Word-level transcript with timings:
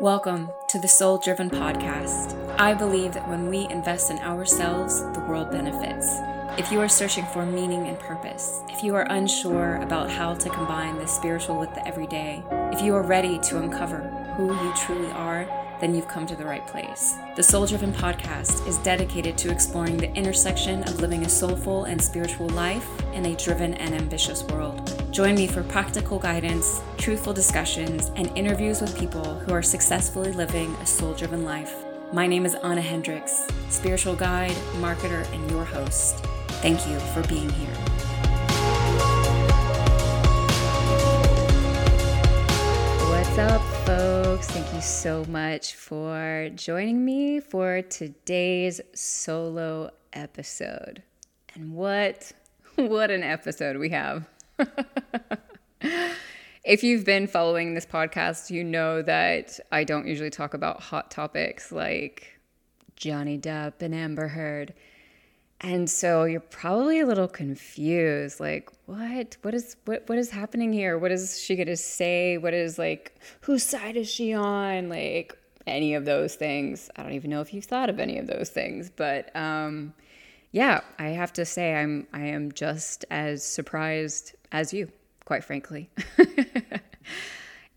Welcome 0.00 0.48
to 0.68 0.78
the 0.78 0.88
Soul 0.88 1.18
Driven 1.18 1.50
Podcast. 1.50 2.34
I 2.58 2.72
believe 2.72 3.12
that 3.12 3.28
when 3.28 3.50
we 3.50 3.68
invest 3.68 4.10
in 4.10 4.18
ourselves, 4.20 5.02
the 5.12 5.22
world 5.28 5.50
benefits. 5.50 6.16
If 6.58 6.72
you 6.72 6.80
are 6.80 6.88
searching 6.88 7.26
for 7.26 7.44
meaning 7.44 7.86
and 7.86 7.98
purpose, 7.98 8.62
if 8.70 8.82
you 8.82 8.94
are 8.94 9.06
unsure 9.10 9.76
about 9.76 10.10
how 10.10 10.32
to 10.32 10.48
combine 10.48 10.96
the 10.96 11.06
spiritual 11.06 11.58
with 11.58 11.74
the 11.74 11.86
everyday, 11.86 12.42
if 12.72 12.80
you 12.80 12.94
are 12.94 13.02
ready 13.02 13.38
to 13.40 13.58
uncover 13.58 13.98
who 14.38 14.54
you 14.54 14.72
truly 14.74 15.12
are, 15.12 15.44
then 15.80 15.94
you've 15.94 16.06
come 16.08 16.26
to 16.26 16.36
the 16.36 16.44
right 16.44 16.66
place. 16.66 17.16
The 17.36 17.42
Soul 17.42 17.66
Driven 17.66 17.92
Podcast 17.92 18.66
is 18.68 18.78
dedicated 18.78 19.36
to 19.38 19.50
exploring 19.50 19.96
the 19.96 20.12
intersection 20.14 20.82
of 20.84 21.00
living 21.00 21.24
a 21.24 21.28
soulful 21.28 21.84
and 21.84 22.00
spiritual 22.00 22.48
life 22.50 22.86
in 23.14 23.26
a 23.26 23.34
driven 23.34 23.74
and 23.74 23.94
ambitious 23.94 24.44
world. 24.44 25.02
Join 25.10 25.34
me 25.34 25.46
for 25.46 25.62
practical 25.64 26.18
guidance, 26.18 26.82
truthful 26.98 27.32
discussions, 27.32 28.10
and 28.16 28.30
interviews 28.36 28.80
with 28.80 28.98
people 28.98 29.38
who 29.40 29.52
are 29.52 29.62
successfully 29.62 30.32
living 30.32 30.74
a 30.76 30.86
soul 30.86 31.14
driven 31.14 31.44
life. 31.44 31.74
My 32.12 32.26
name 32.26 32.44
is 32.44 32.54
Anna 32.56 32.82
Hendricks, 32.82 33.46
spiritual 33.68 34.14
guide, 34.14 34.56
marketer, 34.80 35.30
and 35.32 35.50
your 35.50 35.64
host. 35.64 36.24
Thank 36.60 36.86
you 36.86 36.98
for 37.14 37.26
being 37.28 37.48
here. 37.50 37.70
What's 43.08 43.38
up, 43.38 43.62
folks? 43.86 44.19
Thank 44.42 44.74
you 44.74 44.80
so 44.80 45.24
much 45.26 45.74
for 45.74 46.50
joining 46.54 47.04
me 47.04 47.40
for 47.40 47.82
today's 47.82 48.80
solo 48.94 49.90
episode. 50.12 51.02
And 51.54 51.74
what 51.74 52.32
what 52.76 53.10
an 53.10 53.22
episode 53.22 53.76
we 53.76 53.90
have. 53.90 54.28
if 56.64 56.82
you've 56.82 57.04
been 57.04 57.26
following 57.26 57.74
this 57.74 57.86
podcast, 57.86 58.50
you 58.50 58.64
know 58.64 59.02
that 59.02 59.60
I 59.70 59.84
don't 59.84 60.06
usually 60.06 60.30
talk 60.30 60.54
about 60.54 60.80
hot 60.80 61.10
topics 61.10 61.70
like 61.70 62.38
Johnny 62.96 63.38
Depp 63.38 63.80
and 63.80 63.94
Amber 63.94 64.28
Heard. 64.28 64.74
And 65.62 65.90
so 65.90 66.24
you're 66.24 66.40
probably 66.40 67.00
a 67.00 67.06
little 67.06 67.28
confused 67.28 68.40
like 68.40 68.70
what 68.86 69.36
what 69.42 69.52
is 69.54 69.76
what 69.84 70.08
what 70.08 70.18
is 70.18 70.30
happening 70.30 70.72
here? 70.72 70.96
What 70.96 71.12
is 71.12 71.38
she 71.38 71.54
going 71.54 71.66
to 71.66 71.76
say? 71.76 72.38
What 72.38 72.54
is 72.54 72.78
like 72.78 73.14
whose 73.42 73.62
side 73.62 73.96
is 73.96 74.08
she 74.08 74.32
on? 74.32 74.88
Like 74.88 75.36
any 75.66 75.94
of 75.94 76.06
those 76.06 76.34
things. 76.34 76.90
I 76.96 77.02
don't 77.02 77.12
even 77.12 77.30
know 77.30 77.42
if 77.42 77.52
you've 77.52 77.66
thought 77.66 77.90
of 77.90 78.00
any 78.00 78.18
of 78.18 78.26
those 78.26 78.48
things, 78.48 78.90
but 78.94 79.34
um 79.36 79.92
yeah, 80.52 80.80
I 80.98 81.08
have 81.08 81.32
to 81.34 81.44
say 81.44 81.74
I'm 81.74 82.06
I 82.12 82.22
am 82.22 82.52
just 82.52 83.04
as 83.10 83.44
surprised 83.44 84.34
as 84.52 84.72
you, 84.72 84.90
quite 85.26 85.44
frankly. 85.44 85.90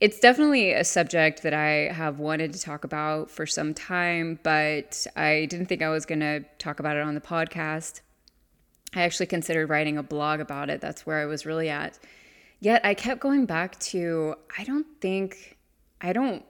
it's 0.03 0.19
definitely 0.19 0.73
a 0.73 0.83
subject 0.83 1.43
that 1.43 1.53
I 1.53 1.93
have 1.93 2.19
wanted 2.19 2.51
to 2.51 2.59
talk 2.59 2.83
about 2.83 3.31
for 3.31 3.45
some 3.45 3.73
time, 3.73 4.37
but 4.43 5.07
I 5.15 5.45
didn't 5.49 5.67
think 5.67 5.81
I 5.81 5.87
was 5.87 6.05
going 6.05 6.19
to 6.19 6.43
talk 6.59 6.81
about 6.81 6.97
it 6.97 7.03
on 7.03 7.15
the 7.15 7.21
podcast. 7.21 8.01
I 8.93 9.03
actually 9.03 9.27
considered 9.27 9.69
writing 9.69 9.97
a 9.97 10.03
blog 10.03 10.41
about 10.41 10.69
it. 10.69 10.81
That's 10.81 11.05
where 11.05 11.21
I 11.21 11.25
was 11.25 11.45
really 11.45 11.69
at. 11.69 11.97
Yet 12.59 12.85
I 12.85 12.95
kept 12.95 13.21
going 13.21 13.45
back 13.45 13.79
to 13.79 14.35
I 14.57 14.65
don't 14.65 14.85
think 14.99 15.57
I 16.01 16.11
don't 16.11 16.43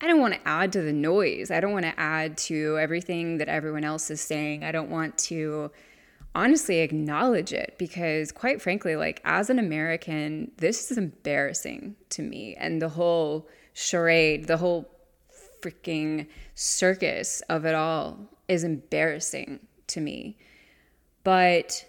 I 0.00 0.06
don't 0.06 0.20
want 0.20 0.32
to 0.32 0.48
add 0.48 0.72
to 0.72 0.80
the 0.80 0.94
noise. 0.94 1.50
I 1.50 1.60
don't 1.60 1.72
want 1.72 1.84
to 1.84 2.00
add 2.00 2.38
to 2.38 2.78
everything 2.78 3.36
that 3.36 3.50
everyone 3.50 3.84
else 3.84 4.10
is 4.10 4.22
saying. 4.22 4.64
I 4.64 4.72
don't 4.72 4.88
want 4.88 5.18
to 5.18 5.70
honestly 6.38 6.78
acknowledge 6.78 7.52
it 7.52 7.74
because, 7.78 8.30
quite 8.30 8.62
frankly, 8.62 8.94
like 8.94 9.20
as 9.24 9.50
an 9.50 9.58
American, 9.58 10.52
this 10.58 10.88
is 10.88 10.96
embarrassing 10.96 11.96
to 12.10 12.22
me. 12.22 12.54
And 12.54 12.80
the 12.80 12.88
whole 12.88 13.48
charade, 13.72 14.46
the 14.46 14.56
whole 14.56 14.88
freaking 15.60 16.28
circus 16.54 17.40
of 17.48 17.66
it 17.66 17.74
all 17.74 18.20
is 18.46 18.62
embarrassing 18.62 19.66
to 19.88 20.00
me. 20.00 20.38
But 21.24 21.84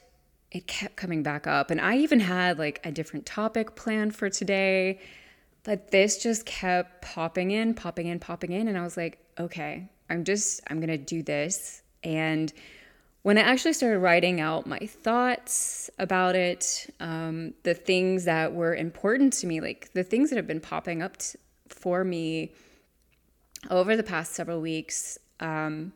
it 0.51 0.65
kept 0.65 0.95
coming 0.95 1.21
back 1.21 1.45
up. 1.45 1.69
And 1.69 1.79
I 1.79 1.97
even 1.97 2.19
had 2.19 2.57
like 2.57 2.81
a 2.83 2.91
different 2.91 3.27
topic 3.27 3.75
planned 3.75 4.15
for 4.15 4.31
today. 4.31 4.99
But 5.63 5.91
this 5.91 6.23
just 6.23 6.47
kept 6.47 7.03
popping 7.03 7.51
in, 7.51 7.75
popping 7.75 8.07
in, 8.07 8.17
popping 8.17 8.53
in. 8.53 8.67
And 8.67 8.79
I 8.79 8.81
was 8.81 8.97
like, 8.97 9.19
okay, 9.39 9.87
I'm 10.09 10.23
just, 10.23 10.61
I'm 10.67 10.79
going 10.79 10.89
to 10.89 10.97
do 10.97 11.21
this. 11.21 11.83
And 12.03 12.51
when 13.21 13.37
I 13.37 13.41
actually 13.41 13.73
started 13.73 13.99
writing 13.99 14.39
out 14.39 14.65
my 14.65 14.79
thoughts 14.79 15.89
about 15.99 16.35
it, 16.35 16.93
um, 16.99 17.53
the 17.63 17.73
things 17.73 18.25
that 18.25 18.53
were 18.53 18.75
important 18.75 19.33
to 19.33 19.47
me, 19.47 19.59
like 19.59 19.91
the 19.93 20.03
things 20.03 20.29
that 20.29 20.37
have 20.37 20.47
been 20.47 20.61
popping 20.61 21.01
up 21.01 21.17
t- 21.17 21.37
for 21.67 22.03
me 22.03 22.53
over 23.69 23.97
the 23.97 24.03
past 24.03 24.33
several 24.33 24.61
weeks, 24.61 25.17
um, 25.41 25.91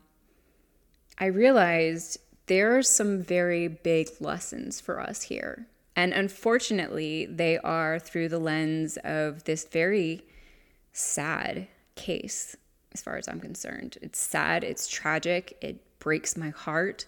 I 1.18 1.26
realized 1.26 2.18
there 2.48 2.78
are 2.78 2.84
some 2.84 3.22
very 3.22 3.68
big 3.68 4.10
lessons 4.20 4.82
for 4.82 5.00
us 5.00 5.24
here. 5.24 5.68
And 5.96 6.12
unfortunately, 6.12 7.26
they 7.26 7.58
are 7.60 8.00
through 8.00 8.30
the 8.30 8.40
lens 8.40 8.98
of 9.04 9.44
this 9.46 9.66
very 9.66 10.24
sad 10.92 11.68
case, 11.96 12.58
as 12.94 13.02
far 13.02 13.16
as 13.18 13.28
I'm 13.28 13.40
concerned. 13.40 13.98
It's 14.02 14.20
sad, 14.20 14.64
it's 14.64 14.88
tragic, 14.88 15.58
it 15.62 15.93
breaks 16.04 16.36
my 16.36 16.50
heart. 16.50 17.06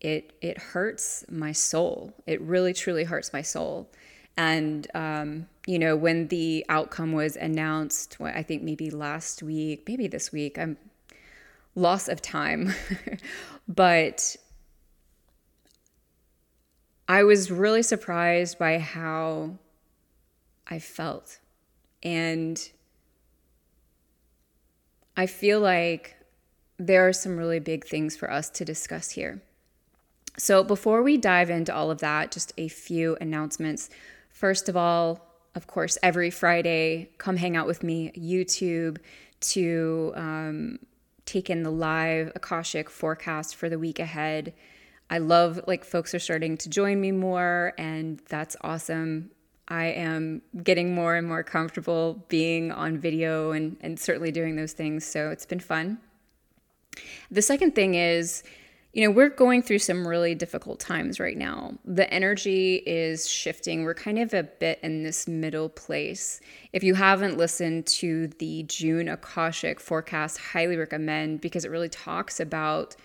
It 0.00 0.32
it 0.40 0.56
hurts 0.58 1.24
my 1.28 1.52
soul. 1.52 2.14
It 2.26 2.40
really 2.40 2.72
truly 2.72 3.04
hurts 3.04 3.32
my 3.32 3.42
soul. 3.42 3.90
And 4.36 4.86
um, 4.94 5.48
you 5.66 5.78
know, 5.78 5.96
when 5.96 6.28
the 6.28 6.64
outcome 6.68 7.12
was 7.12 7.34
announced, 7.36 8.16
I 8.20 8.44
think 8.44 8.62
maybe 8.62 8.90
last 8.90 9.42
week, 9.42 9.84
maybe 9.88 10.06
this 10.06 10.30
week, 10.30 10.56
I'm 10.56 10.76
loss 11.74 12.08
of 12.08 12.22
time, 12.22 12.72
but 13.68 14.36
I 17.08 17.24
was 17.24 17.50
really 17.50 17.82
surprised 17.82 18.58
by 18.58 18.78
how 18.78 19.58
I 20.68 20.78
felt. 20.78 21.40
And 22.02 22.70
I 25.16 25.26
feel 25.26 25.58
like 25.58 26.17
there 26.78 27.06
are 27.08 27.12
some 27.12 27.36
really 27.36 27.58
big 27.58 27.86
things 27.86 28.16
for 28.16 28.30
us 28.30 28.48
to 28.50 28.64
discuss 28.64 29.10
here. 29.10 29.42
So, 30.36 30.62
before 30.62 31.02
we 31.02 31.16
dive 31.16 31.50
into 31.50 31.74
all 31.74 31.90
of 31.90 31.98
that, 31.98 32.30
just 32.30 32.52
a 32.56 32.68
few 32.68 33.16
announcements. 33.20 33.90
First 34.30 34.68
of 34.68 34.76
all, 34.76 35.20
of 35.56 35.66
course, 35.66 35.98
every 36.02 36.30
Friday, 36.30 37.10
come 37.18 37.36
hang 37.36 37.56
out 37.56 37.66
with 37.66 37.82
me, 37.82 38.12
YouTube, 38.16 38.98
to 39.40 40.12
um, 40.14 40.78
take 41.24 41.50
in 41.50 41.64
the 41.64 41.70
live 41.70 42.30
Akashic 42.36 42.88
forecast 42.88 43.56
for 43.56 43.68
the 43.68 43.78
week 43.78 43.98
ahead. 43.98 44.54
I 45.10 45.18
love 45.18 45.60
like 45.66 45.84
folks 45.84 46.14
are 46.14 46.20
starting 46.20 46.56
to 46.58 46.68
join 46.68 47.00
me 47.00 47.10
more, 47.10 47.72
and 47.76 48.20
that's 48.28 48.56
awesome. 48.60 49.32
I 49.66 49.86
am 49.86 50.42
getting 50.62 50.94
more 50.94 51.16
and 51.16 51.26
more 51.26 51.42
comfortable 51.42 52.24
being 52.28 52.70
on 52.70 52.96
video 52.96 53.50
and, 53.50 53.76
and 53.80 53.98
certainly 53.98 54.30
doing 54.30 54.54
those 54.54 54.72
things. 54.72 55.04
So 55.04 55.30
it's 55.30 55.44
been 55.44 55.60
fun. 55.60 55.98
The 57.30 57.42
second 57.42 57.74
thing 57.74 57.94
is, 57.94 58.42
you 58.92 59.04
know, 59.04 59.10
we're 59.10 59.28
going 59.28 59.62
through 59.62 59.80
some 59.80 60.08
really 60.08 60.34
difficult 60.34 60.80
times 60.80 61.20
right 61.20 61.36
now. 61.36 61.74
The 61.84 62.12
energy 62.12 62.76
is 62.86 63.28
shifting. 63.28 63.84
We're 63.84 63.94
kind 63.94 64.18
of 64.18 64.32
a 64.32 64.44
bit 64.44 64.80
in 64.82 65.02
this 65.02 65.28
middle 65.28 65.68
place. 65.68 66.40
If 66.72 66.82
you 66.82 66.94
haven't 66.94 67.36
listened 67.36 67.86
to 67.86 68.28
the 68.38 68.62
June 68.64 69.08
Akashic 69.08 69.78
forecast, 69.78 70.38
highly 70.38 70.76
recommend 70.76 71.42
because 71.42 71.64
it 71.64 71.70
really 71.70 71.90
talks 71.90 72.40
about 72.40 72.96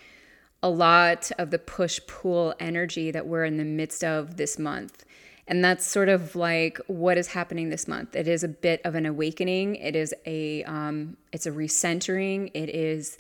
a 0.64 0.70
lot 0.70 1.30
of 1.38 1.52
the 1.52 1.60
push 1.60 2.00
pull 2.08 2.56
energy 2.60 3.12
that 3.12 3.28
we're 3.28 3.44
in 3.44 3.58
the 3.58 3.66
midst 3.66 4.04
of 4.04 4.38
this 4.38 4.58
month. 4.58 5.04
And 5.46 5.64
that's 5.64 5.86
sort 5.86 6.08
of 6.08 6.38
like 6.38 6.80
what 6.88 7.18
is 7.18 7.28
happening 7.28 7.70
this 7.70 7.86
month. 7.86 8.16
It 8.16 8.30
is 8.30 8.46
a 8.46 8.48
bit 8.48 8.80
of 8.86 8.96
an 8.96 9.06
awakening. 9.06 9.76
It 9.76 9.96
is 9.96 10.16
a 10.26 10.64
um, 10.64 11.18
it's 11.34 11.46
a 11.46 11.52
recentering. 11.52 12.50
It 12.54 12.70
is 12.70 13.18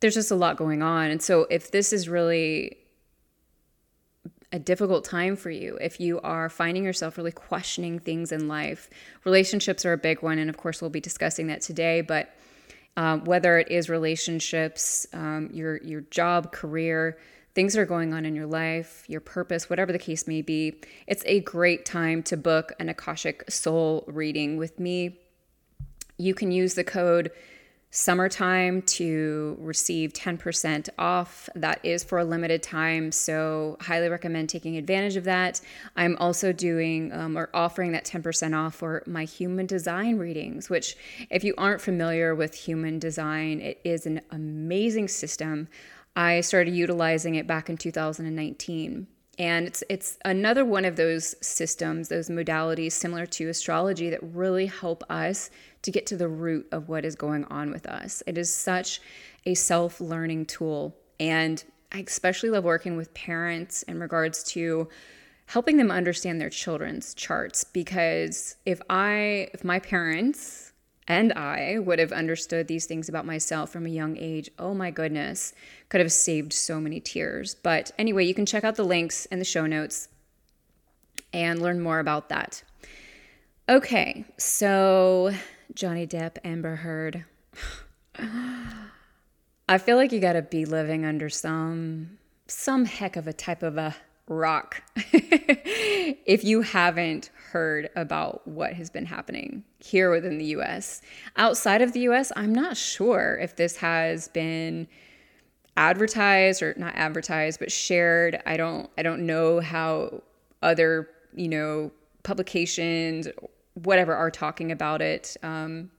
there's 0.00 0.14
just 0.14 0.30
a 0.30 0.34
lot 0.34 0.56
going 0.56 0.82
on. 0.82 1.10
And 1.10 1.22
so 1.22 1.46
if 1.50 1.70
this 1.70 1.92
is 1.92 2.08
really 2.08 2.76
a 4.52 4.58
difficult 4.58 5.04
time 5.04 5.36
for 5.36 5.50
you, 5.50 5.76
if 5.80 6.00
you 6.00 6.20
are 6.20 6.48
finding 6.48 6.84
yourself 6.84 7.16
really 7.16 7.32
questioning 7.32 7.98
things 7.98 8.32
in 8.32 8.48
life, 8.48 8.88
relationships 9.24 9.84
are 9.84 9.92
a 9.92 9.98
big 9.98 10.22
one. 10.22 10.38
And 10.38 10.48
of 10.50 10.56
course, 10.56 10.80
we'll 10.80 10.90
be 10.90 11.00
discussing 11.00 11.48
that 11.48 11.60
today. 11.60 12.00
But 12.00 12.34
um, 12.96 13.24
whether 13.24 13.58
it 13.58 13.70
is 13.70 13.88
relationships, 13.90 15.06
um, 15.12 15.50
your 15.52 15.78
your 15.78 16.02
job, 16.02 16.52
career, 16.52 17.18
things 17.54 17.74
that 17.74 17.80
are 17.80 17.86
going 17.86 18.14
on 18.14 18.24
in 18.24 18.34
your 18.34 18.46
life, 18.46 19.04
your 19.08 19.20
purpose, 19.20 19.68
whatever 19.68 19.92
the 19.92 19.98
case 19.98 20.26
may 20.26 20.42
be, 20.42 20.80
it's 21.06 21.22
a 21.26 21.40
great 21.40 21.84
time 21.84 22.22
to 22.22 22.36
book 22.36 22.72
an 22.78 22.88
Akashic 22.88 23.50
Soul 23.50 24.04
reading 24.06 24.56
with 24.56 24.80
me. 24.80 25.18
You 26.16 26.34
can 26.34 26.50
use 26.50 26.74
the 26.74 26.84
code 26.84 27.30
summertime 27.96 28.82
to 28.82 29.56
receive 29.58 30.12
10% 30.12 30.90
off. 30.98 31.48
That 31.54 31.80
is 31.82 32.04
for 32.04 32.18
a 32.18 32.24
limited 32.24 32.62
time, 32.62 33.10
so 33.10 33.78
highly 33.80 34.10
recommend 34.10 34.50
taking 34.50 34.76
advantage 34.76 35.16
of 35.16 35.24
that. 35.24 35.62
I'm 35.96 36.14
also 36.20 36.52
doing 36.52 37.10
um, 37.14 37.38
or 37.38 37.48
offering 37.54 37.92
that 37.92 38.04
10% 38.04 38.54
off 38.54 38.74
for 38.74 39.02
my 39.06 39.24
human 39.24 39.64
design 39.64 40.18
readings, 40.18 40.68
which, 40.68 40.94
if 41.30 41.42
you 41.42 41.54
aren't 41.56 41.80
familiar 41.80 42.34
with 42.34 42.54
human 42.54 42.98
design, 42.98 43.62
it 43.62 43.80
is 43.82 44.04
an 44.04 44.20
amazing 44.30 45.08
system. 45.08 45.66
I 46.14 46.42
started 46.42 46.74
utilizing 46.74 47.36
it 47.36 47.46
back 47.46 47.70
in 47.70 47.78
2019. 47.78 49.06
And 49.38 49.66
it's 49.66 49.84
it's 49.90 50.18
another 50.24 50.64
one 50.64 50.86
of 50.86 50.96
those 50.96 51.34
systems, 51.42 52.08
those 52.08 52.30
modalities 52.30 52.92
similar 52.92 53.26
to 53.26 53.48
astrology 53.48 54.08
that 54.08 54.20
really 54.22 54.64
help 54.64 55.04
us 55.10 55.50
to 55.86 55.90
get 55.92 56.06
to 56.06 56.16
the 56.16 56.28
root 56.28 56.66
of 56.72 56.88
what 56.88 57.04
is 57.04 57.14
going 57.14 57.44
on 57.44 57.70
with 57.70 57.86
us. 57.86 58.22
It 58.26 58.36
is 58.36 58.52
such 58.52 59.00
a 59.46 59.54
self-learning 59.54 60.46
tool 60.46 60.96
and 61.18 61.62
I 61.92 62.00
especially 62.00 62.50
love 62.50 62.64
working 62.64 62.96
with 62.96 63.14
parents 63.14 63.84
in 63.84 64.00
regards 64.00 64.42
to 64.44 64.88
helping 65.46 65.76
them 65.76 65.92
understand 65.92 66.40
their 66.40 66.50
children's 66.50 67.14
charts 67.14 67.62
because 67.62 68.56
if 68.66 68.82
I 68.90 69.48
if 69.54 69.62
my 69.62 69.78
parents 69.78 70.72
and 71.06 71.32
I 71.34 71.78
would 71.78 72.00
have 72.00 72.10
understood 72.10 72.66
these 72.66 72.86
things 72.86 73.08
about 73.08 73.24
myself 73.24 73.70
from 73.70 73.86
a 73.86 73.90
young 73.90 74.16
age, 74.16 74.50
oh 74.58 74.74
my 74.74 74.90
goodness, 74.90 75.54
could 75.88 76.00
have 76.00 76.10
saved 76.10 76.52
so 76.52 76.80
many 76.80 76.98
tears. 76.98 77.54
But 77.54 77.92
anyway, 77.96 78.24
you 78.24 78.34
can 78.34 78.44
check 78.44 78.64
out 78.64 78.74
the 78.74 78.84
links 78.84 79.24
in 79.26 79.38
the 79.38 79.44
show 79.44 79.66
notes 79.66 80.08
and 81.32 81.62
learn 81.62 81.80
more 81.80 82.00
about 82.00 82.28
that. 82.30 82.64
Okay, 83.68 84.24
so 84.36 85.32
Johnny 85.74 86.06
Depp, 86.06 86.38
Amber 86.44 86.76
Heard. 86.76 87.24
I 89.68 89.78
feel 89.78 89.96
like 89.96 90.12
you 90.12 90.20
got 90.20 90.34
to 90.34 90.42
be 90.42 90.64
living 90.64 91.04
under 91.04 91.28
some 91.28 92.18
some 92.46 92.84
heck 92.84 93.16
of 93.16 93.26
a 93.26 93.32
type 93.32 93.64
of 93.64 93.76
a 93.76 93.96
rock 94.28 94.82
if 95.12 96.44
you 96.44 96.62
haven't 96.62 97.30
heard 97.50 97.90
about 97.96 98.46
what 98.46 98.72
has 98.72 98.90
been 98.90 99.06
happening 99.06 99.64
here 99.78 100.10
within 100.10 100.38
the 100.38 100.44
US. 100.46 101.00
Outside 101.36 101.82
of 101.82 101.92
the 101.92 102.00
US, 102.00 102.30
I'm 102.36 102.52
not 102.52 102.76
sure 102.76 103.38
if 103.40 103.56
this 103.56 103.76
has 103.78 104.28
been 104.28 104.86
advertised 105.76 106.62
or 106.62 106.74
not 106.76 106.94
advertised 106.94 107.58
but 107.58 107.70
shared. 107.70 108.40
I 108.46 108.56
don't 108.56 108.90
I 108.96 109.02
don't 109.02 109.26
know 109.26 109.60
how 109.60 110.22
other, 110.62 111.08
you 111.34 111.48
know, 111.48 111.90
publications 112.22 113.28
whatever 113.82 114.14
are 114.14 114.30
talking 114.30 114.72
about 114.72 115.02
it. 115.02 115.36
Um, 115.42 115.90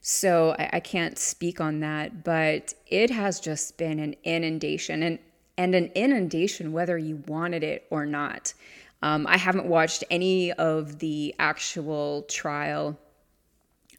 so 0.00 0.56
I, 0.58 0.70
I, 0.74 0.80
can't 0.80 1.18
speak 1.18 1.60
on 1.60 1.80
that, 1.80 2.24
but 2.24 2.72
it 2.86 3.10
has 3.10 3.38
just 3.38 3.76
been 3.76 3.98
an 3.98 4.16
inundation. 4.24 5.02
And 5.02 5.18
and 5.60 5.74
an 5.74 5.90
inundation 5.94 6.72
whether 6.72 6.96
you 6.96 7.22
wanted 7.26 7.62
it 7.62 7.86
or 7.90 8.06
not. 8.06 8.54
Um, 9.02 9.26
I 9.26 9.36
haven't 9.36 9.66
watched 9.66 10.04
any 10.10 10.52
of 10.52 10.98
the 11.00 11.34
actual 11.38 12.22
trial. 12.22 12.98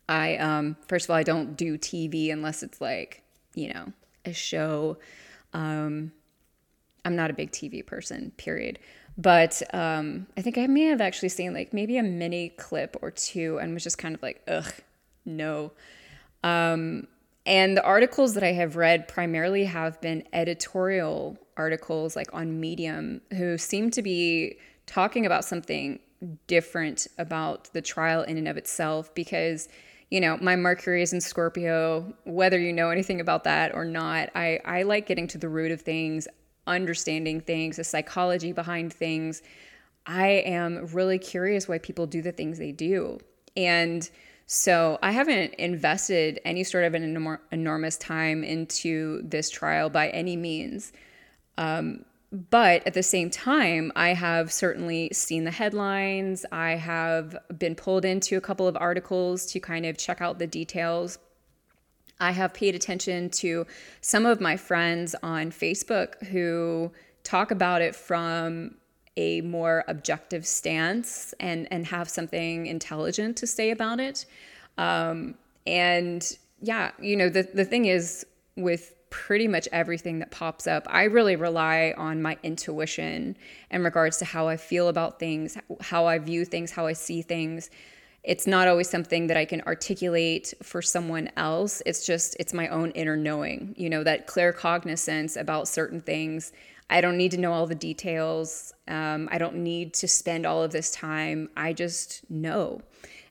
I, 0.10 0.38
um, 0.38 0.76
first 0.88 1.06
of 1.06 1.12
all, 1.12 1.18
I 1.18 1.24
don't 1.24 1.56
do 1.56 1.78
TV 1.78 2.32
unless 2.32 2.64
it's 2.64 2.82
like, 2.82 3.22
you 3.54 3.72
know, 3.74 3.94
a 4.26 4.34
show. 4.34 4.98
Um, 5.54 6.12
I'm 7.06 7.16
not 7.16 7.30
a 7.30 7.34
big 7.34 7.52
TV 7.52 7.86
person, 7.86 8.32
period. 8.38 8.80
But 9.18 9.62
um, 9.74 10.28
I 10.38 10.42
think 10.42 10.58
I 10.58 10.68
may 10.68 10.86
have 10.86 11.02
actually 11.02 11.30
seen 11.30 11.54
like 11.54 11.74
maybe 11.74 11.98
a 11.98 12.04
mini 12.04 12.50
clip 12.50 12.98
or 13.02 13.12
two 13.12 13.60
and 13.60 13.74
was 13.74 13.84
just 13.84 13.98
kind 13.98 14.16
of 14.16 14.22
like, 14.22 14.42
ugh, 14.48 14.74
no. 15.26 15.72
Um, 16.44 17.08
and 17.46 17.76
the 17.76 17.84
articles 17.84 18.36
that 18.36 18.44
I 18.44 18.54
have 18.54 18.76
read 18.76 19.08
primarily 19.08 19.66
have 19.66 20.00
been 20.02 20.24
editorial 20.32 21.38
articles, 21.58 22.16
like 22.16 22.34
on 22.34 22.60
Medium, 22.60 23.22
who 23.32 23.58
seem 23.58 23.92
to 23.92 24.02
be 24.02 24.58
talking 24.86 25.26
about 25.26 25.46
something 25.46 26.00
different 26.48 27.08
about 27.18 27.72
the 27.74 27.82
trial 27.82 28.22
in 28.24 28.38
and 28.38 28.48
of 28.48 28.58
itself 28.58 29.14
because 29.16 29.68
you 30.12 30.20
know 30.20 30.38
my 30.40 30.56
mercury 30.56 31.02
is 31.02 31.14
in 31.14 31.22
scorpio 31.22 32.14
whether 32.26 32.60
you 32.60 32.72
know 32.72 32.92
anything 32.92 33.20
about 33.20 33.44
that 33.44 33.74
or 33.74 33.86
not 33.86 34.30
i 34.36 34.60
i 34.64 34.84
like 34.84 35.08
getting 35.08 35.28
to 35.28 35.40
the 35.40 35.50
root 35.50 35.72
of 35.72 35.82
things 35.82 36.28
understanding 36.68 37.42
things 37.42 37.78
the 37.78 37.84
psychology 37.84 38.52
behind 38.52 38.94
things 38.94 39.42
i 40.06 40.28
am 40.28 40.86
really 40.88 41.20
curious 41.20 41.68
why 41.68 41.78
people 41.78 42.06
do 42.06 42.22
the 42.22 42.32
things 42.32 42.58
they 42.58 42.72
do 42.72 43.20
and 43.56 44.10
so 44.54 45.00
I 45.02 45.12
haven't 45.12 45.54
invested 45.54 46.42
any 46.44 46.66
sort 46.66 46.84
of 46.84 46.94
an 46.94 47.04
enor- 47.04 47.40
enormous 47.54 47.96
time 47.98 48.44
into 48.44 49.22
this 49.24 49.50
trial 49.50 49.90
by 49.90 50.10
any 50.10 50.36
means. 50.36 50.92
Um, 51.58 52.04
but 52.34 52.86
at 52.86 52.94
the 52.94 53.02
same 53.02 53.30
time, 53.30 53.94
I 53.96 54.10
have 54.10 54.52
certainly 54.52 55.10
seen 55.14 55.46
the 55.46 55.52
headlines. 55.52 56.46
I 56.52 56.72
have 56.72 57.38
been 57.58 57.76
pulled 57.76 58.04
into 58.04 58.36
a 58.36 58.42
couple 58.42 58.68
of 58.68 58.76
articles 58.76 59.46
to 59.54 59.62
kind 59.62 59.86
of 59.86 59.98
check 59.98 60.20
out 60.20 60.38
the 60.38 60.48
details. 60.48 61.18
I 62.22 62.32
have 62.32 62.54
paid 62.54 62.76
attention 62.76 63.30
to 63.32 63.68
some 64.00 64.26
of 64.26 64.40
my 64.40 64.56
friends 64.56 65.16
on 65.22 65.52
Facebook 65.52 66.26
who 66.28 66.92
talk 67.24 67.52
about 67.52 67.82
it 67.82 67.96
from 67.96 68.76
a 69.18 69.42
more 69.42 69.84
objective 69.90 70.48
stance 70.48 71.34
and 71.40 71.68
and 71.72 71.86
have 71.88 72.10
something 72.10 72.68
intelligent 72.68 73.36
to 73.38 73.48
say 73.48 73.72
about 73.72 74.00
it. 74.00 74.26
Um, 74.78 75.36
and 75.68 76.26
yeah, 76.62 76.92
you 77.00 77.18
know 77.18 77.28
the 77.28 77.44
the 77.54 77.66
thing 77.66 77.86
is 77.86 78.26
with 78.56 78.94
pretty 79.12 79.48
much 79.48 79.68
everything 79.72 80.20
that 80.20 80.32
pops 80.32 80.66
up, 80.66 80.88
I 80.90 81.04
really 81.04 81.36
rely 81.36 81.94
on 81.98 82.22
my 82.22 82.38
intuition 82.44 83.38
in 83.70 83.84
regards 83.84 84.18
to 84.18 84.26
how 84.26 84.48
I 84.48 84.58
feel 84.58 84.88
about 84.88 85.20
things, 85.20 85.58
how 85.82 86.06
I 86.06 86.18
view 86.18 86.46
things, 86.46 86.72
how 86.72 86.88
I 86.88 86.94
see 86.94 87.22
things. 87.22 87.70
It's 88.24 88.46
not 88.46 88.68
always 88.68 88.90
something 88.90 89.28
that 89.28 89.38
I 89.38 89.46
can 89.46 89.62
articulate 89.62 90.54
for 90.62 90.82
someone 90.82 91.30
else. 91.38 91.82
It's 91.86 92.06
just, 92.06 92.36
it's 92.40 92.54
my 92.54 92.68
own 92.68 92.92
inner 92.92 93.18
knowing, 93.18 93.74
you 93.78 93.90
know, 93.90 94.04
that 94.04 94.28
clear 94.28 94.54
cognizance 94.54 95.36
about 95.36 95.68
certain 95.68 96.02
things 96.02 96.52
I 96.92 97.00
don't 97.00 97.16
need 97.16 97.32
to 97.32 97.38
know 97.38 97.54
all 97.54 97.66
the 97.68 97.74
details. 97.74 98.74
Um, 98.88 99.30
I 99.32 99.38
don't 99.38 99.56
need 99.56 99.94
to 99.96 100.10
spend 100.10 100.46
all 100.46 100.62
of 100.62 100.74
this 100.74 100.92
time. 100.92 101.50
I 101.56 101.72
just 101.72 102.30
know. 102.30 102.82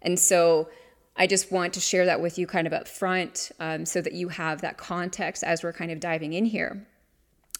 And 0.00 0.18
so 0.18 0.70
I 1.14 1.26
just 1.26 1.52
want 1.52 1.74
to 1.74 1.80
share 1.80 2.06
that 2.06 2.22
with 2.22 2.38
you 2.38 2.46
kind 2.46 2.66
of 2.66 2.72
up 2.72 2.88
front 2.88 3.52
um, 3.60 3.84
so 3.84 4.00
that 4.00 4.14
you 4.14 4.28
have 4.28 4.62
that 4.62 4.78
context 4.78 5.44
as 5.44 5.62
we're 5.62 5.74
kind 5.74 5.90
of 5.90 6.00
diving 6.00 6.32
in 6.32 6.46
here. 6.46 6.86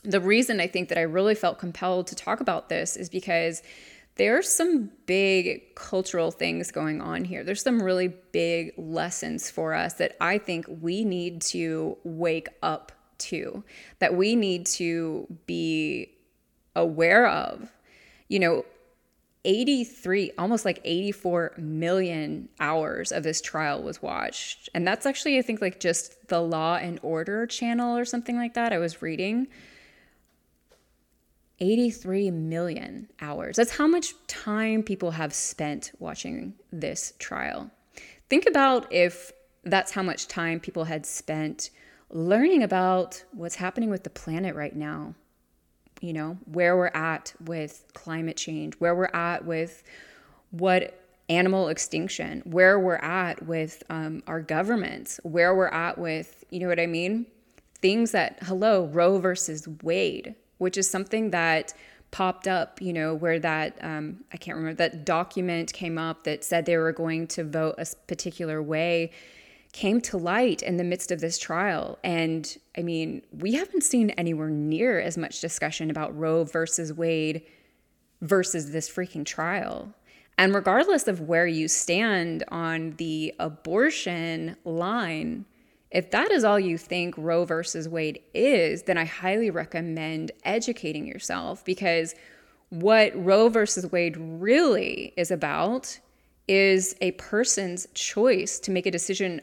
The 0.03 0.21
reason 0.23 0.59
I 0.59 0.67
think 0.67 0.89
that 0.89 0.97
I 0.97 1.03
really 1.03 1.35
felt 1.35 1.59
compelled 1.59 2.07
to 2.07 2.15
talk 2.15 2.41
about 2.41 2.71
this 2.71 2.97
is 2.97 3.11
because 3.11 3.63
there's 4.21 4.51
some 4.51 4.91
big 5.07 5.75
cultural 5.75 6.31
things 6.31 6.71
going 6.71 7.01
on 7.01 7.25
here. 7.25 7.43
There's 7.43 7.63
some 7.63 7.83
really 7.83 8.09
big 8.33 8.75
lessons 8.77 9.51
for 9.51 9.73
us 9.73 9.95
that 9.95 10.15
I 10.21 10.37
think 10.37 10.67
we 10.69 11.07
need 11.07 11.41
to 11.41 11.97
wake 12.05 12.51
up 12.63 12.93
to, 13.31 13.65
that 13.99 14.15
we 14.15 14.37
need 14.37 14.67
to 14.67 15.27
be 15.47 16.11
aware 16.77 17.29
of. 17.29 17.73
You 18.29 18.41
know, 18.41 18.67
83 19.47 20.33
almost 20.37 20.67
like 20.67 20.83
84 20.85 21.55
million 21.57 22.51
hours 22.61 23.13
of 23.13 23.23
this 23.23 23.41
trial 23.41 23.83
was 23.83 24.03
watched 24.03 24.69
and 24.75 24.87
that's 24.87 25.07
actually 25.07 25.39
i 25.39 25.41
think 25.41 25.63
like 25.63 25.81
just 25.81 26.29
the 26.29 26.43
law 26.43 26.77
and 26.77 27.01
order 27.03 27.47
channel 27.47 27.97
or 27.97 28.05
something 28.05 28.37
like 28.37 28.53
that 28.53 28.71
i 28.71 28.77
was 28.77 29.01
reading 29.01 29.49
83 31.61 32.31
million 32.31 33.09
hours 33.21 33.57
that's 33.57 33.77
how 33.77 33.87
much 33.87 34.15
time 34.27 34.83
people 34.83 35.11
have 35.13 35.35
spent 35.35 35.93
watching 35.99 36.55
this 36.73 37.13
trial 37.19 37.71
think 38.29 38.47
about 38.47 38.91
if 38.93 39.33
that's 39.65 39.93
how 39.93 40.03
much 40.03 40.29
time 40.29 40.61
people 40.61 40.85
had 40.85 41.05
spent 41.05 41.71
learning 42.11 42.63
about 42.63 43.23
what's 43.33 43.57
happening 43.57 43.91
with 43.91 44.05
the 44.05 44.11
planet 44.11 44.55
right 44.55 44.75
now. 44.75 45.15
You 46.01 46.15
know, 46.15 46.39
where 46.47 46.77
we're 46.77 46.87
at 46.89 47.35
with 47.45 47.85
climate 47.93 48.39
change, 48.39 48.75
where 48.79 48.95
we're 48.95 49.11
at 49.13 49.45
with 49.45 49.83
what 50.51 50.99
animal 51.29 51.69
extinction, 51.69 52.41
where 52.47 52.81
we're 52.81 52.97
at 52.97 53.47
with 53.47 53.83
um, 53.91 54.23
our 54.27 54.41
governments, 54.41 55.21
where 55.25 55.55
we're 55.55 55.69
at 55.69 55.99
with, 55.99 56.43
you 56.49 56.59
know 56.59 56.69
what 56.69 56.81
I 56.81 56.87
mean? 56.87 57.27
Things 57.75 58.13
that, 58.13 58.39
hello, 58.43 58.87
Roe 58.87 59.19
versus 59.19 59.69
Wade, 59.83 60.35
which 60.61 60.77
is 60.77 60.89
something 60.89 61.31
that 61.31 61.75
popped 62.11 62.47
up, 62.47 62.81
you 62.83 62.93
know, 62.93 63.15
where 63.15 63.39
that, 63.39 63.79
um, 63.83 64.25
I 64.33 64.37
can't 64.37 64.57
remember, 64.57 64.77
that 64.77 65.05
document 65.05 65.73
came 65.73 65.97
up 65.99 66.25
that 66.25 66.45
said 66.45 66.67
they 66.67 66.77
were 66.77 66.93
going 66.93 67.27
to 67.29 67.45
vote 67.45 67.77
a 67.79 67.87
particular 68.07 68.63
way 68.63 69.11
came 69.73 70.01
to 70.01 70.17
light 70.17 70.63
in 70.63 70.77
the 70.77 70.85
midst 70.85 71.13
of 71.13 71.21
this 71.21 71.39
trial. 71.39 71.99
And 72.03 72.57
I 72.77 72.83
mean, 72.83 73.23
we 73.33 73.55
haven't 73.55 73.85
seen 73.85 74.11
anywhere 74.11 74.51
near 74.51 75.01
as 75.01 75.17
much 75.17 75.41
discussion 75.41 75.91
about 75.91 76.17
Roe 76.19 76.45
versus 76.45 76.93
Wade 76.93 77.43
versus 78.21 78.73
this 78.73 78.91
freaking 78.91 79.25
trial. 79.25 79.95
And 80.37 80.55
regardless 80.55 81.07
of 81.07 81.21
where 81.21 81.47
you 81.47 81.69
stand 81.69 82.45
on 82.49 82.95
the 82.97 83.35
abortion 83.39 84.57
line, 84.65 85.45
If 85.91 86.11
that 86.13 86.31
is 86.31 86.45
all 86.45 86.61
you 86.61 86.79
think 86.79 87.15
Roe 87.19 87.45
versus 87.45 87.89
Wade 87.89 88.21
is, 88.33 88.85
then 88.85 88.97
I 88.97 89.05
highly 89.05 89.51
recommend 89.51 90.31
educating 90.45 91.07
yourself 91.07 91.65
because 91.65 92.15
what 92.69 93.13
Roe 93.15 93.49
versus 93.49 93.91
Wade 93.91 94.17
really 94.17 95.13
is 95.17 95.31
about 95.31 95.99
is 96.47 96.95
a 97.01 97.11
person's 97.13 97.89
choice 97.95 98.59
to 98.61 98.71
make 98.71 98.87
a 98.87 98.91
decision 98.91 99.41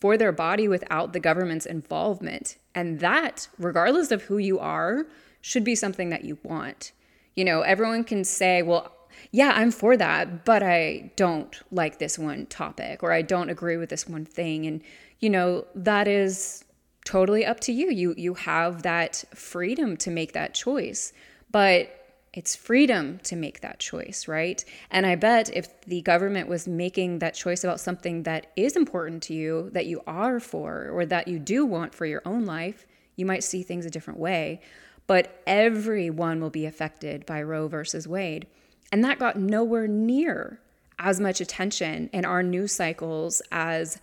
for 0.00 0.16
their 0.16 0.32
body 0.32 0.66
without 0.66 1.12
the 1.12 1.20
government's 1.20 1.66
involvement. 1.66 2.56
And 2.74 3.00
that, 3.00 3.48
regardless 3.58 4.10
of 4.10 4.22
who 4.22 4.38
you 4.38 4.58
are, 4.58 5.06
should 5.42 5.64
be 5.64 5.74
something 5.74 6.08
that 6.08 6.24
you 6.24 6.38
want. 6.42 6.92
You 7.34 7.44
know, 7.44 7.60
everyone 7.60 8.04
can 8.04 8.24
say, 8.24 8.62
well, 8.62 8.92
yeah, 9.30 9.52
I'm 9.54 9.70
for 9.70 9.96
that, 9.96 10.44
but 10.44 10.62
I 10.62 11.12
don't 11.16 11.60
like 11.70 11.98
this 11.98 12.18
one 12.18 12.46
topic 12.46 13.02
or 13.02 13.12
I 13.12 13.22
don't 13.22 13.50
agree 13.50 13.76
with 13.76 13.90
this 13.90 14.08
one 14.08 14.24
thing. 14.24 14.66
And, 14.66 14.82
you 15.20 15.30
know, 15.30 15.66
that 15.74 16.08
is 16.08 16.64
totally 17.04 17.44
up 17.46 17.60
to 17.60 17.72
you. 17.72 17.90
You 17.90 18.14
you 18.16 18.34
have 18.34 18.82
that 18.82 19.24
freedom 19.34 19.96
to 19.98 20.10
make 20.10 20.32
that 20.32 20.54
choice. 20.54 21.12
But 21.50 21.96
it's 22.32 22.54
freedom 22.54 23.18
to 23.24 23.34
make 23.34 23.60
that 23.60 23.80
choice, 23.80 24.28
right? 24.28 24.64
And 24.90 25.04
I 25.04 25.16
bet 25.16 25.50
if 25.52 25.80
the 25.82 26.00
government 26.02 26.48
was 26.48 26.68
making 26.68 27.18
that 27.18 27.34
choice 27.34 27.64
about 27.64 27.80
something 27.80 28.22
that 28.22 28.46
is 28.54 28.76
important 28.76 29.24
to 29.24 29.34
you, 29.34 29.70
that 29.72 29.86
you 29.86 30.00
are 30.06 30.38
for, 30.38 30.90
or 30.92 31.04
that 31.06 31.26
you 31.26 31.40
do 31.40 31.66
want 31.66 31.92
for 31.92 32.06
your 32.06 32.22
own 32.24 32.44
life, 32.44 32.86
you 33.16 33.26
might 33.26 33.42
see 33.42 33.64
things 33.64 33.84
a 33.84 33.90
different 33.90 34.20
way. 34.20 34.60
But 35.08 35.42
everyone 35.44 36.40
will 36.40 36.50
be 36.50 36.66
affected 36.66 37.26
by 37.26 37.42
Roe 37.42 37.66
versus 37.66 38.06
Wade. 38.06 38.46
And 38.92 39.02
that 39.02 39.18
got 39.18 39.36
nowhere 39.36 39.88
near 39.88 40.60
as 41.00 41.18
much 41.18 41.40
attention 41.40 42.10
in 42.12 42.24
our 42.24 42.44
news 42.44 42.72
cycles 42.72 43.42
as 43.50 44.00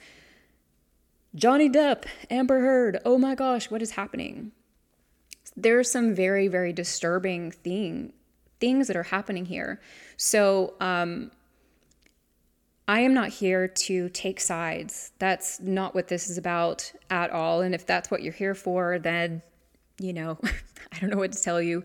Johnny 1.37 1.69
Depp, 1.69 2.05
Amber 2.31 2.61
Heard, 2.61 2.99
oh 3.05 3.19
my 3.19 3.35
gosh, 3.35 3.69
what 3.69 3.83
is 3.83 3.91
happening? 3.91 4.53
There 5.55 5.77
are 5.77 5.83
some 5.83 6.15
very, 6.15 6.47
very 6.47 6.73
disturbing 6.73 7.51
thing, 7.51 8.13
things 8.59 8.87
that 8.87 8.95
are 8.95 9.03
happening 9.03 9.45
here. 9.45 9.79
So, 10.17 10.73
um, 10.79 11.29
I 12.87 13.01
am 13.01 13.13
not 13.13 13.29
here 13.29 13.67
to 13.67 14.09
take 14.09 14.39
sides. 14.39 15.11
That's 15.19 15.59
not 15.59 15.93
what 15.93 16.07
this 16.07 16.27
is 16.27 16.39
about 16.39 16.91
at 17.11 17.29
all. 17.29 17.61
And 17.61 17.75
if 17.75 17.85
that's 17.85 18.09
what 18.09 18.23
you're 18.23 18.33
here 18.33 18.55
for, 18.55 18.97
then, 18.97 19.43
you 19.99 20.13
know, 20.13 20.39
I 20.97 20.99
don't 20.99 21.09
know 21.09 21.17
what 21.17 21.31
to 21.31 21.41
tell 21.41 21.61
you. 21.61 21.83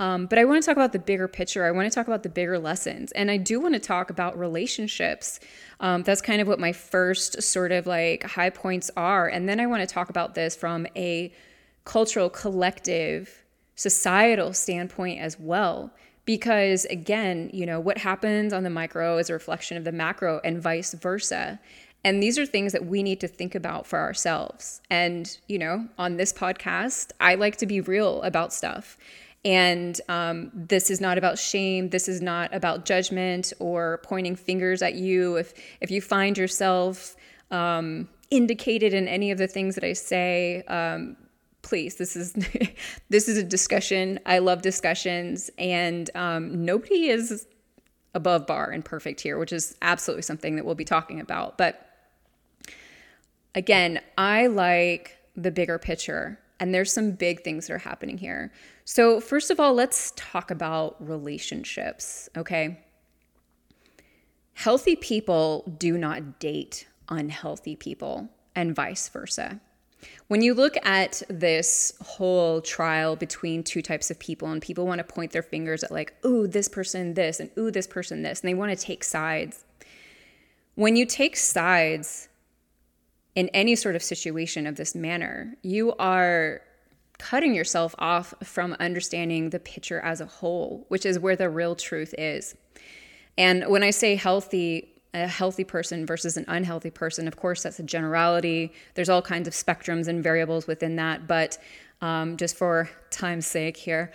Um, 0.00 0.26
but 0.26 0.38
I 0.38 0.44
want 0.44 0.62
to 0.62 0.66
talk 0.66 0.76
about 0.76 0.92
the 0.92 0.98
bigger 0.98 1.28
picture. 1.28 1.64
I 1.64 1.70
want 1.70 1.90
to 1.90 1.94
talk 1.94 2.06
about 2.06 2.22
the 2.22 2.28
bigger 2.28 2.58
lessons. 2.58 3.12
And 3.12 3.30
I 3.30 3.36
do 3.36 3.60
want 3.60 3.74
to 3.74 3.80
talk 3.80 4.10
about 4.10 4.38
relationships. 4.38 5.38
Um, 5.80 6.02
that's 6.02 6.20
kind 6.20 6.40
of 6.40 6.48
what 6.48 6.58
my 6.58 6.72
first 6.72 7.42
sort 7.42 7.70
of 7.70 7.86
like 7.86 8.24
high 8.24 8.50
points 8.50 8.90
are. 8.96 9.28
And 9.28 9.48
then 9.48 9.60
I 9.60 9.66
want 9.66 9.86
to 9.86 9.92
talk 9.92 10.10
about 10.10 10.34
this 10.34 10.56
from 10.56 10.86
a 10.96 11.32
cultural, 11.84 12.30
collective, 12.30 13.44
societal 13.76 14.52
standpoint 14.52 15.20
as 15.20 15.38
well 15.38 15.92
because 16.26 16.84
again 16.86 17.50
you 17.52 17.66
know 17.66 17.80
what 17.80 17.98
happens 17.98 18.52
on 18.52 18.62
the 18.62 18.70
micro 18.70 19.18
is 19.18 19.28
a 19.28 19.32
reflection 19.32 19.76
of 19.76 19.84
the 19.84 19.92
macro 19.92 20.40
and 20.44 20.62
vice 20.62 20.94
versa 20.94 21.58
and 22.04 22.22
these 22.22 22.38
are 22.38 22.46
things 22.46 22.72
that 22.72 22.84
we 22.84 23.02
need 23.02 23.20
to 23.20 23.28
think 23.28 23.54
about 23.54 23.86
for 23.86 23.98
ourselves. 23.98 24.80
And 24.90 25.36
you 25.48 25.58
know 25.58 25.88
on 25.98 26.16
this 26.16 26.32
podcast 26.32 27.12
i 27.20 27.34
like 27.34 27.56
to 27.56 27.66
be 27.66 27.80
real 27.80 28.22
about 28.22 28.52
stuff. 28.52 28.96
And 29.44 30.00
um, 30.08 30.50
this 30.54 30.90
is 30.90 31.02
not 31.02 31.18
about 31.18 31.38
shame. 31.38 31.90
This 31.90 32.08
is 32.08 32.22
not 32.22 32.54
about 32.54 32.86
judgment 32.86 33.52
or 33.58 34.00
pointing 34.02 34.36
fingers 34.36 34.80
at 34.80 34.94
you. 34.94 35.36
If 35.36 35.52
if 35.80 35.90
you 35.90 36.00
find 36.00 36.38
yourself 36.38 37.14
um, 37.50 38.08
indicated 38.30 38.94
in 38.94 39.06
any 39.06 39.30
of 39.30 39.38
the 39.38 39.46
things 39.46 39.74
that 39.74 39.84
i 39.84 39.92
say 39.92 40.62
um, 40.66 41.16
please 41.62 41.96
this 41.96 42.16
is 42.16 42.32
this 43.08 43.28
is 43.28 43.36
a 43.36 43.42
discussion. 43.42 44.18
I 44.26 44.38
love 44.38 44.62
discussions. 44.62 45.50
And 45.58 46.10
um, 46.14 46.64
nobody 46.64 47.08
is 47.08 47.46
above 48.14 48.46
bar 48.46 48.70
and 48.70 48.84
perfect 48.84 49.20
here 49.20 49.38
which 49.38 49.52
is 49.52 49.76
absolutely 49.82 50.22
something 50.22 50.54
that 50.56 50.64
we'll 50.64 50.74
be 50.74 50.84
talking 50.84 51.20
about. 51.20 51.58
But 51.58 51.83
again 53.54 54.00
i 54.18 54.46
like 54.46 55.16
the 55.36 55.50
bigger 55.50 55.78
picture 55.78 56.38
and 56.60 56.72
there's 56.72 56.92
some 56.92 57.12
big 57.12 57.42
things 57.42 57.66
that 57.66 57.74
are 57.74 57.78
happening 57.78 58.16
here. 58.16 58.52
So 58.84 59.20
first 59.20 59.50
of 59.50 59.58
all 59.58 59.74
let's 59.74 60.12
talk 60.16 60.50
about 60.50 60.96
relationships 61.06 62.28
okay? 62.36 62.80
Healthy 64.54 64.96
people 64.96 65.64
do 65.78 65.98
not 65.98 66.38
date 66.38 66.86
unhealthy 67.08 67.76
people 67.76 68.28
and 68.54 68.74
vice 68.74 69.08
versa. 69.08 69.60
When 70.28 70.42
you 70.42 70.54
look 70.54 70.76
at 70.86 71.22
this 71.28 71.92
whole 72.00 72.60
trial 72.60 73.16
between 73.16 73.62
two 73.62 73.82
types 73.82 74.10
of 74.10 74.18
people, 74.18 74.48
and 74.48 74.60
people 74.60 74.86
want 74.86 74.98
to 74.98 75.04
point 75.04 75.32
their 75.32 75.42
fingers 75.42 75.82
at, 75.82 75.90
like, 75.90 76.14
ooh, 76.24 76.46
this 76.46 76.68
person 76.68 77.14
this, 77.14 77.40
and 77.40 77.50
ooh, 77.58 77.70
this 77.70 77.86
person 77.86 78.22
this, 78.22 78.40
and 78.40 78.48
they 78.48 78.54
want 78.54 78.70
to 78.70 78.84
take 78.84 79.02
sides. 79.02 79.64
When 80.74 80.94
you 80.94 81.06
take 81.06 81.36
sides 81.36 82.28
in 83.34 83.48
any 83.48 83.74
sort 83.74 83.96
of 83.96 84.02
situation 84.02 84.66
of 84.66 84.76
this 84.76 84.94
manner, 84.94 85.54
you 85.62 85.92
are 85.94 86.60
cutting 87.18 87.54
yourself 87.54 87.94
off 87.98 88.34
from 88.42 88.74
understanding 88.80 89.50
the 89.50 89.60
picture 89.60 90.00
as 90.00 90.20
a 90.20 90.26
whole, 90.26 90.84
which 90.88 91.06
is 91.06 91.18
where 91.18 91.36
the 91.36 91.48
real 91.48 91.74
truth 91.74 92.14
is. 92.18 92.54
And 93.36 93.64
when 93.68 93.82
I 93.82 93.90
say 93.90 94.14
healthy, 94.16 94.94
a 95.12 95.26
healthy 95.26 95.64
person 95.64 96.06
versus 96.06 96.36
an 96.36 96.44
unhealthy 96.48 96.90
person. 96.90 97.28
Of 97.28 97.36
course, 97.36 97.62
that's 97.62 97.78
a 97.78 97.84
generality. 97.84 98.72
There's 98.94 99.08
all 99.08 99.22
kinds 99.22 99.46
of 99.46 99.54
spectrums 99.54 100.08
and 100.08 100.22
variables 100.22 100.66
within 100.66 100.96
that, 100.96 101.26
but 101.26 101.56
um, 102.00 102.36
just 102.36 102.56
for 102.56 102.90
time's 103.10 103.46
sake 103.46 103.76
here, 103.76 104.12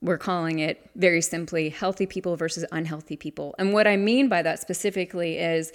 we're 0.00 0.18
calling 0.18 0.60
it 0.60 0.88
very 0.94 1.20
simply 1.20 1.68
healthy 1.68 2.06
people 2.06 2.36
versus 2.36 2.64
unhealthy 2.70 3.16
people. 3.16 3.54
And 3.58 3.72
what 3.72 3.86
I 3.86 3.96
mean 3.96 4.28
by 4.28 4.42
that 4.42 4.60
specifically 4.60 5.38
is 5.38 5.72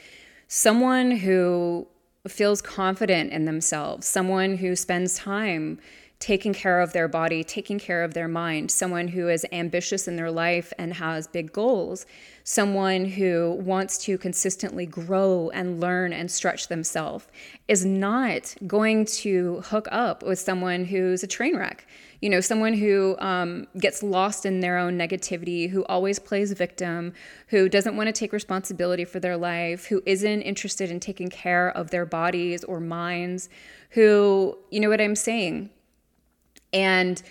someone 0.48 1.12
who 1.12 1.88
feels 2.28 2.62
confident 2.62 3.32
in 3.32 3.46
themselves, 3.46 4.08
someone 4.08 4.58
who 4.58 4.75
spends 4.75 5.16
time 5.16 5.80
taking 6.22 6.54
care 6.54 6.80
of 6.82 6.94
their 6.94 7.08
body, 7.08 7.44
taking 7.44 7.80
care 7.80 8.04
of 8.04 8.13
their 8.13 8.28
mind, 8.28 8.70
someone 8.70 9.08
who 9.08 9.28
is 9.28 9.44
ambitious 9.51 10.08
in 10.08 10.16
their 10.16 10.30
life 10.30 10.72
and 10.78 10.94
has 10.94 11.25
big 11.25 11.51
goals, 11.51 12.06
someone 12.44 13.06
who 13.06 13.58
wants 13.60 13.98
to 13.98 14.20
consistently 14.20 14.86
grow 14.86 15.50
and 15.51 15.82
learn 15.82 16.13
and 16.13 16.30
stretch 16.30 16.68
themselves 16.68 17.25
is 17.68 17.84
not 17.84 18.54
going 18.68 19.04
to 19.04 19.62
hook 19.62 19.88
up 19.92 20.22
with 20.22 20.38
someone 20.38 20.86
who's 20.86 21.24
a 21.24 21.28
train 21.28 21.58
wreck. 21.58 21.88
You 22.22 22.30
know, 22.30 22.40
someone 22.40 22.74
who 22.74 23.16
um, 23.20 23.68
gets 23.78 24.04
lost 24.04 24.46
in 24.46 24.60
their 24.60 24.78
own 24.78 24.98
negativity, 24.98 25.70
who 25.70 25.84
always 25.86 26.20
plays 26.20 26.51
victim, 26.54 27.13
who 27.48 27.68
doesn't 27.68 27.98
want 27.98 28.08
to 28.08 28.13
take 28.13 28.32
responsibility 28.32 29.06
for 29.06 29.20
their 29.20 29.38
life, 29.38 29.86
who 29.86 30.01
isn't 30.06 30.42
interested 30.44 30.92
in 30.92 31.00
taking 31.00 31.30
care 31.30 31.70
of 31.70 31.90
their 31.90 32.06
bodies 32.06 32.63
or 32.63 32.80
minds, 32.80 33.50
who, 33.92 34.58
you 34.70 34.80
know 34.80 34.90
what 34.90 35.01
I'm 35.01 35.16
saying? 35.16 35.72
And 36.72 37.22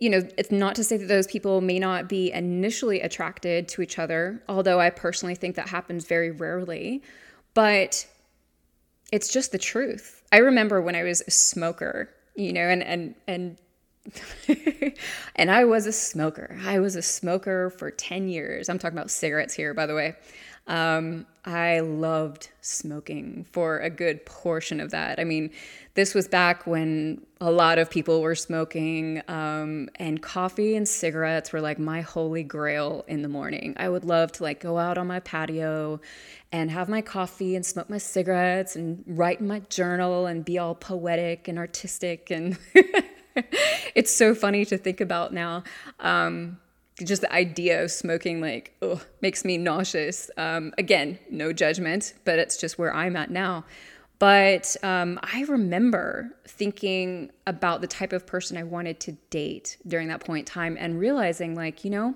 you 0.00 0.08
know, 0.08 0.26
it's 0.38 0.50
not 0.50 0.74
to 0.76 0.82
say 0.82 0.96
that 0.96 1.06
those 1.06 1.26
people 1.26 1.60
may 1.60 1.78
not 1.78 2.08
be 2.08 2.32
initially 2.32 3.02
attracted 3.02 3.68
to 3.68 3.82
each 3.82 3.98
other, 3.98 4.42
although 4.48 4.80
I 4.80 4.88
personally 4.88 5.34
think 5.34 5.56
that 5.56 5.68
happens 5.68 6.06
very 6.06 6.30
rarely, 6.30 7.02
but 7.52 8.06
it's 9.12 9.28
just 9.28 9.52
the 9.52 9.58
truth. 9.58 10.22
I 10.32 10.38
remember 10.38 10.80
when 10.80 10.96
I 10.96 11.02
was 11.02 11.22
a 11.26 11.30
smoker, 11.30 12.08
you 12.34 12.52
know, 12.52 12.62
and 12.62 12.82
and 12.82 13.14
and 13.26 13.58
and 15.36 15.50
I 15.50 15.64
was 15.64 15.86
a 15.86 15.92
smoker. 15.92 16.58
I 16.64 16.78
was 16.80 16.96
a 16.96 17.02
smoker 17.02 17.70
for 17.70 17.90
10 17.90 18.28
years. 18.28 18.68
I'm 18.68 18.78
talking 18.78 18.98
about 18.98 19.10
cigarettes 19.10 19.54
here, 19.54 19.74
by 19.74 19.86
the 19.86 19.94
way. 19.94 20.16
Um, 20.66 21.26
I 21.44 21.80
loved 21.80 22.50
smoking 22.60 23.46
for 23.50 23.78
a 23.78 23.90
good 23.90 24.24
portion 24.26 24.78
of 24.78 24.90
that. 24.90 25.18
I 25.18 25.24
mean, 25.24 25.50
this 25.94 26.14
was 26.14 26.28
back 26.28 26.66
when 26.66 27.26
a 27.40 27.50
lot 27.50 27.78
of 27.78 27.90
people 27.90 28.20
were 28.22 28.34
smoking, 28.34 29.22
um, 29.26 29.88
and 29.96 30.22
coffee 30.22 30.76
and 30.76 30.86
cigarettes 30.86 31.52
were 31.52 31.60
like 31.60 31.78
my 31.78 32.02
holy 32.02 32.44
grail 32.44 33.04
in 33.08 33.22
the 33.22 33.28
morning. 33.28 33.74
I 33.78 33.88
would 33.88 34.04
love 34.04 34.30
to 34.32 34.42
like 34.42 34.60
go 34.60 34.78
out 34.78 34.98
on 34.98 35.06
my 35.06 35.20
patio 35.20 36.00
and 36.52 36.70
have 36.70 36.88
my 36.88 37.00
coffee 37.00 37.56
and 37.56 37.64
smoke 37.64 37.90
my 37.90 37.98
cigarettes 37.98 38.76
and 38.76 39.02
write 39.06 39.40
in 39.40 39.48
my 39.48 39.60
journal 39.70 40.26
and 40.26 40.44
be 40.44 40.58
all 40.58 40.74
poetic 40.74 41.48
and 41.48 41.58
artistic. 41.58 42.30
And 42.30 42.58
it's 43.94 44.14
so 44.14 44.34
funny 44.34 44.64
to 44.64 44.76
think 44.76 45.00
about 45.00 45.32
now. 45.32 45.64
Um, 45.98 46.58
just 47.04 47.22
the 47.22 47.32
idea 47.32 47.82
of 47.82 47.90
smoking 47.90 48.40
like 48.40 48.76
ugh, 48.82 49.02
makes 49.20 49.44
me 49.44 49.56
nauseous. 49.56 50.30
Um, 50.36 50.72
again, 50.78 51.18
no 51.30 51.52
judgment, 51.52 52.14
but 52.24 52.38
it's 52.38 52.56
just 52.56 52.78
where 52.78 52.94
I'm 52.94 53.16
at 53.16 53.30
now. 53.30 53.64
But 54.18 54.76
um, 54.82 55.18
I 55.22 55.44
remember 55.48 56.36
thinking 56.46 57.30
about 57.46 57.80
the 57.80 57.86
type 57.86 58.12
of 58.12 58.26
person 58.26 58.58
I 58.58 58.64
wanted 58.64 59.00
to 59.00 59.12
date 59.30 59.78
during 59.86 60.08
that 60.08 60.20
point 60.20 60.46
in 60.46 60.52
time 60.52 60.76
and 60.78 61.00
realizing, 61.00 61.54
like, 61.54 61.84
you 61.84 61.90
know, 61.90 62.14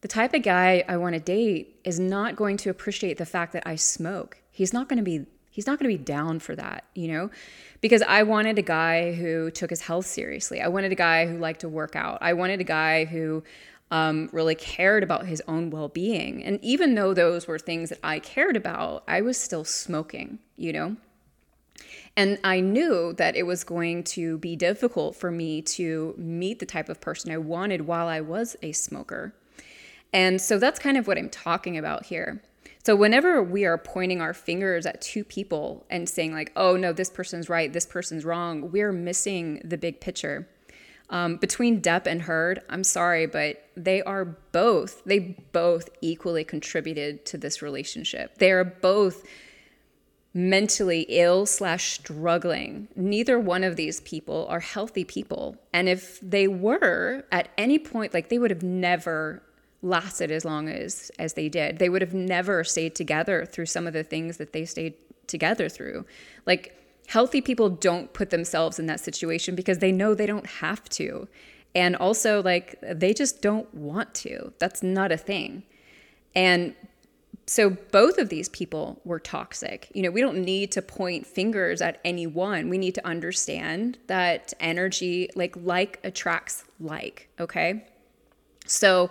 the 0.00 0.08
type 0.08 0.32
of 0.32 0.42
guy 0.42 0.82
I 0.88 0.96
want 0.96 1.14
to 1.14 1.20
date 1.20 1.78
is 1.84 2.00
not 2.00 2.36
going 2.36 2.56
to 2.58 2.70
appreciate 2.70 3.18
the 3.18 3.26
fact 3.26 3.52
that 3.52 3.64
I 3.66 3.76
smoke. 3.76 4.38
He's 4.50 4.72
not 4.72 4.88
going 4.88 4.96
to 4.96 5.02
be 5.02 5.26
He's 5.50 5.66
not 5.66 5.78
going 5.78 5.90
to 5.90 5.98
be 5.98 6.02
down 6.02 6.38
for 6.38 6.54
that, 6.56 6.84
you 6.94 7.08
know? 7.08 7.30
Because 7.80 8.02
I 8.02 8.22
wanted 8.22 8.58
a 8.58 8.62
guy 8.62 9.12
who 9.12 9.50
took 9.50 9.70
his 9.70 9.82
health 9.82 10.06
seriously. 10.06 10.60
I 10.60 10.68
wanted 10.68 10.92
a 10.92 10.96
guy 10.96 11.26
who 11.26 11.38
liked 11.38 11.60
to 11.60 11.68
work 11.68 11.96
out. 11.96 12.18
I 12.20 12.34
wanted 12.34 12.60
a 12.60 12.64
guy 12.64 13.04
who 13.04 13.42
um, 13.90 14.30
really 14.32 14.54
cared 14.54 15.02
about 15.02 15.26
his 15.26 15.42
own 15.48 15.70
well 15.70 15.88
being. 15.88 16.44
And 16.44 16.62
even 16.62 16.94
though 16.94 17.12
those 17.12 17.48
were 17.48 17.58
things 17.58 17.88
that 17.90 17.98
I 18.02 18.20
cared 18.20 18.56
about, 18.56 19.02
I 19.08 19.20
was 19.20 19.36
still 19.36 19.64
smoking, 19.64 20.38
you 20.56 20.72
know? 20.72 20.96
And 22.16 22.38
I 22.44 22.60
knew 22.60 23.12
that 23.14 23.36
it 23.36 23.44
was 23.44 23.64
going 23.64 24.04
to 24.04 24.38
be 24.38 24.56
difficult 24.56 25.16
for 25.16 25.30
me 25.30 25.62
to 25.62 26.14
meet 26.16 26.58
the 26.58 26.66
type 26.66 26.88
of 26.88 27.00
person 27.00 27.32
I 27.32 27.38
wanted 27.38 27.82
while 27.82 28.06
I 28.06 28.20
was 28.20 28.56
a 28.62 28.72
smoker. 28.72 29.34
And 30.12 30.40
so 30.40 30.58
that's 30.58 30.78
kind 30.78 30.96
of 30.96 31.06
what 31.06 31.18
I'm 31.18 31.30
talking 31.30 31.78
about 31.78 32.06
here. 32.06 32.42
So 32.82 32.96
whenever 32.96 33.42
we 33.42 33.66
are 33.66 33.76
pointing 33.76 34.20
our 34.22 34.32
fingers 34.32 34.86
at 34.86 35.02
two 35.02 35.22
people 35.22 35.84
and 35.90 36.08
saying, 36.08 36.32
like, 36.32 36.50
oh 36.56 36.76
no, 36.76 36.92
this 36.92 37.10
person's 37.10 37.48
right, 37.48 37.72
this 37.72 37.86
person's 37.86 38.24
wrong, 38.24 38.70
we're 38.70 38.92
missing 38.92 39.60
the 39.64 39.76
big 39.76 40.00
picture. 40.00 40.48
Um, 41.10 41.36
between 41.36 41.82
Depp 41.82 42.06
and 42.06 42.22
Heard, 42.22 42.62
I'm 42.70 42.84
sorry, 42.84 43.26
but 43.26 43.64
they 43.76 44.00
are 44.02 44.24
both, 44.24 45.02
they 45.04 45.36
both 45.52 45.90
equally 46.00 46.44
contributed 46.44 47.26
to 47.26 47.36
this 47.36 47.60
relationship. 47.60 48.38
They 48.38 48.52
are 48.52 48.64
both 48.64 49.26
mentally 50.32 51.06
ill 51.08 51.44
slash 51.44 51.92
struggling. 51.92 52.88
Neither 52.94 53.38
one 53.38 53.64
of 53.64 53.76
these 53.76 54.00
people 54.02 54.46
are 54.48 54.60
healthy 54.60 55.04
people. 55.04 55.56
And 55.72 55.88
if 55.88 56.20
they 56.20 56.46
were 56.46 57.24
at 57.32 57.48
any 57.58 57.78
point, 57.78 58.14
like 58.14 58.28
they 58.28 58.38
would 58.38 58.52
have 58.52 58.62
never 58.62 59.42
lasted 59.82 60.30
as 60.30 60.44
long 60.44 60.68
as 60.68 61.10
as 61.18 61.34
they 61.34 61.48
did. 61.48 61.78
They 61.78 61.88
would 61.88 62.02
have 62.02 62.14
never 62.14 62.64
stayed 62.64 62.94
together 62.94 63.46
through 63.46 63.66
some 63.66 63.86
of 63.86 63.92
the 63.92 64.04
things 64.04 64.36
that 64.36 64.52
they 64.52 64.64
stayed 64.64 64.94
together 65.26 65.68
through. 65.68 66.04
Like 66.46 66.76
healthy 67.06 67.40
people 67.40 67.70
don't 67.70 68.12
put 68.12 68.30
themselves 68.30 68.78
in 68.78 68.86
that 68.86 69.00
situation 69.00 69.54
because 69.54 69.78
they 69.78 69.92
know 69.92 70.14
they 70.14 70.26
don't 70.26 70.46
have 70.46 70.88
to. 70.90 71.28
And 71.74 71.96
also 71.96 72.42
like 72.42 72.76
they 72.82 73.14
just 73.14 73.42
don't 73.42 73.72
want 73.74 74.14
to. 74.16 74.52
That's 74.58 74.82
not 74.82 75.12
a 75.12 75.16
thing. 75.16 75.62
And 76.34 76.74
so 77.46 77.70
both 77.70 78.18
of 78.18 78.28
these 78.28 78.48
people 78.50 79.00
were 79.04 79.18
toxic. 79.18 79.90
You 79.92 80.02
know, 80.02 80.10
we 80.10 80.20
don't 80.20 80.38
need 80.44 80.70
to 80.72 80.82
point 80.82 81.26
fingers 81.26 81.80
at 81.80 82.00
any 82.04 82.26
one. 82.26 82.68
We 82.68 82.78
need 82.78 82.94
to 82.94 83.04
understand 83.04 83.98
that 84.06 84.52
energy 84.60 85.30
like 85.34 85.56
like 85.56 85.98
attracts 86.04 86.64
like, 86.78 87.28
okay? 87.40 87.86
So 88.66 89.10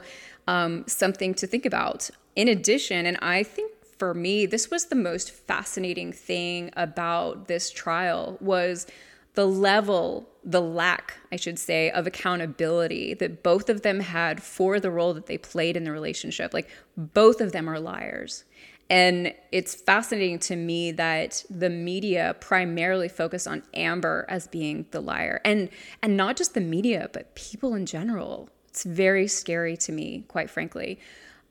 um, 0.50 0.84
something 0.88 1.36
to 1.36 1.46
think 1.46 1.66
about. 1.66 2.10
In 2.36 2.48
addition, 2.48 3.06
and 3.06 3.18
I 3.22 3.44
think 3.44 3.72
for 4.00 4.16
me, 4.16 4.48
this 4.48 4.72
was 4.72 4.86
the 4.86 4.96
most 4.96 5.30
fascinating 5.30 6.12
thing 6.12 6.72
about 6.76 7.48
this 7.48 7.70
trial 7.70 8.38
was 8.42 8.88
the 9.36 9.46
level, 9.46 10.28
the 10.44 10.62
lack, 10.62 11.14
I 11.32 11.36
should 11.36 11.60
say, 11.60 11.92
of 11.92 12.08
accountability 12.08 13.14
that 13.14 13.44
both 13.44 13.70
of 13.70 13.84
them 13.84 14.00
had 14.00 14.42
for 14.42 14.80
the 14.80 14.90
role 14.90 15.14
that 15.14 15.28
they 15.28 15.38
played 15.38 15.78
in 15.78 15.84
the 15.84 15.92
relationship. 15.92 16.52
Like 16.52 16.70
both 16.98 17.42
of 17.42 17.52
them 17.52 17.70
are 17.70 17.80
liars. 17.80 18.44
And 18.90 19.36
it's 19.52 19.76
fascinating 19.76 20.40
to 20.40 20.56
me 20.56 20.92
that 20.94 21.46
the 21.48 21.70
media 21.70 22.36
primarily 22.42 23.08
focus 23.08 23.46
on 23.46 23.62
Amber 23.76 24.26
as 24.28 24.48
being 24.48 24.88
the 24.90 25.00
liar. 25.00 25.42
And 25.46 25.70
and 26.02 26.18
not 26.18 26.38
just 26.38 26.56
the 26.56 26.62
media, 26.62 27.08
but 27.14 27.36
people 27.36 27.76
in 27.76 27.86
general. 27.86 28.50
It's 28.70 28.84
very 28.84 29.28
scary 29.28 29.76
to 29.78 29.92
me, 29.92 30.26
quite 30.28 30.50
frankly. 30.50 31.00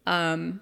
Um, 0.07 0.61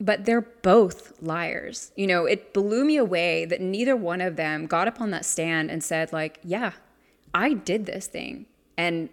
but 0.00 0.24
they're 0.24 0.40
both 0.40 1.12
liars. 1.20 1.92
You 1.94 2.06
know, 2.06 2.24
it 2.24 2.54
blew 2.54 2.84
me 2.84 2.96
away 2.96 3.44
that 3.44 3.60
neither 3.60 3.94
one 3.94 4.20
of 4.20 4.36
them 4.36 4.66
got 4.66 4.88
up 4.88 5.00
on 5.00 5.10
that 5.10 5.24
stand 5.24 5.70
and 5.70 5.84
said, 5.84 6.12
like, 6.12 6.38
yeah, 6.42 6.72
I 7.34 7.52
did 7.52 7.86
this 7.86 8.06
thing. 8.06 8.46
And 8.78 9.10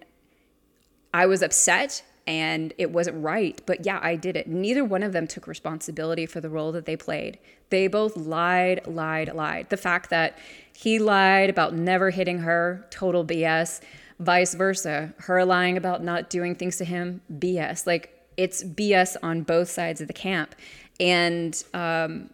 I 1.14 1.26
was 1.26 1.42
upset 1.42 2.04
and 2.26 2.74
it 2.78 2.92
wasn't 2.92 3.24
right, 3.24 3.62
but 3.66 3.86
yeah, 3.86 4.00
I 4.02 4.16
did 4.16 4.36
it. 4.36 4.48
Neither 4.48 4.84
one 4.84 5.02
of 5.02 5.14
them 5.14 5.28
took 5.28 5.48
responsibility 5.48 6.26
for 6.26 6.42
the 6.42 6.50
role 6.50 6.74
that 6.74 6.86
they 6.86 6.98
played. 6.98 7.40
They 7.70 7.88
both 7.88 8.18
lied, 8.18 8.86
lied, 8.86 9.34
lied. 9.34 9.70
The 9.70 9.78
fact 9.78 10.10
that 10.10 10.38
he 10.74 11.00
lied 11.00 11.50
about 11.50 11.74
never 11.74 12.10
hitting 12.10 12.40
her, 12.40 12.86
total 12.90 13.26
BS 13.26 13.82
vice 14.20 14.54
versa. 14.54 15.14
Her 15.18 15.44
lying 15.46 15.78
about 15.78 16.04
not 16.04 16.30
doing 16.30 16.56
things 16.56 16.78
to 16.78 16.86
him, 16.86 17.22
BS. 17.32 17.86
Like 17.86 18.14
it's 18.38 18.64
BS 18.64 19.18
on 19.22 19.42
both 19.42 19.70
sides 19.70 20.02
of 20.02 20.08
the 20.08 20.14
camp. 20.14 20.56
And, 21.00 21.62
um, 21.74 22.30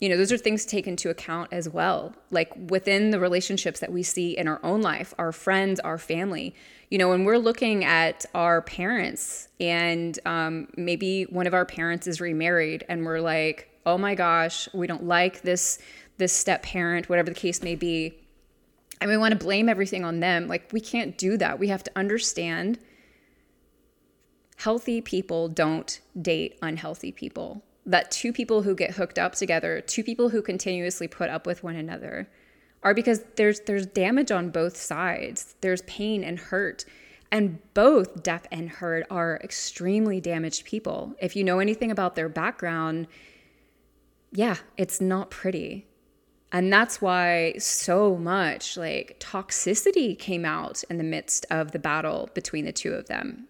you 0.00 0.08
know, 0.10 0.16
those 0.16 0.30
are 0.30 0.36
things 0.36 0.64
to 0.64 0.70
take 0.70 0.86
into 0.86 1.08
account 1.08 1.52
as 1.52 1.68
well. 1.68 2.14
Like 2.30 2.52
within 2.70 3.10
the 3.10 3.20
relationships 3.20 3.80
that 3.80 3.92
we 3.92 4.02
see 4.02 4.36
in 4.36 4.46
our 4.48 4.60
own 4.62 4.82
life, 4.82 5.14
our 5.18 5.32
friends, 5.32 5.80
our 5.80 5.96
family, 5.96 6.54
you 6.90 6.98
know, 6.98 7.08
when 7.08 7.24
we're 7.24 7.38
looking 7.38 7.84
at 7.84 8.26
our 8.34 8.62
parents 8.62 9.48
and 9.58 10.18
um, 10.26 10.68
maybe 10.76 11.24
one 11.24 11.46
of 11.46 11.54
our 11.54 11.64
parents 11.64 12.06
is 12.06 12.20
remarried 12.20 12.84
and 12.88 13.04
we're 13.04 13.20
like, 13.20 13.70
oh 13.86 13.96
my 13.96 14.14
gosh, 14.14 14.68
we 14.74 14.86
don't 14.86 15.04
like 15.04 15.42
this 15.42 15.78
this 16.18 16.32
step 16.32 16.62
parent, 16.62 17.10
whatever 17.10 17.28
the 17.28 17.36
case 17.36 17.62
may 17.62 17.74
be 17.74 18.14
and 19.00 19.10
we 19.10 19.16
want 19.16 19.32
to 19.32 19.44
blame 19.44 19.68
everything 19.68 20.04
on 20.04 20.20
them. 20.20 20.48
Like, 20.48 20.72
we 20.72 20.80
can't 20.80 21.16
do 21.18 21.36
that. 21.36 21.58
We 21.58 21.68
have 21.68 21.84
to 21.84 21.90
understand 21.96 22.78
healthy 24.56 25.00
people 25.00 25.48
don't 25.48 26.00
date 26.20 26.58
unhealthy 26.62 27.12
people. 27.12 27.62
That 27.84 28.10
two 28.10 28.32
people 28.32 28.62
who 28.62 28.74
get 28.74 28.92
hooked 28.92 29.18
up 29.18 29.34
together, 29.34 29.80
two 29.80 30.02
people 30.02 30.30
who 30.30 30.42
continuously 30.42 31.06
put 31.06 31.30
up 31.30 31.46
with 31.46 31.62
one 31.62 31.76
another, 31.76 32.28
are 32.82 32.94
because 32.94 33.22
there's 33.36 33.60
there's 33.60 33.86
damage 33.86 34.30
on 34.30 34.50
both 34.50 34.76
sides. 34.76 35.54
There's 35.60 35.82
pain 35.82 36.24
and 36.24 36.38
hurt. 36.38 36.84
And 37.32 37.58
both 37.74 38.22
Depp 38.22 38.44
and 38.52 38.70
Heard 38.70 39.04
are 39.10 39.40
extremely 39.42 40.20
damaged 40.20 40.64
people. 40.64 41.14
If 41.20 41.34
you 41.34 41.42
know 41.42 41.58
anything 41.58 41.90
about 41.90 42.14
their 42.14 42.28
background, 42.28 43.08
yeah, 44.32 44.56
it's 44.76 45.00
not 45.00 45.30
pretty. 45.30 45.86
And 46.56 46.72
that's 46.72 47.02
why 47.02 47.52
so 47.58 48.16
much 48.16 48.78
like 48.78 49.20
toxicity 49.20 50.18
came 50.18 50.46
out 50.46 50.82
in 50.88 50.96
the 50.96 51.04
midst 51.04 51.44
of 51.50 51.72
the 51.72 51.78
battle 51.78 52.30
between 52.32 52.64
the 52.64 52.72
two 52.72 52.94
of 52.94 53.08
them. 53.08 53.46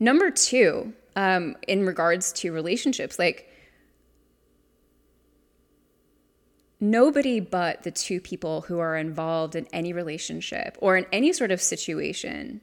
Number 0.00 0.32
two, 0.32 0.94
um, 1.14 1.54
in 1.68 1.86
regards 1.86 2.32
to 2.32 2.50
relationships, 2.50 3.20
like 3.20 3.48
nobody 6.80 7.38
but 7.38 7.84
the 7.84 7.92
two 7.92 8.20
people 8.20 8.62
who 8.62 8.80
are 8.80 8.96
involved 8.96 9.54
in 9.54 9.68
any 9.72 9.92
relationship 9.92 10.76
or 10.80 10.96
in 10.96 11.06
any 11.12 11.32
sort 11.32 11.52
of 11.52 11.60
situation 11.60 12.62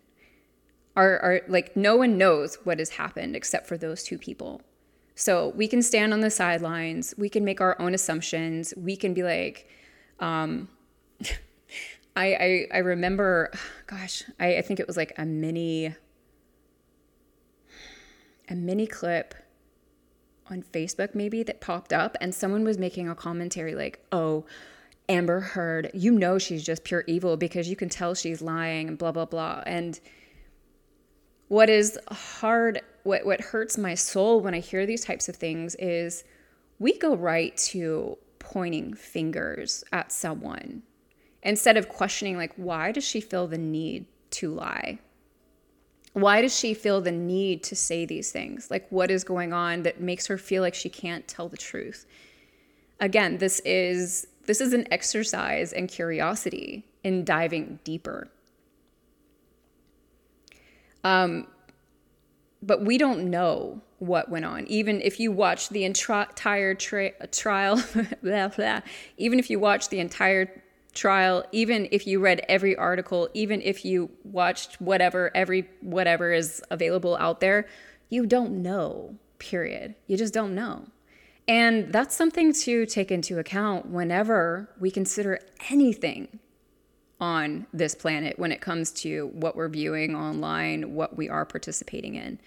are, 0.98 1.18
are 1.20 1.42
like 1.48 1.78
no 1.78 1.96
one 1.96 2.18
knows 2.18 2.56
what 2.66 2.80
has 2.80 2.90
happened 2.90 3.38
except 3.38 3.68
for 3.68 3.78
those 3.78 4.04
two 4.04 4.18
people. 4.18 4.64
So 5.20 5.50
we 5.56 5.68
can 5.68 5.82
stand 5.82 6.14
on 6.14 6.22
the 6.22 6.30
sidelines, 6.30 7.16
we 7.18 7.28
can 7.28 7.44
make 7.44 7.60
our 7.60 7.76
own 7.82 7.96
assumptions, 7.96 8.72
we 8.78 8.96
can 8.96 9.16
be 9.16 9.24
like, 9.24 9.68
um, 10.20 10.70
I, 12.16 12.36
I, 12.36 12.68
I 12.72 12.78
remember, 12.78 13.52
gosh, 13.88 14.22
I, 14.40 14.58
I 14.58 14.62
think 14.62 14.80
it 14.80 14.86
was 14.86 14.96
like 14.96 15.14
a 15.18 15.26
mini, 15.26 15.96
a 18.50 18.56
mini 18.56 18.86
clip 18.86 19.34
on 20.52 20.62
Facebook 20.62 21.16
maybe 21.16 21.42
that 21.42 21.62
popped 21.62 21.94
up, 21.94 22.16
and 22.22 22.34
someone 22.34 22.64
was 22.64 22.78
making 22.78 23.10
a 23.10 23.16
commentary 23.16 23.74
like, 23.74 24.00
"Oh, 24.12 24.46
Amber 25.10 25.40
Heard, 25.40 25.90
you 25.96 26.12
know 26.12 26.38
she's 26.38 26.64
just 26.64 26.84
pure 26.84 27.04
evil 27.08 27.38
because 27.38 27.68
you 27.68 27.76
can 27.76 27.90
tell 27.90 28.14
she's 28.14 28.40
lying 28.40 28.88
and 28.88 29.00
blah 29.00 29.12
blah 29.12 29.26
blah." 29.26 29.64
And 29.66 30.00
what 31.48 31.70
is 31.70 32.00
hard 32.12 32.82
what 33.08 33.26
what 33.26 33.42
hurts 33.42 33.78
my 33.78 33.96
soul 33.96 34.42
when 34.42 34.54
I 34.54 34.60
hear 34.60 34.86
these 34.86 35.04
types 35.04 35.30
of 35.30 35.36
things 35.36 35.76
is 35.76 36.24
we 36.78 36.98
go 36.98 37.16
right 37.16 37.56
to 37.58 38.18
pointing 38.38 38.94
fingers 38.94 39.84
at 39.92 40.12
someone 40.12 40.84
instead 41.42 41.78
of 41.78 41.90
questioning 41.90 42.38
like 42.38 42.54
why 42.58 42.92
does 42.92 43.06
she 43.06 43.22
feel 43.22 43.48
the 43.48 43.58
need 43.58 44.06
to 44.32 44.54
lie? 44.54 45.00
Why 46.14 46.42
does 46.42 46.58
she 46.58 46.74
feel 46.74 47.00
the 47.00 47.12
need 47.12 47.64
to 47.64 47.76
say 47.76 48.06
these 48.06 48.32
things? 48.32 48.70
Like 48.70 48.88
what 48.90 49.10
is 49.10 49.24
going 49.24 49.54
on 49.54 49.84
that 49.84 50.02
makes 50.02 50.28
her 50.28 50.38
feel 50.38 50.62
like 50.62 50.76
she 50.76 50.90
can't 50.90 51.28
tell 51.28 51.48
the 51.48 51.58
truth? 51.58 52.06
Again, 53.00 53.38
this 53.38 53.62
is 53.62 54.28
this 54.46 54.60
is 54.60 54.74
an 54.74 54.86
exercise 54.92 55.72
in 55.72 55.88
curiosity 55.88 56.86
in 57.04 57.24
diving 57.24 57.80
deeper. 57.84 58.28
Um, 61.04 61.48
but 62.62 62.84
we 62.84 62.98
don't 62.98 63.30
know 63.30 63.82
what 64.00 64.30
went 64.30 64.46
on. 64.46 64.66
Even 64.68 65.02
if 65.02 65.20
you 65.20 65.32
watch 65.32 65.70
the 65.70 65.84
entire 65.84 66.74
tra- 66.76 67.28
trial, 67.28 67.82
blah, 68.24 68.48
blah, 68.50 68.82
even 69.18 69.40
if 69.40 69.50
you 69.50 69.60
watch 69.60 69.90
the 69.90 70.00
entire 70.00 70.64
trial, 70.94 71.46
even 71.52 71.88
if 71.92 72.08
you 72.08 72.20
read 72.20 72.44
every 72.50 72.76
article, 72.76 73.30
even 73.34 73.62
if 73.62 73.86
you 73.86 74.10
watched 74.24 74.80
whatever, 74.82 75.32
every 75.36 75.70
whatever 75.82 76.32
is 76.32 76.62
available 76.72 77.16
out 77.18 77.40
there, 77.40 77.68
you 78.10 78.26
don't 78.26 78.62
know, 78.62 79.16
period. 79.40 79.96
You 80.08 80.18
just 80.18 80.34
don't 80.34 80.56
know. 80.56 80.86
And 81.48 81.94
that's 81.94 82.16
something 82.16 82.52
to 82.54 82.86
take 82.86 83.12
into 83.12 83.40
account 83.40 83.88
whenever 83.88 84.70
we 84.80 84.92
consider 84.92 85.40
anything 85.70 86.40
on 87.20 87.66
this 87.74 87.96
planet 87.96 88.38
when 88.38 88.52
it 88.52 88.62
comes 88.62 88.92
to 88.92 89.28
what 89.34 89.56
we're 89.56 89.70
viewing 89.70 90.16
online, 90.16 90.94
what 90.94 91.18
we 91.18 91.28
are 91.30 91.46
participating 91.46 92.16
in. 92.16 92.40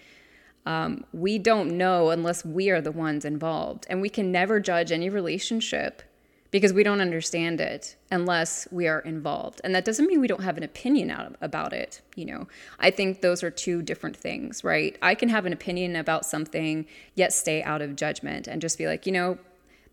Um, 0.67 1.05
we 1.13 1.39
don't 1.39 1.77
know 1.77 2.11
unless 2.11 2.45
we 2.45 2.71
are 2.71 2.81
the 2.81 2.93
ones 2.93 3.25
involved. 3.25 3.87
And 3.89 4.01
we 4.01 4.09
can 4.09 4.31
never 4.31 4.61
judge 4.61 4.93
any 4.93 5.09
relationship 5.09 6.03
because 6.51 6.73
we 6.73 6.83
don't 6.83 7.01
understand 7.01 7.61
it 7.61 7.97
unless 8.11 8.67
we 8.71 8.89
are 8.89 9.01
involved. 9.01 9.61
And 9.63 9.75
that 9.75 9.85
doesn't 9.85 10.07
mean 10.07 10.21
we 10.21 10.27
don't 10.27 10.43
have 10.43 10.57
an 10.57 10.63
opinion 10.63 11.11
out 11.11 11.37
about 11.41 11.73
it, 11.73 12.01
you 12.17 12.25
know. 12.25 12.49
I 12.79 12.91
think 12.91 13.21
those 13.21 13.43
are 13.43 13.51
two 13.51 13.83
different 13.83 14.17
things, 14.17 14.65
right? 14.65 14.97
I 15.01 15.15
can 15.15 15.29
have 15.29 15.47
an 15.47 15.53
opinion 15.53 15.95
about 15.97 16.27
something 16.27 16.87
yet 17.15 17.33
stay 17.33 17.63
out 17.63 17.83
of 17.83 17.97
judgment 17.97 18.49
and 18.49 18.61
just 18.61 18.79
be 18.79 18.87
like, 18.87 19.07
you 19.07 19.13
know, 19.13 19.39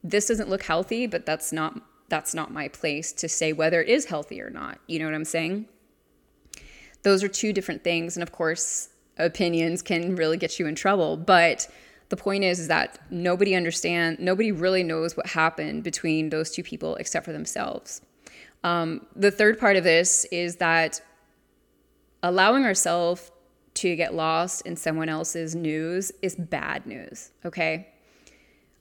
this 0.04 0.28
doesn't 0.28 0.50
look 0.50 0.64
healthy, 0.64 1.06
but 1.06 1.26
that's 1.26 1.54
not 1.54 1.80
that's 2.10 2.34
not 2.34 2.52
my 2.52 2.68
place 2.68 3.12
to 3.14 3.28
say 3.30 3.54
whether 3.54 3.82
it 3.82 3.90
is 3.90 4.06
healthy 4.06 4.42
or 4.42 4.50
not. 4.50 4.80
You 4.88 5.00
know 5.00 5.06
what 5.06 5.14
I'm 5.14 5.26
saying? 5.26 5.68
Those 7.04 7.24
are 7.24 7.28
two 7.28 7.54
different 7.54 7.84
things 7.84 8.16
and 8.16 8.24
of 8.24 8.32
course, 8.32 8.90
opinions 9.18 9.82
can 9.82 10.16
really 10.16 10.38
get 10.38 10.60
you 10.60 10.68
in 10.68 10.76
trouble, 10.76 11.18
but 11.18 11.68
the 12.10 12.18
point 12.18 12.44
is, 12.44 12.60
is 12.60 12.68
that 12.70 13.00
nobody 13.10 13.56
understand 13.56 14.20
nobody 14.20 14.52
really 14.52 14.84
knows 14.84 15.18
what 15.18 15.28
happened 15.28 15.84
between 15.84 16.30
those 16.30 16.52
two 16.52 16.64
people 16.64 16.96
except 16.96 17.26
for 17.26 17.34
themselves 17.34 18.02
um, 18.64 19.06
the 19.16 19.32
third 19.32 19.60
part 19.60 19.76
of 19.76 19.84
this 19.84 20.26
is 20.26 20.58
that 20.58 21.02
allowing 22.24 22.64
ourselves 22.64 23.32
to 23.76 23.96
get 23.96 24.14
lost 24.14 24.66
in 24.66 24.76
someone 24.76 25.10
else's 25.10 25.56
news 25.56 26.12
is 26.22 26.36
bad 26.36 26.86
news 26.86 27.32
okay 27.46 27.94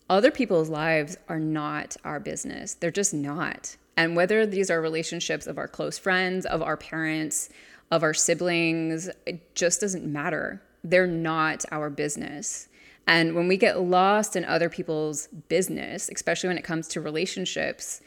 other 0.09 0.31
people's 0.31 0.69
lives 0.69 1.17
are 1.29 1.41
not 1.41 1.97
our 2.05 2.21
business. 2.21 2.75
They're 2.75 2.91
just 2.91 3.13
not. 3.13 3.77
And 3.97 4.15
whether 4.15 4.47
these 4.47 4.71
are 4.71 4.81
relationships 4.81 5.47
of 5.47 5.59
our 5.59 5.69
close 5.69 5.99
friends 5.99 6.47
of 6.47 6.63
our 6.63 6.77
parents 6.77 7.49
of 7.91 8.03
our 8.03 8.15
siblings 8.15 9.09
it 9.27 9.55
just 9.55 9.81
doesn't 9.81 10.05
matter. 10.05 10.63
They're 10.83 11.07
not 11.07 11.65
our 11.71 11.91
business. 11.91 12.69
And 13.07 13.35
when 13.35 13.47
we 13.47 13.57
get 13.57 13.81
lost 13.81 14.35
in 14.35 14.45
other 14.45 14.69
people's 14.69 15.29
business, 15.49 16.09
especially 16.13 16.49
when 16.49 16.59
it 16.59 16.65
comes 16.65 16.89
to 16.89 17.01
relationships, 17.01 18.01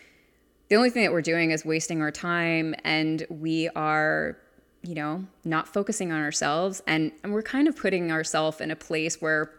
the 0.67 0.75
only 0.75 0.89
thing 0.89 1.03
that 1.03 1.11
we're 1.11 1.21
doing 1.21 1.51
is 1.51 1.65
wasting 1.65 2.01
our 2.01 2.11
time 2.11 2.75
and 2.83 3.25
we 3.29 3.69
are, 3.69 4.37
you 4.83 4.95
know, 4.95 5.25
not 5.45 5.67
focusing 5.67 6.11
on 6.11 6.21
ourselves. 6.21 6.81
And, 6.85 7.11
and 7.23 7.33
we're 7.33 7.41
kind 7.41 7.67
of 7.67 7.77
putting 7.77 8.11
ourselves 8.11 8.59
in 8.59 8.71
a 8.71 8.75
place 8.75 9.21
where 9.21 9.51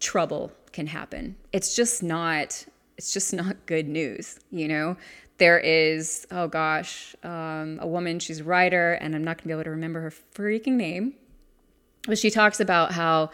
trouble 0.00 0.52
can 0.74 0.88
happen. 0.88 1.36
It's 1.52 1.74
just 1.74 2.02
not, 2.02 2.66
it's 2.98 3.14
just 3.14 3.32
not 3.32 3.64
good 3.64 3.88
news, 3.88 4.38
you 4.50 4.68
know? 4.68 4.96
There 5.38 5.58
is, 5.58 6.26
oh 6.30 6.48
gosh, 6.48 7.16
um, 7.22 7.78
a 7.80 7.86
woman, 7.86 8.18
she's 8.18 8.40
a 8.40 8.44
writer, 8.44 8.92
and 8.92 9.14
I'm 9.14 9.24
not 9.24 9.38
gonna 9.38 9.46
be 9.46 9.52
able 9.52 9.64
to 9.64 9.70
remember 9.70 10.00
her 10.00 10.12
freaking 10.34 10.74
name, 10.74 11.14
but 12.06 12.18
she 12.18 12.28
talks 12.28 12.60
about 12.60 12.92
how 12.92 13.30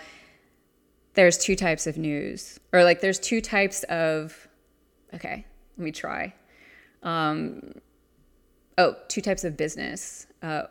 there's 1.14 1.36
two 1.36 1.56
types 1.56 1.86
of 1.86 1.98
news, 1.98 2.60
or 2.72 2.84
like 2.84 3.00
there's 3.00 3.18
two 3.18 3.40
types 3.40 3.82
of, 3.84 4.48
okay, 5.12 5.44
let 5.76 5.84
me 5.84 5.92
try. 5.92 6.32
Um, 7.02 7.72
oh, 8.78 8.96
two 9.08 9.20
types 9.20 9.44
of 9.44 9.56
business. 9.56 10.26
Uh, 10.42 10.64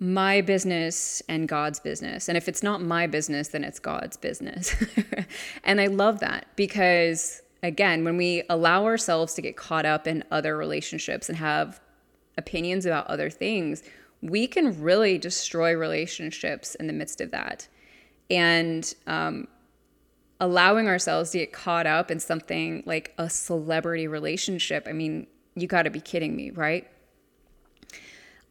my 0.00 0.40
business 0.40 1.22
and 1.28 1.48
God's 1.48 1.80
business. 1.80 2.28
And 2.28 2.36
if 2.36 2.48
it's 2.48 2.62
not 2.62 2.80
my 2.80 3.06
business, 3.06 3.48
then 3.48 3.64
it's 3.64 3.78
God's 3.78 4.16
business. 4.16 4.76
and 5.64 5.80
I 5.80 5.86
love 5.86 6.20
that 6.20 6.46
because, 6.54 7.42
again, 7.62 8.04
when 8.04 8.16
we 8.16 8.44
allow 8.48 8.84
ourselves 8.84 9.34
to 9.34 9.42
get 9.42 9.56
caught 9.56 9.86
up 9.86 10.06
in 10.06 10.22
other 10.30 10.56
relationships 10.56 11.28
and 11.28 11.38
have 11.38 11.80
opinions 12.36 12.86
about 12.86 13.08
other 13.08 13.28
things, 13.28 13.82
we 14.22 14.46
can 14.46 14.80
really 14.80 15.18
destroy 15.18 15.74
relationships 15.74 16.76
in 16.76 16.86
the 16.86 16.92
midst 16.92 17.20
of 17.20 17.32
that 17.32 17.66
and 18.30 18.94
um, 19.06 19.48
allowing 20.40 20.86
ourselves 20.86 21.30
to 21.30 21.38
get 21.38 21.52
caught 21.52 21.86
up 21.86 22.10
in 22.10 22.20
something 22.20 22.82
like 22.86 23.14
a 23.18 23.28
celebrity 23.28 24.06
relationship. 24.06 24.86
I 24.88 24.92
mean, 24.92 25.26
you 25.56 25.66
got 25.66 25.82
to 25.82 25.90
be 25.90 26.00
kidding 26.00 26.36
me, 26.36 26.50
right? 26.50 26.88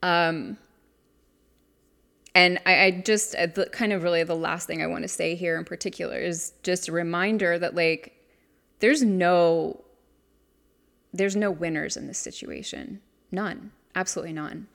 Um, 0.04 0.58
and 2.38 2.60
I, 2.68 2.84
I 2.84 2.92
just 2.92 3.34
uh, 3.34 3.48
the, 3.48 3.66
kind 3.66 3.92
of 3.92 4.04
really 4.04 4.24
the 4.24 4.36
last 4.36 4.68
thing 4.68 4.84
I 4.84 4.88
want 4.88 5.02
to 5.02 5.08
say 5.08 5.34
here 5.34 5.58
in 5.58 5.66
particular 5.66 6.20
is 6.20 6.54
just 6.62 6.88
a 6.88 6.92
reminder 6.92 7.58
that 7.58 7.74
like 7.74 8.14
there's 8.80 9.02
no 9.02 9.84
there's 11.12 11.36
no 11.36 11.50
winners 11.50 11.98
in 11.98 12.06
this 12.06 12.20
situation. 12.20 13.02
None. 13.32 13.72
Absolutely 13.96 14.34
none. 14.34 14.68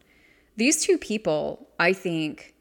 These 0.57 0.85
two 0.85 0.99
people, 0.99 1.69
I 1.79 1.93
think, 1.93 2.57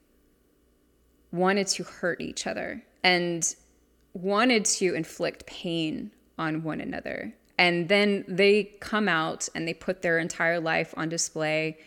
wanted 1.31 1.65
to 1.67 1.83
hurt 1.83 2.21
each 2.21 2.45
other 2.45 2.83
and 3.03 3.55
wanted 4.13 4.65
to 4.65 4.93
inflict 4.93 5.47
pain 5.47 6.11
on 6.37 6.61
one 6.61 6.79
another. 6.79 7.33
And 7.57 7.89
then 7.89 8.23
they 8.27 8.65
come 8.79 9.09
out 9.09 9.49
and 9.55 9.67
they 9.67 9.73
put 9.73 10.03
their 10.03 10.19
entire 10.19 10.59
life 10.59 10.93
on 10.95 11.09
display 11.09 11.79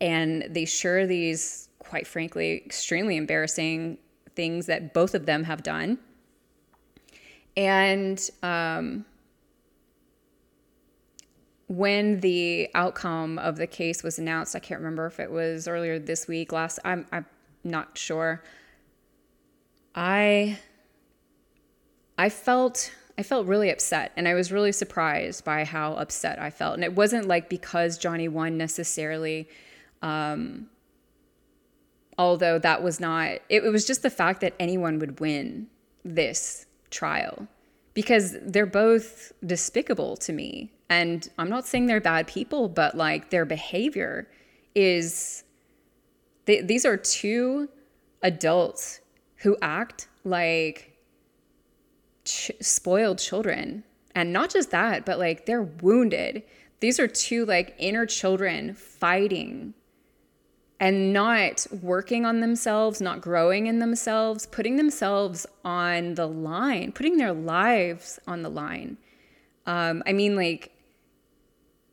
and 0.00 0.46
they 0.48 0.64
share 0.64 1.06
these, 1.06 1.63
quite 1.84 2.06
frankly, 2.06 2.62
extremely 2.64 3.16
embarrassing 3.16 3.98
things 4.34 4.66
that 4.66 4.92
both 4.94 5.14
of 5.14 5.26
them 5.26 5.44
have 5.44 5.62
done. 5.62 5.98
And 7.56 8.20
um, 8.42 9.04
when 11.68 12.20
the 12.20 12.68
outcome 12.74 13.38
of 13.38 13.56
the 13.56 13.66
case 13.66 14.02
was 14.02 14.18
announced, 14.18 14.56
I 14.56 14.58
can't 14.58 14.80
remember 14.80 15.06
if 15.06 15.20
it 15.20 15.30
was 15.30 15.68
earlier 15.68 15.98
this 15.98 16.26
week, 16.26 16.52
last, 16.52 16.78
I'm, 16.84 17.06
I'm 17.12 17.26
not 17.62 17.96
sure. 17.96 18.42
I 19.94 20.58
I 22.18 22.28
felt 22.28 22.92
I 23.16 23.22
felt 23.22 23.46
really 23.46 23.70
upset 23.70 24.12
and 24.16 24.26
I 24.26 24.34
was 24.34 24.50
really 24.50 24.72
surprised 24.72 25.44
by 25.44 25.64
how 25.64 25.94
upset 25.94 26.40
I 26.40 26.50
felt. 26.50 26.74
And 26.74 26.82
it 26.82 26.94
wasn't 26.94 27.28
like 27.28 27.48
because 27.48 27.96
Johnny 27.96 28.28
won 28.28 28.58
necessarily. 28.58 29.48
Um, 30.02 30.68
although 32.18 32.58
that 32.58 32.82
was 32.82 33.00
not 33.00 33.28
it, 33.48 33.64
it 33.64 33.70
was 33.72 33.86
just 33.86 34.02
the 34.02 34.10
fact 34.10 34.40
that 34.40 34.54
anyone 34.58 34.98
would 34.98 35.20
win 35.20 35.66
this 36.04 36.66
trial 36.90 37.48
because 37.94 38.36
they're 38.42 38.66
both 38.66 39.32
despicable 39.46 40.16
to 40.16 40.32
me. 40.32 40.72
And 40.90 41.28
I'm 41.38 41.48
not 41.48 41.66
saying 41.66 41.86
they're 41.86 42.00
bad 42.00 42.26
people, 42.26 42.68
but 42.68 42.96
like 42.96 43.30
their 43.30 43.44
behavior 43.44 44.28
is 44.74 45.44
they, 46.44 46.60
these 46.60 46.84
are 46.84 46.96
two 46.96 47.68
adults 48.22 49.00
who 49.36 49.56
act 49.62 50.08
like 50.24 50.98
ch- 52.24 52.50
spoiled 52.60 53.18
children. 53.18 53.84
And 54.14 54.32
not 54.32 54.50
just 54.50 54.70
that, 54.72 55.04
but 55.06 55.18
like 55.18 55.46
they're 55.46 55.62
wounded. 55.62 56.42
These 56.80 57.00
are 57.00 57.08
two 57.08 57.46
like 57.46 57.74
inner 57.78 58.06
children 58.06 58.74
fighting 58.74 59.74
and 60.84 61.14
not 61.14 61.66
working 61.80 62.26
on 62.26 62.40
themselves, 62.40 63.00
not 63.00 63.22
growing 63.22 63.68
in 63.68 63.78
themselves, 63.78 64.44
putting 64.44 64.76
themselves 64.76 65.46
on 65.64 66.12
the 66.12 66.26
line, 66.26 66.92
putting 66.92 67.16
their 67.16 67.32
lives 67.32 68.20
on 68.26 68.42
the 68.42 68.50
line. 68.50 68.98
Um, 69.64 70.02
I 70.06 70.12
mean, 70.12 70.36
like, 70.36 70.72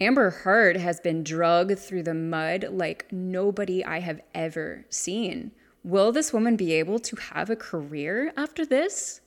Amber 0.01 0.29
Heard 0.29 0.75
has 0.75 0.99
been 0.99 1.23
drugged 1.23 1.79
through 1.79 2.03
the 2.03 2.13
mud 2.13 2.65
like 2.69 3.09
nobody 3.13 3.81
I 3.85 4.01
have 4.01 4.19
ever 4.35 4.83
seen. 4.89 5.51
Will 5.85 6.11
this 6.11 6.33
woman 6.33 6.57
be 6.57 6.73
able 6.73 6.99
to 6.99 7.15
have 7.15 7.49
a 7.49 7.55
career 7.55 8.33
after 8.35 8.65
this? 8.65 9.21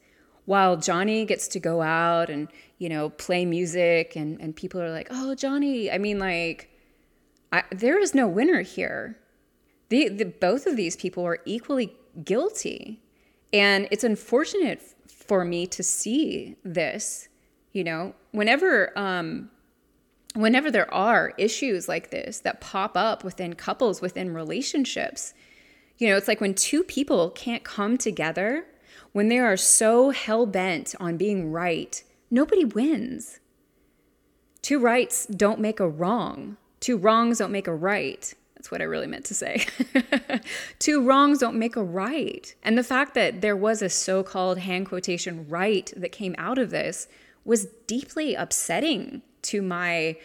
While 0.45 0.77
Johnny 0.77 1.25
gets 1.25 1.49
to 1.49 1.59
go 1.59 1.81
out 1.81 2.29
and, 2.29 2.49
you 2.77 2.91
know, 2.91 3.09
play 3.09 3.47
music 3.47 4.15
and, 4.15 4.39
and 4.43 4.55
people 4.55 4.83
are 4.83 4.91
like, 4.91 5.09
oh, 5.11 5.35
Johnny. 5.35 5.91
I 5.91 5.97
mean, 5.97 6.19
like, 6.19 6.69
I, 7.51 7.63
there 7.71 7.99
is 7.99 8.15
no 8.15 8.29
winner 8.29 8.61
here. 8.61 9.17
The, 9.95 10.09
the, 10.09 10.25
both 10.25 10.67
of 10.67 10.77
these 10.77 10.97
people 10.97 11.25
are 11.25 11.39
equally 11.45 11.95
guilty. 12.25 13.01
And 13.53 13.87
it's 13.93 14.03
unfortunate 14.03 14.83
for 15.07 15.45
me 15.45 15.69
to 15.69 15.85
see 15.85 16.57
this, 16.65 17.29
you 17.71 17.85
know, 17.85 18.13
whenever, 18.33 18.99
um, 18.99 19.53
whenever 20.35 20.69
there 20.73 20.93
are 20.93 21.33
issues 21.39 21.89
like 21.89 22.11
this 22.11 22.41
that 22.41 22.61
pop 22.61 22.97
up 22.97 23.23
within 23.23 23.55
couples, 23.55 24.01
within 24.01 24.35
relationships, 24.35 25.33
you 25.99 26.09
know, 26.09 26.17
it's 26.17 26.27
like 26.27 26.41
when 26.41 26.55
two 26.55 26.83
people 26.83 27.31
can't 27.31 27.63
come 27.63 27.97
together, 27.97 28.67
when 29.13 29.29
they 29.29 29.39
are 29.39 29.57
so 29.57 30.11
hell 30.11 30.45
bent 30.45 30.97
on 30.99 31.17
being 31.17 31.53
right, 31.53 32.03
nobody 32.33 32.65
wins. 32.65 33.39
Two 34.61 34.81
rights 34.81 35.27
don't 35.27 35.61
make 35.61 35.79
a 35.79 35.89
wrong, 35.89 36.57
two 36.81 36.97
wrongs 36.97 37.39
don't 37.39 37.53
make 37.53 37.69
a 37.69 37.75
right. 37.75 38.35
That's 38.65 38.71
what 38.71 38.81
I 38.81 38.85
really 38.85 39.07
meant 39.07 39.27
to 39.27 39.35
say. 39.35 39.67
Two 40.79 41.07
wrongs 41.07 41.39
don't 41.39 41.59
make 41.59 41.77
a 41.77 41.85
right. 41.85 42.55
And 42.63 42.79
the 42.79 42.83
fact 42.83 43.13
that 43.13 43.43
there 43.43 43.59
was 43.59 43.83
a 43.83 43.91
so 43.91 44.23
called 44.23 44.57
hand 44.57 44.87
quotation 44.87 45.47
right 45.51 45.93
that 45.95 46.13
came 46.13 46.35
out 46.39 46.57
of 46.57 46.71
this 46.71 47.07
was 47.45 47.67
deeply 47.87 48.35
upsetting 48.35 49.21
to 49.43 49.61
my 49.61 50.17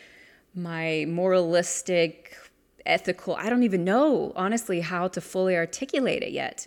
my 0.56 1.04
moralistic 1.10 2.38
ethical 2.86 3.36
i 3.36 3.50
don't 3.50 3.64
even 3.64 3.84
know 3.84 4.32
honestly 4.38 4.80
how 4.80 5.08
to 5.08 5.20
fully 5.20 5.56
articulate 5.56 6.24
it 6.24 6.32
yet 6.32 6.66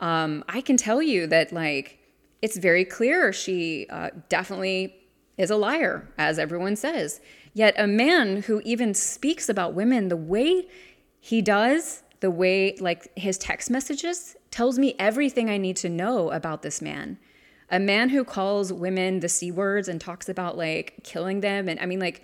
um, 0.00 0.44
i 0.48 0.60
can 0.60 0.76
tell 0.76 1.00
you 1.00 1.26
that 1.28 1.52
like 1.52 1.98
it's 2.42 2.58
very 2.58 2.84
clear 2.84 3.32
she 3.32 3.86
uh, 3.88 4.10
definitely 4.28 4.94
is 5.38 5.48
a 5.48 5.56
liar 5.56 6.12
as 6.18 6.38
everyone 6.38 6.74
says 6.76 7.20
yet 7.54 7.72
a 7.78 7.86
man 7.86 8.42
who 8.42 8.60
even 8.64 8.92
speaks 8.92 9.48
about 9.48 9.74
women 9.74 10.08
the 10.08 10.16
way 10.16 10.66
he 11.24 11.40
does 11.40 12.02
the 12.20 12.30
way 12.30 12.76
like 12.80 13.10
his 13.16 13.38
text 13.38 13.70
messages 13.70 14.36
tells 14.50 14.78
me 14.78 14.94
everything 14.98 15.48
i 15.48 15.56
need 15.56 15.76
to 15.76 15.88
know 15.88 16.30
about 16.30 16.60
this 16.60 16.82
man 16.82 17.18
a 17.70 17.80
man 17.80 18.10
who 18.10 18.22
calls 18.24 18.72
women 18.72 19.20
the 19.20 19.28
c 19.28 19.50
words 19.50 19.88
and 19.88 20.00
talks 20.00 20.28
about 20.28 20.56
like 20.56 20.94
killing 21.02 21.40
them 21.40 21.68
and 21.68 21.80
i 21.80 21.86
mean 21.86 21.98
like 21.98 22.22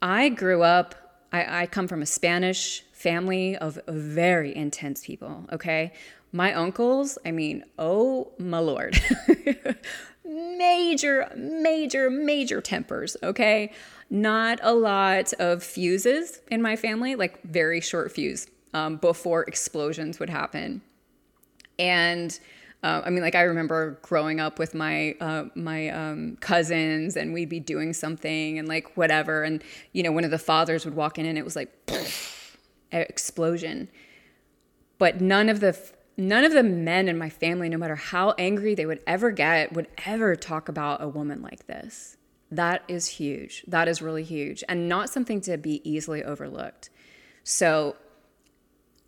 I 0.00 0.28
grew 0.28 0.62
up, 0.62 0.94
I, 1.32 1.62
I 1.62 1.66
come 1.66 1.88
from 1.88 2.02
a 2.02 2.06
Spanish 2.06 2.84
family 2.92 3.56
of 3.56 3.78
very 3.88 4.54
intense 4.54 5.04
people, 5.04 5.44
okay? 5.52 5.92
My 6.32 6.52
uncles, 6.52 7.18
I 7.24 7.30
mean, 7.30 7.64
oh 7.78 8.32
my 8.38 8.58
lord. 8.58 9.00
major, 10.24 11.30
major, 11.36 12.10
major 12.10 12.60
tempers, 12.60 13.16
okay? 13.22 13.72
Not 14.10 14.60
a 14.62 14.74
lot 14.74 15.32
of 15.34 15.62
fuses 15.62 16.40
in 16.50 16.60
my 16.60 16.76
family, 16.76 17.14
like 17.14 17.42
very 17.42 17.80
short 17.80 18.12
fuse 18.12 18.46
um, 18.74 18.96
before 18.96 19.42
explosions 19.44 20.20
would 20.20 20.30
happen. 20.30 20.82
And 21.78 22.38
uh, 22.82 23.02
I 23.04 23.10
mean, 23.10 23.22
like 23.22 23.34
I 23.34 23.42
remember 23.42 23.98
growing 24.02 24.38
up 24.38 24.58
with 24.58 24.74
my 24.74 25.16
uh, 25.20 25.44
my 25.56 25.88
um, 25.88 26.36
cousins, 26.40 27.16
and 27.16 27.32
we'd 27.32 27.48
be 27.48 27.58
doing 27.58 27.92
something, 27.92 28.58
and 28.58 28.68
like 28.68 28.96
whatever, 28.96 29.42
and 29.42 29.62
you 29.92 30.02
know, 30.04 30.12
one 30.12 30.24
of 30.24 30.30
the 30.30 30.38
fathers 30.38 30.84
would 30.84 30.94
walk 30.94 31.18
in, 31.18 31.26
and 31.26 31.36
it 31.36 31.44
was 31.44 31.56
like 31.56 31.72
explosion. 32.92 33.88
But 34.98 35.20
none 35.20 35.48
of 35.48 35.58
the 35.60 35.72
none 36.18 36.44
of 36.44 36.52
the 36.52 36.62
men 36.62 37.08
in 37.08 37.16
my 37.16 37.30
family, 37.30 37.68
no 37.70 37.78
matter 37.78 37.94
how 37.94 38.34
angry 38.36 38.74
they 38.74 38.84
would 38.84 39.00
ever 39.06 39.30
get, 39.30 39.72
would 39.72 39.86
ever 40.04 40.36
talk 40.36 40.68
about 40.68 41.02
a 41.02 41.08
woman 41.08 41.40
like 41.40 41.66
this. 41.66 42.16
That 42.50 42.82
is 42.88 43.06
huge. 43.06 43.64
That 43.66 43.88
is 43.88 44.02
really 44.02 44.24
huge, 44.24 44.64
and 44.68 44.88
not 44.88 45.08
something 45.08 45.40
to 45.42 45.56
be 45.56 45.80
easily 45.88 46.24
overlooked. 46.24 46.90
So 47.44 47.96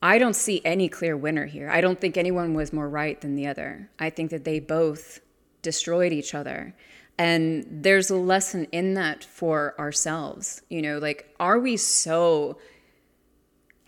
I 0.02 0.18
don't 0.18 0.36
see 0.36 0.62
any 0.64 0.88
clear 0.88 1.16
winner 1.16 1.46
here. 1.46 1.68
I 1.68 1.80
don't 1.80 2.00
think 2.00 2.16
anyone 2.16 2.54
was 2.54 2.72
more 2.72 2.88
right 2.88 3.20
than 3.20 3.34
the 3.34 3.46
other. 3.46 3.90
I 3.98 4.08
think 4.08 4.30
that 4.30 4.44
they 4.44 4.60
both 4.60 5.20
destroyed 5.62 6.12
each 6.12 6.34
other. 6.34 6.74
And 7.18 7.66
there's 7.70 8.08
a 8.08 8.16
lesson 8.16 8.66
in 8.72 8.94
that 8.94 9.24
for 9.24 9.74
ourselves. 9.78 10.62
You 10.70 10.80
know, 10.80 10.98
like, 10.98 11.34
are 11.38 11.58
we 11.58 11.76
so 11.76 12.56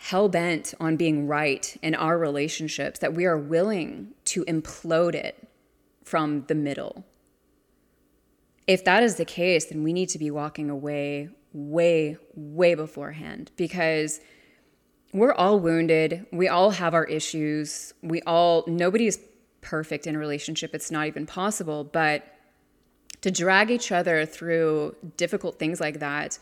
hell 0.03 0.29
bent 0.29 0.75
on 0.81 0.97
being 0.97 1.29
right 1.29 1.77
in 1.81 1.95
our 1.95 2.19
relationships 2.19 2.99
that 2.99 3.15
we 3.15 3.25
are 3.25 3.38
willing 3.38 4.09
to 4.25 4.45
implode 4.47 5.15
it 5.15 5.49
from 6.03 6.45
the 6.49 6.57
middle? 6.57 7.05
If 8.67 8.85
that 8.85 9.05
is 9.05 9.15
the 9.15 9.25
case, 9.25 9.67
then 9.67 9.85
we 9.85 9.93
need 9.93 10.09
to 10.09 10.19
be 10.19 10.29
walking 10.29 10.71
away 10.71 11.31
way, 11.53 12.17
way 12.35 12.75
beforehand 12.75 13.53
because 13.57 14.21
we're 15.12 15.35
all 15.35 15.61
wounded. 15.61 16.27
We 16.33 16.49
all 16.49 16.71
have 16.71 16.95
our 16.95 17.05
issues. 17.05 17.95
We 18.03 18.23
all, 18.23 18.65
nobody's 18.67 19.21
perfect 19.61 20.09
in 20.09 20.17
a 20.17 20.19
relationship. 20.19 20.75
It's 20.75 20.91
not 20.91 21.07
even 21.07 21.27
possible. 21.27 21.85
But 21.85 22.25
to 23.21 23.31
drag 23.31 23.71
each 23.71 23.93
other 23.93 24.27
through 24.27 24.97
difficult 25.17 25.61
things 25.61 25.81
like 25.81 26.01
that, 26.01 26.41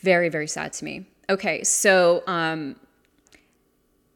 very, 0.00 0.28
very 0.28 0.46
sad 0.46 0.72
to 0.74 0.84
me. 0.84 1.06
Okay, 1.28 1.64
so 1.64 2.22
um, 2.26 2.76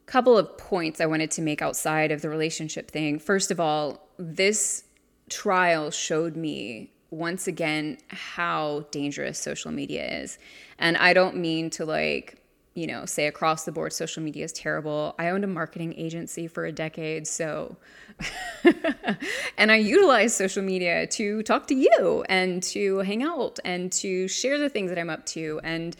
couple 0.06 0.36
of 0.36 0.56
points 0.58 1.00
I 1.00 1.06
wanted 1.06 1.30
to 1.32 1.42
make 1.42 1.62
outside 1.62 2.10
of 2.10 2.22
the 2.22 2.28
relationship 2.28 2.90
thing. 2.90 3.18
First 3.18 3.50
of 3.50 3.60
all, 3.60 4.08
this 4.18 4.84
trial 5.28 5.90
showed 5.90 6.36
me 6.36 6.90
once 7.10 7.46
again 7.46 7.98
how 8.08 8.86
dangerous 8.90 9.38
social 9.38 9.70
media 9.70 10.22
is. 10.22 10.38
And 10.78 10.96
I 10.96 11.12
don't 11.12 11.36
mean 11.36 11.70
to 11.70 11.84
like 11.84 12.38
you 12.78 12.86
know, 12.86 13.04
say 13.06 13.26
across 13.26 13.64
the 13.64 13.72
board 13.72 13.92
social 13.92 14.22
media 14.22 14.44
is 14.44 14.52
terrible. 14.52 15.16
I 15.18 15.30
owned 15.30 15.42
a 15.42 15.48
marketing 15.48 15.94
agency 15.96 16.46
for 16.46 16.64
a 16.64 16.70
decade, 16.70 17.26
so 17.26 17.76
and 19.58 19.72
I 19.72 19.76
utilize 19.76 20.36
social 20.36 20.62
media 20.62 21.04
to 21.08 21.42
talk 21.42 21.66
to 21.68 21.74
you 21.74 22.24
and 22.28 22.62
to 22.64 22.98
hang 22.98 23.24
out 23.24 23.58
and 23.64 23.90
to 23.94 24.28
share 24.28 24.58
the 24.58 24.68
things 24.68 24.90
that 24.90 24.98
I'm 24.98 25.10
up 25.10 25.26
to 25.26 25.60
and 25.64 25.96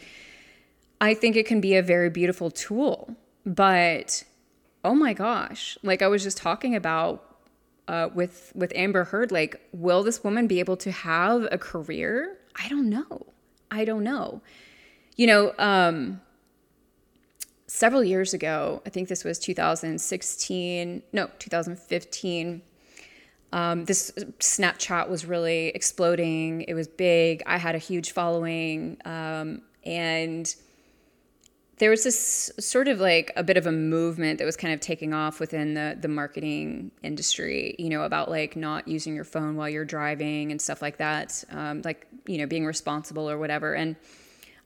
I 1.01 1.13
think 1.13 1.35
it 1.35 1.45
can 1.45 1.61
be 1.61 1.75
a 1.75 1.81
very 1.81 2.09
beautiful 2.09 2.51
tool. 2.51 3.15
But 3.45 4.23
oh 4.83 4.95
my 4.95 5.13
gosh, 5.13 5.77
like 5.83 6.01
I 6.01 6.07
was 6.07 6.23
just 6.23 6.37
talking 6.37 6.75
about 6.75 7.25
uh, 7.87 8.09
with 8.13 8.51
with 8.53 8.71
Amber 8.75 9.05
Heard, 9.05 9.31
like, 9.31 9.59
will 9.71 10.03
this 10.03 10.23
woman 10.23 10.45
be 10.45 10.59
able 10.59 10.77
to 10.77 10.91
have 10.91 11.47
a 11.51 11.57
career? 11.57 12.37
I 12.55 12.69
don't 12.69 12.89
know. 12.89 13.25
I 13.71 13.83
don't 13.83 14.03
know. 14.03 14.41
You 15.15 15.27
know, 15.27 15.53
um, 15.57 16.21
several 17.67 18.03
years 18.03 18.33
ago, 18.33 18.81
I 18.85 18.89
think 18.89 19.09
this 19.09 19.23
was 19.23 19.39
2016, 19.39 21.03
no, 21.13 21.29
2015. 21.39 22.61
Um, 23.51 23.85
this 23.85 24.11
Snapchat 24.39 25.09
was 25.09 25.25
really 25.25 25.69
exploding. 25.69 26.61
It 26.61 26.75
was 26.75 26.87
big. 26.87 27.41
I 27.47 27.57
had 27.57 27.73
a 27.73 27.79
huge 27.79 28.11
following. 28.11 28.97
Um, 29.05 29.63
and 29.83 30.55
there 31.79 31.89
was 31.89 32.03
this 32.03 32.51
sort 32.59 32.89
of 32.89 32.99
like 32.99 33.31
a 33.37 33.43
bit 33.43 33.55
of 33.55 33.65
a 33.65 33.71
movement 33.71 34.37
that 34.37 34.45
was 34.45 34.57
kind 34.57 34.73
of 34.73 34.81
taking 34.81 35.13
off 35.13 35.39
within 35.39 35.73
the, 35.73 35.97
the 35.99 36.09
marketing 36.09 36.91
industry, 37.03 37.75
you 37.79 37.89
know, 37.89 38.03
about 38.03 38.29
like 38.29 38.57
not 38.57 38.87
using 38.87 39.15
your 39.15 39.23
phone 39.23 39.55
while 39.55 39.69
you're 39.69 39.85
driving 39.85 40.51
and 40.51 40.61
stuff 40.61 40.81
like 40.81 40.97
that. 40.97 41.43
Um, 41.49 41.81
like, 41.83 42.05
you 42.27 42.37
know, 42.37 42.45
being 42.45 42.65
responsible 42.65 43.29
or 43.29 43.37
whatever. 43.37 43.73
And 43.75 43.95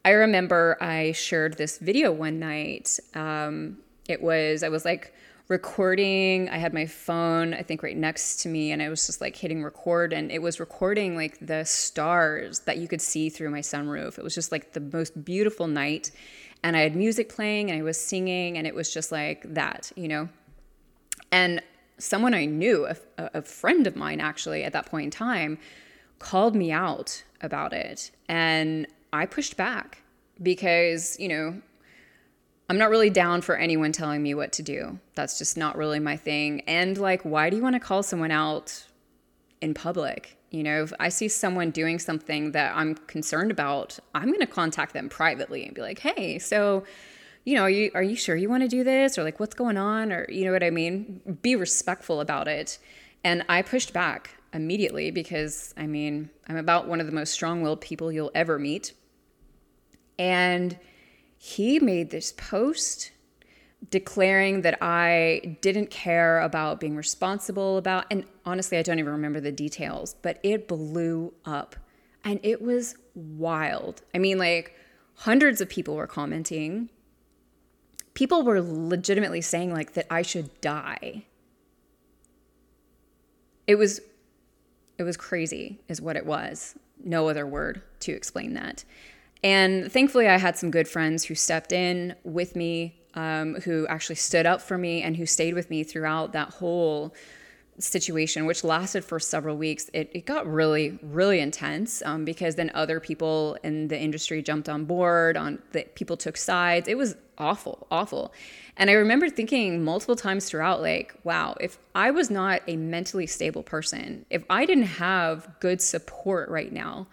I 0.04 0.12
remember 0.12 0.76
I 0.82 1.12
shared 1.12 1.56
this 1.56 1.78
video 1.78 2.12
one 2.12 2.40
night. 2.40 3.00
Um, 3.14 3.78
it 4.10 4.22
was, 4.22 4.64
I 4.64 4.70
was 4.70 4.84
like 4.84 5.14
recording. 5.50 6.50
I 6.50 6.58
had 6.58 6.74
my 6.74 6.86
phone, 6.86 7.54
I 7.54 7.62
think, 7.62 7.84
right 7.84 7.96
next 7.96 8.42
to 8.42 8.50
me, 8.50 8.72
and 8.72 8.82
I 8.82 8.90
was 8.90 9.06
just 9.06 9.22
like 9.22 9.36
hitting 9.36 9.64
record, 9.64 10.14
and 10.14 10.32
it 10.32 10.42
was 10.42 10.60
recording 10.60 11.16
like 11.16 11.38
the 11.46 11.64
stars 11.66 12.60
that 12.62 12.78
you 12.78 12.88
could 12.88 13.02
see 13.02 13.30
through 13.30 13.52
my 13.52 13.60
sunroof. 13.60 14.18
It 14.18 14.24
was 14.24 14.34
just 14.34 14.52
like 14.52 14.74
the 14.74 14.80
most 14.80 15.24
beautiful 15.24 15.68
night. 15.68 16.12
And 16.64 16.78
I 16.78 16.82
had 16.82 16.96
music 16.96 17.30
playing 17.30 17.70
and 17.70 17.80
I 17.80 17.84
was 17.84 18.00
singing, 18.00 18.58
and 18.58 18.66
it 18.66 18.74
was 18.74 18.94
just 18.94 19.12
like 19.12 19.44
that, 19.54 19.92
you 19.96 20.08
know? 20.08 20.30
And 21.32 21.62
someone 21.98 22.34
I 22.34 22.46
knew, 22.46 22.86
a, 22.86 22.96
a 23.18 23.42
friend 23.42 23.86
of 23.86 23.96
mine 23.96 24.20
actually 24.20 24.64
at 24.64 24.74
that 24.74 24.86
point 24.86 25.06
in 25.06 25.12
time, 25.12 25.58
called 26.20 26.56
me 26.56 26.72
out 26.72 27.24
about 27.42 27.74
it. 27.74 28.12
And 28.30 28.88
I 29.12 29.26
pushed 29.26 29.58
back 29.58 30.02
because, 30.42 31.20
you 31.20 31.28
know, 31.28 31.62
I'm 32.70 32.78
not 32.78 32.90
really 32.90 33.10
down 33.10 33.42
for 33.42 33.56
anyone 33.56 33.92
telling 33.92 34.24
me 34.24 34.34
what 34.34 34.54
to 34.54 34.64
do. 34.64 35.00
That's 35.16 35.38
just 35.38 35.58
not 35.58 35.78
really 35.78 36.00
my 36.00 36.16
thing. 36.16 36.62
And 36.62 36.98
like, 36.98 37.22
why 37.24 37.50
do 37.50 37.58
you 37.58 37.62
want 37.62 37.76
to 37.76 37.80
call 37.80 38.04
someone 38.04 38.32
out 38.32 38.86
in 39.62 39.74
public? 39.74 40.38
You 40.54 40.62
know, 40.62 40.84
if 40.84 40.94
I 41.00 41.10
see 41.10 41.30
someone 41.30 41.72
doing 41.72 41.98
something 41.98 42.52
that 42.52 42.76
I'm 42.76 42.94
concerned 42.94 43.50
about, 43.50 43.98
I'm 44.14 44.28
going 44.28 44.40
to 44.40 44.46
contact 44.46 44.94
them 44.94 45.10
privately 45.10 45.66
and 45.66 45.74
be 45.74 45.82
like, 45.82 45.98
"Hey, 45.98 46.38
so, 46.38 46.84
you 47.44 47.56
know, 47.56 47.64
are 47.64 47.70
you 47.72 47.90
are 47.96 48.04
you 48.04 48.16
sure 48.16 48.36
you 48.36 48.50
want 48.50 48.62
to 48.62 48.70
do 48.70 48.84
this 48.84 49.18
or 49.18 49.24
like 49.24 49.40
what's 49.40 49.56
going 49.56 49.78
on 49.78 50.12
or 50.14 50.30
you 50.30 50.46
know 50.46 50.52
what 50.52 50.64
I 50.64 50.70
mean? 50.70 51.40
Be 51.42 51.56
respectful 51.56 52.22
about 52.22 52.48
it." 52.48 52.78
And 53.24 53.44
I 53.50 53.64
pushed 53.64 53.94
back 53.94 54.36
immediately 54.54 55.10
because 55.10 55.74
I 55.76 55.88
mean, 55.88 56.30
I'm 56.48 56.58
about 56.58 56.88
one 56.88 57.00
of 57.00 57.08
the 57.08 57.14
most 57.14 57.34
strong-willed 57.34 57.82
people 57.82 58.12
you'll 58.12 58.32
ever 58.36 58.60
meet. 58.60 58.94
And 60.20 60.78
he 61.36 61.80
made 61.80 62.12
this 62.12 62.32
post 62.32 63.10
declaring 63.90 64.62
that 64.62 64.78
I 64.82 65.58
didn't 65.62 65.90
care 65.90 66.40
about 66.42 66.80
being 66.80 66.96
responsible 66.96 67.78
about, 67.78 68.06
and 68.10 68.26
honestly, 68.46 68.78
I 68.78 68.82
don't 68.82 69.00
even 69.00 69.12
remember 69.12 69.40
the 69.40 69.52
details, 69.52 70.16
but 70.22 70.40
it 70.44 70.68
blew 70.68 71.34
up 71.46 71.76
and 72.24 72.40
it 72.44 72.62
was 72.62 72.96
wild. 73.16 74.02
I 74.14 74.18
mean, 74.18 74.38
like 74.38 74.76
hundreds 75.16 75.62
of 75.62 75.70
people 75.70 75.96
were 75.96 76.08
commenting. 76.08 76.90
People 78.14 78.44
were 78.44 78.62
legitimately 78.62 79.42
saying 79.42 79.74
like 79.74 79.94
that 79.94 80.08
I 80.10 80.22
should 80.22 80.62
die. 80.62 81.26
It 83.68 83.76
was 83.76 84.02
it 84.98 85.04
was 85.04 85.18
crazy 85.18 85.80
is 85.88 86.02
what 86.02 86.16
it 86.16 86.26
was. 86.26 86.76
No 87.04 87.28
other 87.28 87.46
word 87.46 87.82
to 88.02 88.12
explain 88.12 88.54
that. 88.54 88.84
And 89.44 89.92
thankfully, 89.92 90.28
I 90.28 90.38
had 90.38 90.58
some 90.58 90.72
good 90.72 90.88
friends 90.88 91.26
who 91.26 91.36
stepped 91.36 91.72
in 91.74 92.16
with 92.24 92.56
me, 92.56 93.03
um, 93.16 93.56
who 93.56 93.88
actually 93.88 94.16
stood 94.16 94.46
up 94.46 94.62
for 94.62 94.78
me, 94.78 95.02
and 95.02 95.18
who 95.18 95.26
stayed 95.26 95.54
with 95.54 95.70
me 95.70 95.84
throughout 95.84 96.34
that 96.34 96.50
whole 96.50 97.14
situation, 97.80 98.46
which 98.46 98.64
lasted 98.64 99.04
for 99.04 99.20
several 99.20 99.58
weeks, 99.58 99.90
it, 99.94 100.10
it 100.14 100.26
got 100.26 100.46
really, 100.46 101.00
really 101.02 101.40
intense 101.40 102.04
um, 102.06 102.26
because 102.26 102.56
then 102.56 102.72
other 102.74 103.00
people 103.00 103.58
in 103.64 103.88
the 103.88 104.00
industry 104.00 104.42
jumped 104.42 104.70
on 104.70 104.86
board. 104.86 105.38
On 105.38 105.60
the 105.72 105.84
people 105.96 106.18
took 106.18 106.38
sides. 106.38 106.88
It 106.88 106.98
was 106.98 107.16
awful, 107.38 107.88
awful. 107.90 108.34
And 108.78 108.90
I 108.90 108.94
remember 108.94 109.30
thinking 109.30 109.84
multiple 109.84 110.16
times 110.16 110.50
throughout, 110.50 110.82
like, 110.82 111.16
wow, 111.24 111.56
if 111.60 111.78
I 111.96 112.12
was 112.12 112.30
not 112.30 112.62
a 112.68 112.78
mentally 112.78 113.28
stable 113.28 113.64
person, 113.64 114.26
if 114.30 114.44
I 114.50 114.66
didn't 114.66 114.84
have 114.84 115.50
good 115.60 115.82
support 115.82 116.50
right 116.50 116.72
now, 116.72 117.08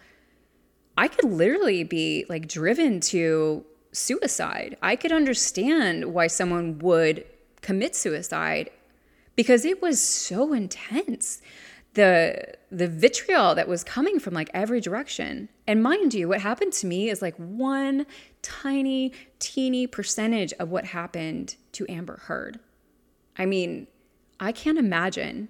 I 0.96 1.08
could 1.08 1.30
literally 1.30 1.84
be 1.84 2.26
like 2.28 2.48
driven 2.48 3.00
to 3.00 3.64
suicide. 3.92 4.76
I 4.82 4.96
could 4.96 5.12
understand 5.12 6.12
why 6.12 6.26
someone 6.26 6.78
would 6.78 7.24
commit 7.60 7.94
suicide 7.94 8.70
because 9.36 9.64
it 9.64 9.82
was 9.82 10.00
so 10.00 10.52
intense. 10.52 11.40
The 11.94 12.54
the 12.70 12.86
vitriol 12.86 13.54
that 13.56 13.66
was 13.66 13.82
coming 13.82 14.20
from 14.20 14.32
like 14.32 14.48
every 14.54 14.80
direction. 14.80 15.48
And 15.66 15.82
mind 15.82 16.14
you 16.14 16.28
what 16.28 16.40
happened 16.40 16.72
to 16.74 16.86
me 16.86 17.10
is 17.10 17.20
like 17.20 17.34
one 17.36 18.06
tiny 18.42 19.12
teeny 19.40 19.86
percentage 19.86 20.52
of 20.54 20.70
what 20.70 20.84
happened 20.84 21.56
to 21.72 21.86
amber 21.88 22.18
heard. 22.18 22.60
I 23.36 23.46
mean 23.46 23.86
i 24.38 24.52
can't 24.52 24.78
imagine. 24.78 25.48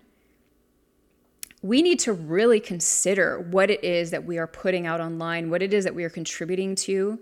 We 1.62 1.83
need 1.83 1.98
to 2.00 2.14
really 2.14 2.59
consider 2.59 3.38
what 3.38 3.70
it 3.70 3.85
is 3.85 4.11
that 4.12 4.24
we 4.24 4.38
are 4.38 4.46
putting 4.46 4.87
out 4.87 5.00
online 5.00 5.50
what 5.50 5.62
it 5.62 5.74
is 5.74 5.85
that 5.85 5.94
we 5.94 6.05
are 6.05 6.11
contributing 6.11 6.74
to 6.74 7.18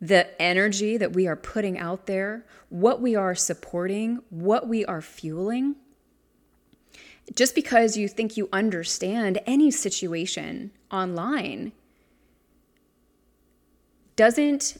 the 0.00 0.40
energy 0.40 0.96
that 0.96 1.12
we 1.12 1.26
are 1.26 1.36
putting 1.36 1.78
out 1.78 2.06
there 2.06 2.44
what 2.68 3.00
we 3.00 3.14
are 3.14 3.34
supporting 3.34 4.20
what 4.30 4.66
we 4.66 4.84
are 4.86 5.02
fueling 5.02 5.76
just 7.34 7.54
because 7.54 7.96
you 7.96 8.08
think 8.08 8.36
you 8.36 8.48
understand 8.52 9.38
any 9.46 9.70
situation 9.70 10.70
online 10.90 11.72
doesn't 14.16 14.76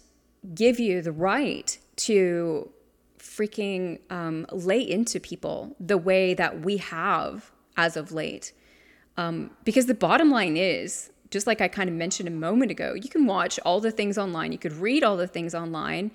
give 0.54 0.80
you 0.80 1.00
the 1.02 1.12
right 1.12 1.78
to 1.96 2.70
freaking 3.18 3.98
um, 4.10 4.46
lay 4.52 4.80
into 4.80 5.20
people 5.20 5.76
the 5.78 5.98
way 5.98 6.34
that 6.34 6.60
we 6.60 6.78
have 6.78 7.50
as 7.76 7.96
of 7.96 8.12
late. 8.12 8.52
Um, 9.16 9.50
because 9.64 9.86
the 9.86 9.94
bottom 9.94 10.30
line 10.30 10.56
is, 10.56 11.10
just 11.30 11.46
like 11.46 11.60
I 11.60 11.68
kind 11.68 11.88
of 11.88 11.94
mentioned 11.94 12.28
a 12.28 12.32
moment 12.32 12.70
ago, 12.70 12.94
you 12.94 13.08
can 13.08 13.26
watch 13.26 13.58
all 13.64 13.80
the 13.80 13.90
things 13.90 14.18
online, 14.18 14.52
you 14.52 14.58
could 14.58 14.74
read 14.74 15.02
all 15.04 15.16
the 15.16 15.26
things 15.26 15.54
online, 15.54 16.10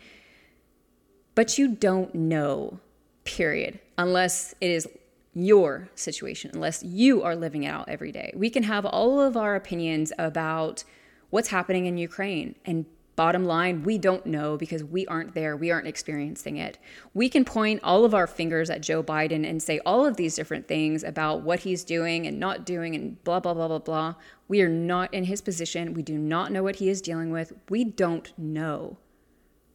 but 1.34 1.58
you 1.58 1.70
don't 1.70 2.14
know, 2.16 2.80
period, 3.24 3.80
unless 3.98 4.54
it 4.62 4.72
is 4.72 4.88
your 5.36 5.90
situation 5.96 6.50
unless 6.54 6.82
you 6.82 7.22
are 7.22 7.36
living 7.36 7.64
it 7.64 7.68
out 7.68 7.90
every 7.90 8.12
day. 8.12 8.32
We 8.36 8.50
can 8.50 8.64
have 8.64 8.86
all 8.86 9.20
of 9.20 9.36
our 9.36 9.56
opinions 9.56 10.14
about 10.18 10.86
what's 11.30 11.50
happening 11.50 11.86
in 11.86 11.98
Ukraine. 11.98 12.56
And 12.64 12.86
bottom 13.16 13.46
line, 13.46 13.84
we 13.84 13.98
don't 13.98 14.26
know 14.26 14.58
because 14.58 14.84
we 14.84 15.06
aren't 15.08 15.34
there. 15.34 15.56
We 15.56 15.72
aren't 15.72 15.88
experiencing 15.88 16.58
it. 16.58 16.78
We 17.14 17.30
can 17.30 17.46
point 17.46 17.80
all 17.84 18.04
of 18.04 18.14
our 18.14 18.28
fingers 18.28 18.70
at 18.70 18.82
Joe 18.82 19.02
Biden 19.02 19.48
and 19.48 19.62
say 19.62 19.80
all 19.86 20.06
of 20.06 20.18
these 20.18 20.36
different 20.36 20.68
things 20.68 21.04
about 21.04 21.42
what 21.42 21.60
he's 21.60 21.84
doing 21.84 22.28
and 22.28 22.40
not 22.40 22.66
doing 22.66 22.96
and 22.96 23.24
blah, 23.24 23.40
blah, 23.40 23.54
blah, 23.54 23.68
blah, 23.68 23.80
blah. 23.80 24.16
We 24.48 24.62
are 24.62 24.70
not 24.70 25.14
in 25.14 25.26
his 25.26 25.42
position. 25.42 25.94
We 25.94 26.04
do 26.04 26.18
not 26.18 26.52
know 26.52 26.64
what 26.64 26.78
he 26.78 26.90
is 26.90 27.02
dealing 27.02 27.32
with. 27.32 27.54
We 27.70 27.84
don't 27.84 28.34
know. 28.38 28.98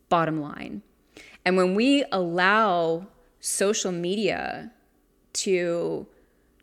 Bottom 0.08 0.40
line. 0.40 0.82
And 1.44 1.56
when 1.56 1.74
we 1.74 2.04
allow 2.12 3.06
social 3.40 3.92
media 3.92 4.72
to 5.32 6.06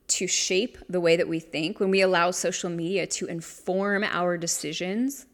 to 0.08 0.26
shape 0.26 0.78
the 0.88 1.02
way 1.02 1.18
that 1.18 1.28
we 1.28 1.38
think, 1.38 1.82
when 1.82 1.92
we 1.92 2.00
allow 2.00 2.32
social 2.32 2.70
media 2.70 3.06
to 3.06 3.26
inform 3.26 4.06
our 4.06 4.38
decisions, 4.38 5.26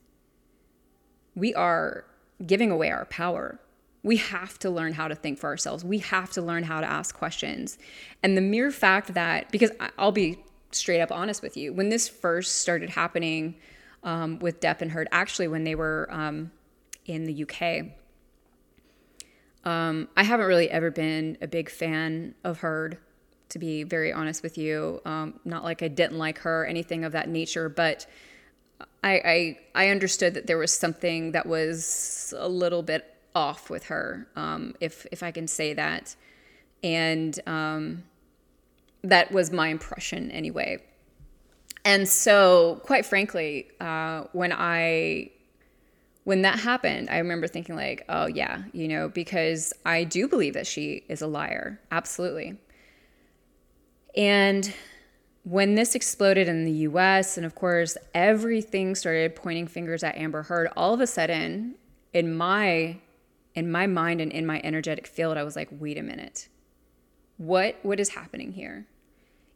we 1.36 1.54
are 1.54 2.06
giving 2.46 2.72
away 2.72 2.92
our 2.92 3.06
power. 3.06 3.60
We 4.04 4.18
have 4.18 4.60
to 4.60 4.70
learn 4.70 4.94
how 4.94 5.08
to 5.08 5.16
think 5.16 5.40
for 5.40 5.48
ourselves. 5.48 5.84
We 5.84 6.00
have 6.00 6.32
to 6.32 6.42
learn 6.42 6.64
how 6.64 6.82
to 6.82 6.88
ask 6.88 7.16
questions. 7.16 7.78
And 8.22 8.36
the 8.36 8.42
mere 8.42 8.72
fact 8.72 9.14
that, 9.14 9.52
because 9.52 9.72
I'll 9.98 10.12
be 10.12 10.40
straight 10.72 11.02
up 11.02 11.12
honest 11.12 11.42
with 11.42 11.56
you, 11.56 11.74
when 11.74 11.90
this 11.90 12.10
first 12.10 12.60
started 12.60 12.90
happening 12.90 13.56
um, 14.04 14.40
with 14.40 14.60
Depp 14.60 14.82
and 14.82 14.92
Heard, 14.92 15.08
actually, 15.12 15.48
when 15.48 15.64
they 15.64 15.76
were 15.76 16.08
um, 16.12 16.52
in 17.06 17.24
the 17.24 17.44
UK, 17.44 17.94
um, 19.64 20.10
I 20.18 20.24
haven't 20.24 20.48
really 20.48 20.70
ever 20.70 20.92
been 20.92 21.38
a 21.42 21.48
big 21.48 21.70
fan 21.70 22.36
of 22.44 22.60
Heard 22.60 22.98
to 23.54 23.60
be 23.60 23.84
very 23.84 24.12
honest 24.12 24.42
with 24.42 24.58
you. 24.58 25.00
Um, 25.06 25.40
not 25.46 25.64
like 25.64 25.84
I 25.84 25.88
didn't 25.88 26.18
like 26.18 26.40
her, 26.40 26.66
anything 26.66 27.04
of 27.04 27.12
that 27.12 27.30
nature, 27.30 27.70
but 27.70 28.08
I, 29.04 29.14
I, 29.14 29.60
I 29.76 29.88
understood 29.90 30.34
that 30.36 30.48
there 30.48 30.58
was 30.58 30.74
something 30.74 31.32
that 31.34 31.46
was 31.46 32.34
a 32.38 32.48
little 32.48 32.84
bit 32.84 33.06
off 33.36 33.70
with 33.70 33.86
her, 33.86 34.28
um, 34.36 34.76
if 34.80 35.06
if 35.12 35.24
I 35.24 35.32
can 35.32 35.48
say 35.48 35.74
that, 35.74 36.16
and 36.84 37.38
um, 37.48 38.04
that 39.04 39.32
was 39.32 39.52
my 39.52 39.70
impression 39.70 40.32
anyway. 40.32 40.78
And 41.86 42.08
so, 42.08 42.80
quite 42.84 43.06
frankly, 43.06 43.68
uh, 43.80 44.26
when 44.32 44.54
I 44.54 45.32
when 46.24 46.44
that 46.44 46.60
happened, 46.60 47.10
I 47.10 47.18
remember 47.18 47.48
thinking 47.48 47.76
like, 47.76 48.06
oh 48.08 48.28
yeah, 48.28 48.64
you 48.72 48.88
know, 48.88 49.10
because 49.10 49.74
I 49.86 50.06
do 50.06 50.28
believe 50.28 50.54
that 50.54 50.68
she 50.68 51.04
is 51.10 51.22
a 51.22 51.28
liar, 51.28 51.82
absolutely. 51.92 52.58
And 54.16 54.74
when 55.44 55.76
this 55.76 55.94
exploded 55.94 56.48
in 56.48 56.64
the 56.64 56.72
US, 56.72 57.38
and 57.38 57.46
of 57.46 57.54
course, 57.54 57.98
everything 58.14 58.96
started 58.96 59.36
pointing 59.36 59.68
fingers 59.68 60.04
at 60.04 60.18
Amber 60.18 60.44
Heard, 60.44 60.70
all 60.76 60.94
of 60.94 61.02
a 61.02 61.08
sudden, 61.08 61.76
in 62.14 62.34
my 62.36 62.98
in 63.56 63.72
my 63.72 63.86
mind 63.86 64.20
and 64.20 64.32
in 64.32 64.48
my 64.48 64.60
energetic 64.64 65.06
field, 65.06 65.38
I 65.38 65.44
was 65.44 65.56
like, 65.56 65.70
wait 65.72 65.98
a 65.98 66.02
minute. 66.02 66.48
What 67.38 67.78
what 67.84 68.00
is 68.00 68.10
happening 68.10 68.54
here? 68.54 68.88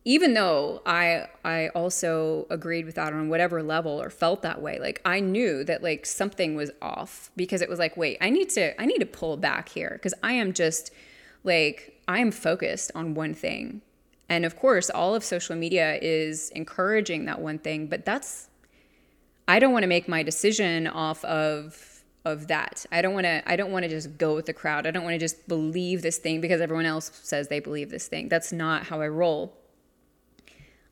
Even 0.03 0.33
though 0.33 0.81
I 0.85 1.27
I 1.45 1.69
also 1.69 2.47
agreed 2.49 2.85
with 2.85 2.95
that 2.95 3.13
on 3.13 3.29
whatever 3.29 3.63
level 3.63 4.01
or 4.01 4.09
felt 4.09 4.41
that 4.41 4.61
way, 4.61 4.79
like 4.79 5.01
I 5.05 5.21
knew 5.21 5.63
that 5.63 5.83
like 5.83 6.05
something 6.05 6.55
was 6.55 6.71
off 6.81 7.31
because 7.37 7.61
it 7.61 7.69
was 7.69 7.79
like, 7.79 7.95
wait, 7.95 8.17
I 8.19 8.29
need 8.29 8.49
to 8.51 8.79
I 8.81 8.85
need 8.85 8.99
to 8.99 9.05
pull 9.05 9.37
back 9.37 9.69
here 9.69 9.91
because 9.93 10.13
I 10.21 10.33
am 10.33 10.51
just 10.51 10.91
like 11.45 12.01
I 12.09 12.19
am 12.19 12.31
focused 12.31 12.91
on 12.93 13.13
one 13.13 13.33
thing 13.33 13.81
and 14.29 14.45
of 14.45 14.57
course, 14.57 14.89
all 14.89 15.15
of 15.15 15.23
social 15.23 15.55
media 15.55 15.97
is 16.01 16.49
encouraging 16.49 17.25
that 17.25 17.39
one 17.39 17.59
thing, 17.59 17.87
but 17.87 18.05
that's 18.05 18.49
I 19.47 19.59
don't 19.59 19.71
want 19.71 19.83
to 19.83 19.87
make 19.87 20.07
my 20.07 20.23
decision 20.23 20.87
off 20.87 21.23
of 21.25 22.03
of 22.25 22.47
that. 22.47 22.85
I 22.91 23.01
don't 23.01 23.13
want 23.13 23.25
to 23.25 23.41
I 23.49 23.55
don't 23.55 23.71
want 23.71 23.83
to 23.83 23.89
just 23.89 24.17
go 24.17 24.35
with 24.35 24.45
the 24.45 24.53
crowd. 24.53 24.85
I 24.85 24.91
don't 24.91 25.03
want 25.03 25.13
to 25.13 25.19
just 25.19 25.47
believe 25.47 26.01
this 26.01 26.17
thing 26.17 26.41
because 26.41 26.59
everyone 26.59 26.85
else 26.85 27.11
says 27.23 27.47
they 27.47 27.61
believe 27.61 27.89
this 27.89 28.07
thing. 28.07 28.27
That's 28.27 28.51
not 28.51 28.83
how 28.83 29.01
I 29.01 29.07
roll. 29.07 29.55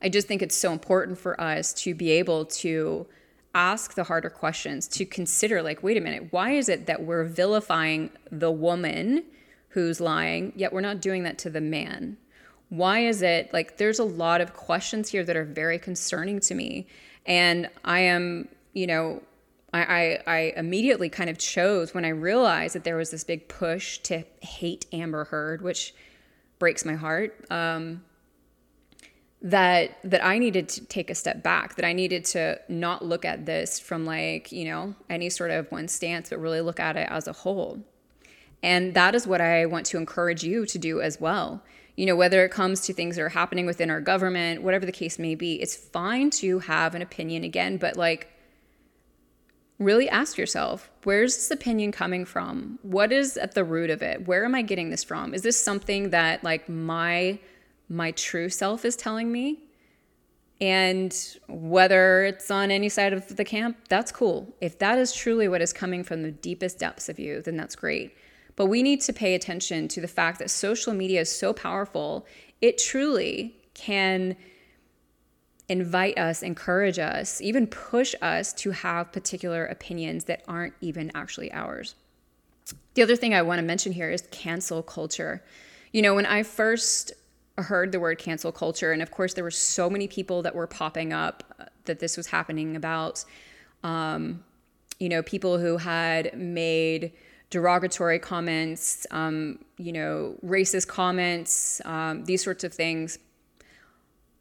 I 0.00 0.08
just 0.08 0.28
think 0.28 0.42
it's 0.42 0.56
so 0.56 0.72
important 0.72 1.18
for 1.18 1.38
us 1.40 1.72
to 1.74 1.94
be 1.94 2.10
able 2.12 2.46
to 2.46 3.06
ask 3.54 3.94
the 3.94 4.04
harder 4.04 4.28
questions, 4.28 4.86
to 4.86 5.06
consider 5.06 5.62
like, 5.62 5.82
wait 5.82 5.96
a 5.96 6.00
minute, 6.00 6.28
why 6.30 6.50
is 6.52 6.68
it 6.68 6.86
that 6.86 7.02
we're 7.02 7.24
vilifying 7.24 8.10
the 8.30 8.50
woman 8.50 9.24
who's 9.70 10.00
lying, 10.00 10.52
yet 10.54 10.72
we're 10.72 10.82
not 10.82 11.00
doing 11.00 11.22
that 11.22 11.38
to 11.38 11.50
the 11.50 11.60
man? 11.60 12.18
Why 12.68 13.00
is 13.00 13.22
it 13.22 13.52
like 13.52 13.76
there's 13.76 13.98
a 13.98 14.04
lot 14.04 14.40
of 14.40 14.54
questions 14.54 15.08
here 15.08 15.24
that 15.24 15.36
are 15.36 15.44
very 15.44 15.78
concerning 15.78 16.40
to 16.40 16.54
me 16.54 16.86
and 17.24 17.68
i 17.84 18.00
am 18.00 18.48
you 18.72 18.86
know 18.86 19.22
I, 19.72 19.80
I, 19.80 20.22
I 20.26 20.38
immediately 20.56 21.08
kind 21.08 21.28
of 21.28 21.38
chose 21.38 21.92
when 21.92 22.04
I 22.04 22.10
realized 22.10 22.74
that 22.74 22.84
there 22.84 22.96
was 22.96 23.10
this 23.10 23.24
big 23.24 23.48
push 23.48 23.98
to 23.98 24.24
hate 24.40 24.86
Amber 24.92 25.24
Heard, 25.24 25.60
which 25.60 25.94
breaks 26.58 26.84
my 26.84 26.94
heart. 26.94 27.44
Um, 27.50 28.04
that 29.42 29.98
that 30.02 30.24
I 30.24 30.38
needed 30.38 30.68
to 30.70 30.84
take 30.86 31.10
a 31.10 31.14
step 31.14 31.42
back, 31.42 31.76
that 31.76 31.84
I 31.84 31.92
needed 31.92 32.24
to 32.26 32.58
not 32.68 33.04
look 33.04 33.24
at 33.24 33.44
this 33.44 33.78
from 33.78 34.06
like, 34.06 34.50
you 34.50 34.64
know, 34.64 34.94
any 35.10 35.28
sort 35.28 35.50
of 35.50 35.70
one 35.70 35.88
stance, 35.88 36.30
but 36.30 36.40
really 36.40 36.62
look 36.62 36.80
at 36.80 36.96
it 36.96 37.06
as 37.10 37.28
a 37.28 37.32
whole. 37.32 37.78
And 38.62 38.94
that 38.94 39.14
is 39.14 39.26
what 39.26 39.40
I 39.40 39.66
want 39.66 39.86
to 39.86 39.98
encourage 39.98 40.42
you 40.42 40.64
to 40.66 40.78
do 40.78 41.00
as 41.02 41.20
well 41.20 41.62
you 41.96 42.04
know, 42.04 42.14
whether 42.14 42.44
it 42.44 42.50
comes 42.50 42.82
to 42.82 42.92
things 42.92 43.16
that 43.16 43.22
are 43.22 43.30
happening 43.30 43.66
within 43.66 43.90
our 43.90 44.00
government, 44.00 44.62
whatever 44.62 44.84
the 44.84 44.92
case 44.92 45.18
may 45.18 45.34
be, 45.34 45.54
it's 45.54 45.74
fine 45.74 46.30
to 46.30 46.58
have 46.60 46.94
an 46.94 47.02
opinion 47.02 47.42
again, 47.42 47.78
but 47.78 47.96
like 47.96 48.28
really 49.78 50.08
ask 50.08 50.38
yourself, 50.38 50.90
where's 51.04 51.36
this 51.36 51.50
opinion 51.50 51.92
coming 51.92 52.24
from? 52.24 52.78
What 52.82 53.12
is 53.12 53.36
at 53.36 53.54
the 53.54 53.64
root 53.64 53.90
of 53.90 54.02
it? 54.02 54.26
Where 54.26 54.44
am 54.44 54.54
I 54.54 54.62
getting 54.62 54.90
this 54.90 55.04
from? 55.04 55.34
Is 55.34 55.42
this 55.42 55.62
something 55.62 56.10
that 56.10 56.44
like 56.44 56.68
my 56.68 57.38
my 57.88 58.10
true 58.12 58.48
self 58.48 58.84
is 58.84 58.96
telling 58.96 59.30
me? 59.30 59.58
And 60.60 61.14
whether 61.48 62.24
it's 62.24 62.50
on 62.50 62.70
any 62.70 62.88
side 62.88 63.12
of 63.12 63.36
the 63.36 63.44
camp, 63.44 63.76
that's 63.88 64.10
cool. 64.10 64.54
If 64.60 64.78
that 64.78 64.98
is 64.98 65.12
truly 65.12 65.48
what 65.48 65.60
is 65.60 65.72
coming 65.72 66.02
from 66.02 66.22
the 66.22 66.30
deepest 66.30 66.78
depths 66.78 67.10
of 67.10 67.18
you, 67.18 67.42
then 67.42 67.58
that's 67.58 67.76
great. 67.76 68.16
But 68.56 68.66
we 68.66 68.82
need 68.82 69.00
to 69.02 69.12
pay 69.12 69.34
attention 69.34 69.88
to 69.88 70.00
the 70.00 70.08
fact 70.08 70.38
that 70.38 70.50
social 70.50 70.94
media 70.94 71.20
is 71.20 71.30
so 71.30 71.52
powerful, 71.52 72.26
it 72.60 72.78
truly 72.78 73.54
can 73.74 74.36
invite 75.68 76.18
us, 76.18 76.42
encourage 76.42 76.98
us, 76.98 77.40
even 77.40 77.66
push 77.66 78.14
us 78.22 78.52
to 78.54 78.70
have 78.70 79.12
particular 79.12 79.66
opinions 79.66 80.24
that 80.24 80.42
aren't 80.48 80.74
even 80.80 81.10
actually 81.14 81.52
ours. 81.52 81.94
The 82.94 83.02
other 83.02 83.16
thing 83.16 83.34
I 83.34 83.42
want 83.42 83.58
to 83.58 83.64
mention 83.64 83.92
here 83.92 84.10
is 84.10 84.22
cancel 84.30 84.82
culture. 84.82 85.44
You 85.92 86.02
know, 86.02 86.14
when 86.14 86.26
I 86.26 86.42
first 86.42 87.12
heard 87.58 87.92
the 87.92 88.00
word 88.00 88.18
cancel 88.18 88.52
culture. 88.52 88.92
And 88.92 89.02
of 89.02 89.10
course, 89.10 89.34
there 89.34 89.44
were 89.44 89.50
so 89.50 89.88
many 89.88 90.08
people 90.08 90.42
that 90.42 90.54
were 90.54 90.66
popping 90.66 91.12
up 91.12 91.70
that 91.84 92.00
this 92.00 92.16
was 92.16 92.26
happening 92.26 92.76
about. 92.76 93.24
Um, 93.82 94.44
you 94.98 95.08
know, 95.08 95.22
people 95.22 95.58
who 95.58 95.76
had 95.76 96.36
made 96.36 97.12
derogatory 97.56 98.18
comments, 98.18 99.06
um, 99.10 99.58
you 99.78 99.92
know, 99.92 100.36
racist 100.44 100.88
comments, 100.88 101.80
um, 101.86 102.24
these 102.26 102.44
sorts 102.44 102.64
of 102.64 102.74
things. 102.74 103.18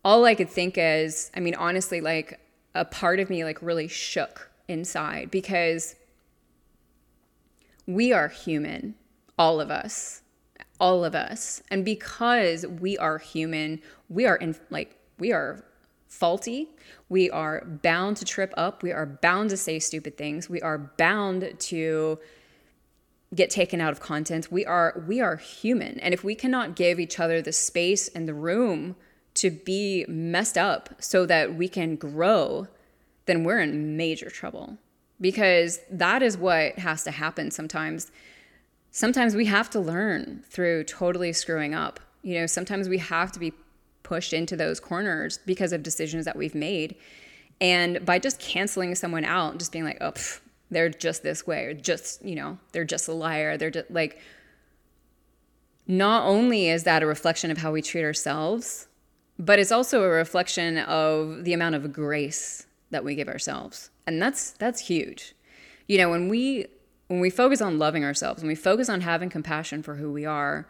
All 0.04 0.26
I 0.26 0.36
could 0.36 0.50
think 0.50 0.76
is, 0.78 1.32
I 1.36 1.40
mean, 1.40 1.56
honestly, 1.56 2.02
like 2.02 2.40
a 2.74 2.84
part 2.84 3.22
of 3.22 3.30
me 3.30 3.46
like 3.46 3.62
really 3.62 3.88
shook 3.88 4.52
inside 4.68 5.32
because 5.32 5.96
we 7.88 8.12
are 8.12 8.28
human, 8.28 8.96
all 9.40 9.62
of 9.62 9.72
us 9.72 10.22
all 10.78 11.06
of 11.06 11.16
us. 11.16 11.64
And 11.72 11.86
because 11.86 12.66
we 12.66 12.98
are 12.98 13.18
human, 13.18 13.82
we 14.10 14.26
are 14.26 14.36
in 14.36 14.58
like 14.70 14.98
we 15.18 15.32
are 15.32 15.64
faulty. 16.08 16.70
We 17.10 17.30
are 17.30 17.64
bound 17.66 18.18
to 18.18 18.26
trip 18.26 18.54
up. 18.58 18.84
We 18.84 18.92
are 18.92 19.06
bound 19.06 19.50
to 19.52 19.58
say 19.58 19.80
stupid 19.80 20.18
things. 20.18 20.50
We 20.50 20.62
are 20.62 20.78
bound 20.78 21.54
to 21.58 22.20
get 23.36 23.50
taken 23.50 23.82
out 23.82 23.92
of 23.92 24.00
content. 24.00 24.52
We 24.52 24.66
are 24.66 25.04
we 25.08 25.20
are 25.20 25.36
human. 25.36 26.00
And 26.00 26.14
if 26.14 26.24
we 26.24 26.36
cannot 26.36 26.76
give 26.76 27.00
each 27.00 27.20
other 27.20 27.42
the 27.42 27.52
space 27.52 28.08
and 28.08 28.28
the 28.28 28.34
room 28.34 28.96
to 29.36 29.50
be 29.52 30.06
messed 30.08 30.58
up 30.58 30.96
so 31.00 31.26
that 31.26 31.56
we 31.56 31.68
can 31.68 31.96
grow, 31.96 32.68
then 33.26 33.44
we're 33.44 33.60
in 33.60 33.98
major 33.98 34.30
trouble. 34.30 34.78
Because 35.20 35.80
that 35.90 36.22
is 36.22 36.38
what 36.38 36.80
has 36.80 37.04
to 37.04 37.12
happen 37.12 37.52
sometimes 37.52 38.12
sometimes 38.96 39.36
we 39.36 39.46
have 39.46 39.70
to 39.70 39.80
learn 39.80 40.42
through 40.48 40.86
totally 40.86 41.34
screwing 41.34 41.74
up. 41.74 42.00
You 42.22 42.40
know, 42.40 42.46
sometimes 42.46 42.88
we 42.88 42.98
have 43.00 43.32
to 43.34 43.40
be 43.40 43.52
pushed 44.04 44.32
into 44.32 44.56
those 44.56 44.80
corners 44.80 45.40
because 45.46 45.74
of 45.74 45.84
decisions 45.84 46.24
that 46.24 46.38
we've 46.38 46.56
made. 46.56 46.96
And 47.60 48.06
by 48.06 48.20
just 48.20 48.40
canceling 48.40 48.96
someone 48.96 49.26
out, 49.26 49.58
just 49.58 49.74
being 49.74 49.84
like, 49.84 49.98
oh, 50.00 50.12
pff, 50.12 50.40
they're 50.70 50.90
just 50.90 51.24
this 51.24 51.46
way, 51.46 51.66
or 51.66 51.74
just, 51.74 52.24
you 52.24 52.36
know, 52.36 52.58
they're 52.72 52.86
just 52.86 53.08
a 53.08 53.14
liar. 53.14 53.58
They're 53.58 53.72
just 53.72 53.92
like, 53.92 54.20
not 55.88 56.26
only 56.26 56.68
is 56.70 56.84
that 56.84 57.04
a 57.04 57.06
reflection 57.06 57.52
of 57.52 57.60
how 57.60 57.72
we 57.72 57.82
treat 57.82 58.04
ourselves, 58.04 58.88
but 59.38 59.60
it's 59.60 59.72
also 59.72 60.04
a 60.04 60.10
reflection 60.10 60.80
of 60.80 61.44
the 61.44 61.54
amount 61.54 61.76
of 61.76 61.94
grace 61.94 62.66
that 62.90 63.04
we 63.04 63.16
give 63.16 63.28
ourselves. 63.28 63.90
And 64.08 64.22
that's 64.22 64.52
that's 64.52 64.82
huge. 64.82 65.36
You 65.88 65.98
know, 65.98 66.10
when 66.10 66.30
we 66.30 66.68
when 67.08 67.20
we 67.20 67.30
focus 67.30 67.62
on 67.62 67.78
loving 67.78 68.04
ourselves, 68.04 68.42
when 68.42 68.48
we 68.48 68.56
focus 68.56 68.90
on 68.90 69.02
having 69.02 69.30
compassion 69.30 69.84
for 69.84 69.96
who 69.96 70.12
we 70.12 70.26
are, 70.26 70.68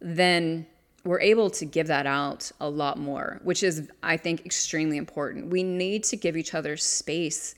then 0.00 0.66
we're 1.04 1.20
able 1.20 1.50
to 1.50 1.64
give 1.64 1.86
that 1.86 2.06
out 2.06 2.50
a 2.60 2.68
lot 2.68 2.98
more, 2.98 3.40
which 3.44 3.62
is, 3.62 3.88
I 4.02 4.16
think, 4.16 4.44
extremely 4.44 4.96
important. 4.96 5.50
We 5.50 5.62
need 5.62 6.02
to 6.04 6.16
give 6.16 6.36
each 6.36 6.52
other 6.52 6.76
space 6.76 7.54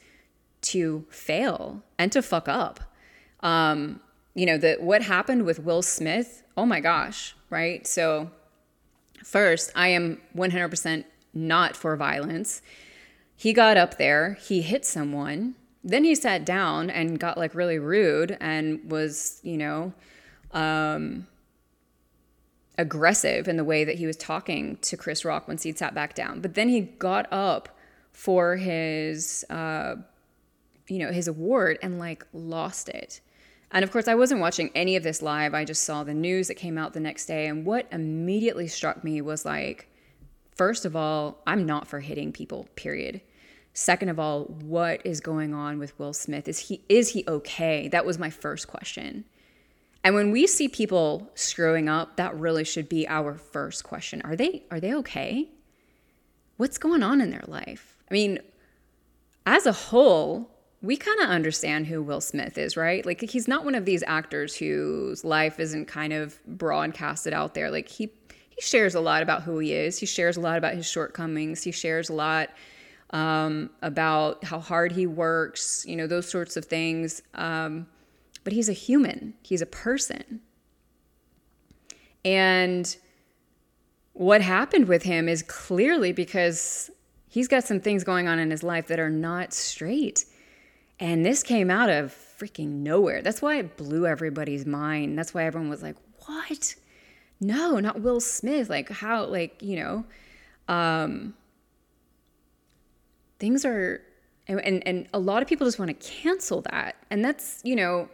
to 0.63 1.07
fail 1.11 1.83
and 1.99 2.11
to 2.13 2.23
fuck 2.23 2.49
up. 2.49 2.81
Um, 3.41 4.01
you 4.35 4.47
know, 4.47 4.59
the, 4.59 4.77
what 4.81 5.03
happened 5.03 5.45
with 5.45 5.59
Will 5.59 5.83
Smith, 5.83 6.43
oh 6.57 6.67
my 6.67 6.81
gosh, 6.81 7.35
right? 7.51 7.87
So, 7.87 8.31
first, 9.25 9.73
I 9.75 9.89
am 9.89 10.21
100% 10.37 11.05
not 11.35 11.77
for 11.77 11.97
violence. 11.97 12.63
He 13.37 13.53
got 13.53 13.77
up 13.77 13.99
there, 13.99 14.35
he 14.35 14.63
hit 14.63 14.85
someone, 14.85 15.55
then 15.85 16.05
he 16.05 16.15
sat 16.15 16.45
down 16.45 16.91
and 16.91 17.19
got 17.19 17.39
like 17.39 17.55
really 17.55 17.79
rude 17.79 18.37
and 18.41 18.91
was, 18.91 19.41
you 19.43 19.57
know, 19.57 19.93
um, 20.53 21.27
aggressive 22.77 23.49
in 23.49 23.57
the 23.57 23.65
way 23.65 23.85
that 23.85 23.97
he 23.97 24.07
was 24.07 24.17
talking 24.17 24.77
to 24.83 24.97
Chris 24.97 25.25
Rock 25.25 25.49
once 25.49 25.63
he'd 25.63 25.79
sat 25.79 25.95
back 25.95 26.15
down. 26.15 26.41
But 26.41 26.55
then 26.55 26.69
he 26.69 26.81
got 26.81 27.31
up 27.33 27.69
for 28.13 28.57
his, 28.57 29.45
uh, 29.51 29.97
you 30.89 30.99
know, 30.99 31.13
his 31.13 31.29
award 31.29 31.79
and 31.83 31.99
like 31.99 32.27
lost 32.33 32.89
it. 32.89 33.21
And 33.71 33.85
of 33.85 33.93
course, 33.93 34.09
I 34.09 34.15
wasn't 34.15 34.41
watching 34.41 34.71
any 34.75 34.97
of 34.97 35.03
this 35.03 35.21
live. 35.21 35.55
I 35.55 35.65
just 35.65 35.83
saw 35.83 36.03
the 36.03 36.15
news 36.15 36.49
that 36.49 36.55
came 36.55 36.79
out 36.79 36.95
the 36.95 37.01
next 37.01 37.27
day. 37.27 37.47
And 37.47 37.67
what 37.67 37.87
immediately 37.93 38.67
struck 38.67 39.05
me 39.05 39.21
was 39.21 39.45
like, 39.45 39.89
first 40.57 40.85
of 40.85 40.97
all, 40.97 41.43
I'm 41.47 41.67
not 41.67 41.87
for 41.87 42.01
hitting 42.01 42.33
people, 42.33 42.67
period. 42.77 43.21
Second 43.75 44.09
of 44.09 44.19
all, 44.19 44.45
what 44.45 45.03
is 45.05 45.21
going 45.21 45.55
on 45.55 45.79
with 45.79 45.97
Will 45.99 46.13
Smith? 46.13 46.49
Is 46.49 46.59
he 46.59 46.83
is 46.89 47.11
he 47.11 47.25
okay? 47.29 47.89
That 47.89 48.07
was 48.07 48.19
my 48.19 48.31
first 48.31 48.67
question. 48.67 49.25
And 50.03 50.15
when 50.15 50.31
we 50.31 50.47
see 50.47 50.69
people 50.69 51.31
screwing 51.35 51.89
up, 51.89 52.17
that 52.17 52.35
really 52.37 52.65
should 52.65 52.89
be 52.89 53.07
our 53.07 53.35
first 53.35 53.85
question. 53.85 54.23
Are 54.23 54.35
they 54.35 54.65
are 54.71 54.81
they 54.81 54.95
okay? 54.95 55.51
What's 56.57 56.79
going 56.79 57.03
on 57.03 57.21
in 57.21 57.31
their 57.31 57.45
life? 57.47 57.99
I 58.11 58.15
mean, 58.15 58.41
as 59.47 59.67
a 59.67 59.73
whole, 59.73 60.51
we 60.81 60.97
kind 60.97 61.21
of 61.21 61.29
understand 61.29 61.87
who 61.87 62.03
Will 62.03 62.21
Smith 62.21 62.57
is, 62.57 62.77
right? 62.77 63.05
Like 63.05 63.21
he's 63.21 63.49
not 63.49 63.65
one 63.65 63.75
of 63.75 63.85
these 63.85 64.05
actors 64.07 64.55
whose 64.55 65.25
life 65.25 65.59
isn't 65.59 65.87
kind 65.87 66.13
of 66.13 66.39
broadcasted 66.47 67.33
out 67.33 67.55
there. 67.55 67.71
Like 67.71 67.89
he 67.89 68.11
he 68.51 68.61
shares 68.61 68.95
a 68.95 69.01
lot 69.01 69.23
about 69.23 69.43
who 69.43 69.59
he 69.59 69.73
is. 69.73 69.99
He 69.99 70.07
shares 70.07 70.37
a 70.37 70.41
lot 70.41 70.59
about 70.59 70.75
his 70.75 70.87
shortcomings. 70.87 71.63
He 71.63 71.71
shares 71.71 72.09
a 72.09 72.13
lot 72.13 72.51
um, 73.11 73.71
about 73.83 74.45
how 74.45 74.59
hard 74.59 74.93
he 74.93 75.07
works, 75.07 75.85
you 75.87 75.97
know, 75.97 76.07
those 76.07 76.29
sorts 76.29 76.57
of 76.57 76.65
things. 76.65 77.23
Um, 77.35 77.87
but 78.45 78.53
he's 78.53 78.69
a 78.69 78.73
human, 78.73 79.35
he's 79.43 79.63
a 79.63 79.67
person. 79.67 80.41
And 82.25 82.97
what 84.13 84.41
happened 84.43 84.89
with 84.89 85.05
him 85.05 85.29
is 85.29 85.43
clearly 85.43 86.13
because 86.13 86.91
he's 87.29 87.47
got 87.47 87.65
some 87.65 87.81
things 87.81 88.05
going 88.05 88.27
on 88.27 88.39
in 88.39 88.51
his 88.51 88.63
life 88.63 88.89
that 88.89 88.99
are 88.99 89.11
not 89.11 89.53
straight. 89.53 90.25
And 91.01 91.25
this 91.25 91.43
came 91.43 91.71
out 91.71 91.91
of 91.91 92.13
freaking 92.39 92.83
nowhere. 92.83 93.23
That's 93.23 93.41
why 93.41 93.57
it 93.57 93.77
blew 93.77 94.07
everybody's 94.07 94.67
mind. 94.67 95.19
That's 95.19 95.33
why 95.33 95.45
everyone 95.45 95.71
was 95.71 95.83
like, 95.83 95.97
what? 96.27 96.75
No, 97.41 97.79
not 97.79 98.01
Will 98.01 98.21
Smith. 98.21 98.69
Like, 98.69 98.91
how, 98.91 99.25
like, 99.27 99.63
you 99.63 99.77
know, 99.77 100.05
um, 100.67 101.35
things 103.39 103.65
are 103.65 104.03
and, 104.47 104.61
and, 104.61 104.87
and 104.87 105.09
a 105.13 105.19
lot 105.19 105.43
of 105.43 105.49
people 105.49 105.67
just 105.67 105.79
want 105.79 105.89
to 105.89 106.07
cancel 106.07 106.63
that 106.63 106.97
and 107.11 107.25
that's 107.25 107.61
you 107.65 107.77
know 107.77 108.09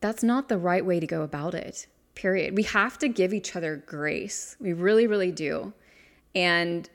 that's 0.00 0.22
not 0.22 0.48
the 0.48 0.58
right 0.58 0.84
way 0.84 1.00
to 1.00 1.06
go 1.06 1.22
about 1.22 1.54
it 1.54 1.86
period 2.14 2.56
we 2.56 2.62
have 2.62 2.98
to 2.98 3.08
give 3.08 3.34
each 3.34 3.54
other 3.54 3.76
grace 3.76 4.56
we 4.60 4.72
really 4.72 5.06
really 5.06 5.32
do 5.32 5.72
and 6.34 6.88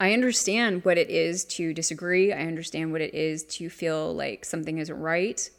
i 0.00 0.12
understand 0.12 0.84
what 0.84 0.98
it 0.98 1.10
is 1.10 1.44
to 1.44 1.72
disagree 1.74 2.32
i 2.32 2.40
understand 2.40 2.92
what 2.92 3.00
it 3.00 3.14
is 3.14 3.44
to 3.44 3.68
feel 3.68 4.14
like 4.14 4.44
something 4.44 4.78
isn't 4.78 4.98
right 4.98 5.50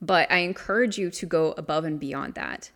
but 0.00 0.30
i 0.30 0.38
encourage 0.38 0.98
you 0.98 1.10
to 1.10 1.26
go 1.26 1.52
above 1.56 1.84
and 1.84 1.98
beyond 2.00 2.34
that 2.34 2.70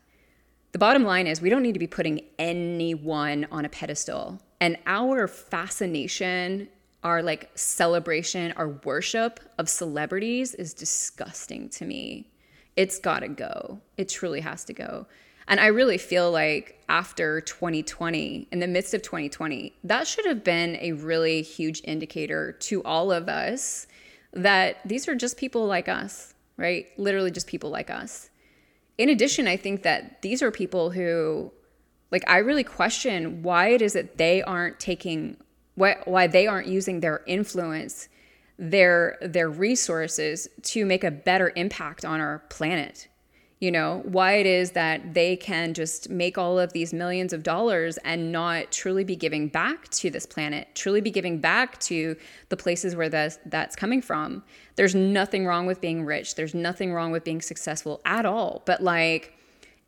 the 0.72 0.78
bottom 0.78 1.04
line 1.04 1.26
is 1.26 1.40
we 1.40 1.50
don't 1.50 1.62
need 1.62 1.72
to 1.74 1.80
be 1.80 1.86
putting 1.86 2.20
anyone 2.38 3.46
on 3.50 3.64
a 3.64 3.68
pedestal 3.68 4.40
and 4.60 4.76
our 4.86 5.26
fascination, 5.26 6.68
our 7.02 7.22
like 7.22 7.50
celebration, 7.54 8.52
our 8.52 8.68
worship 8.84 9.40
of 9.58 9.68
celebrities 9.68 10.54
is 10.54 10.74
disgusting 10.74 11.70
to 11.70 11.86
me. 11.86 12.28
It's 12.76 12.98
got 12.98 13.20
to 13.20 13.28
go. 13.28 13.80
It 13.96 14.08
truly 14.08 14.40
has 14.42 14.64
to 14.66 14.74
go. 14.74 15.06
And 15.48 15.58
I 15.60 15.66
really 15.66 15.98
feel 15.98 16.30
like 16.30 16.82
after 16.88 17.40
2020, 17.40 18.48
in 18.50 18.58
the 18.58 18.66
midst 18.66 18.94
of 18.94 19.02
2020, 19.02 19.74
that 19.84 20.06
should 20.06 20.26
have 20.26 20.44
been 20.44 20.76
a 20.80 20.92
really 20.92 21.42
huge 21.42 21.80
indicator 21.84 22.52
to 22.52 22.82
all 22.84 23.10
of 23.10 23.28
us 23.28 23.86
that 24.32 24.76
these 24.84 25.08
are 25.08 25.14
just 25.14 25.36
people 25.36 25.66
like 25.66 25.88
us, 25.88 26.34
right? 26.56 26.86
Literally 26.96 27.30
just 27.30 27.46
people 27.46 27.70
like 27.70 27.90
us. 27.90 28.30
In 28.98 29.08
addition, 29.08 29.48
I 29.48 29.56
think 29.56 29.82
that 29.82 30.22
these 30.22 30.42
are 30.42 30.50
people 30.50 30.90
who 30.90 31.52
like 32.10 32.28
I 32.28 32.38
really 32.38 32.64
question 32.64 33.42
why 33.42 33.68
it 33.68 33.82
is 33.82 33.92
that 33.92 34.18
they 34.18 34.42
aren't 34.42 34.78
taking 34.80 35.36
why 35.74 35.96
why 36.04 36.26
they 36.26 36.46
aren't 36.46 36.66
using 36.66 37.00
their 37.00 37.22
influence, 37.26 38.08
their 38.58 39.16
their 39.22 39.48
resources 39.48 40.48
to 40.62 40.84
make 40.84 41.04
a 41.04 41.10
better 41.10 41.52
impact 41.56 42.04
on 42.04 42.20
our 42.20 42.40
planet. 42.50 43.08
You 43.60 43.70
know, 43.70 44.00
why 44.06 44.32
it 44.32 44.46
is 44.46 44.70
that 44.70 45.12
they 45.12 45.36
can 45.36 45.74
just 45.74 46.08
make 46.08 46.38
all 46.38 46.58
of 46.58 46.72
these 46.72 46.94
millions 46.94 47.34
of 47.34 47.42
dollars 47.42 47.98
and 47.98 48.32
not 48.32 48.72
truly 48.72 49.04
be 49.04 49.14
giving 49.14 49.48
back 49.48 49.86
to 49.90 50.08
this 50.08 50.24
planet, 50.24 50.68
truly 50.74 51.02
be 51.02 51.10
giving 51.10 51.38
back 51.38 51.78
to 51.80 52.16
the 52.48 52.56
places 52.56 52.96
where 52.96 53.10
that's, 53.10 53.38
that's 53.46 53.76
coming 53.76 54.00
from. 54.00 54.42
There's 54.76 54.94
nothing 54.94 55.44
wrong 55.44 55.66
with 55.66 55.78
being 55.78 56.06
rich, 56.06 56.36
there's 56.36 56.54
nothing 56.54 56.94
wrong 56.94 57.12
with 57.12 57.22
being 57.22 57.42
successful 57.42 58.00
at 58.06 58.24
all. 58.24 58.62
But 58.64 58.82
like, 58.82 59.34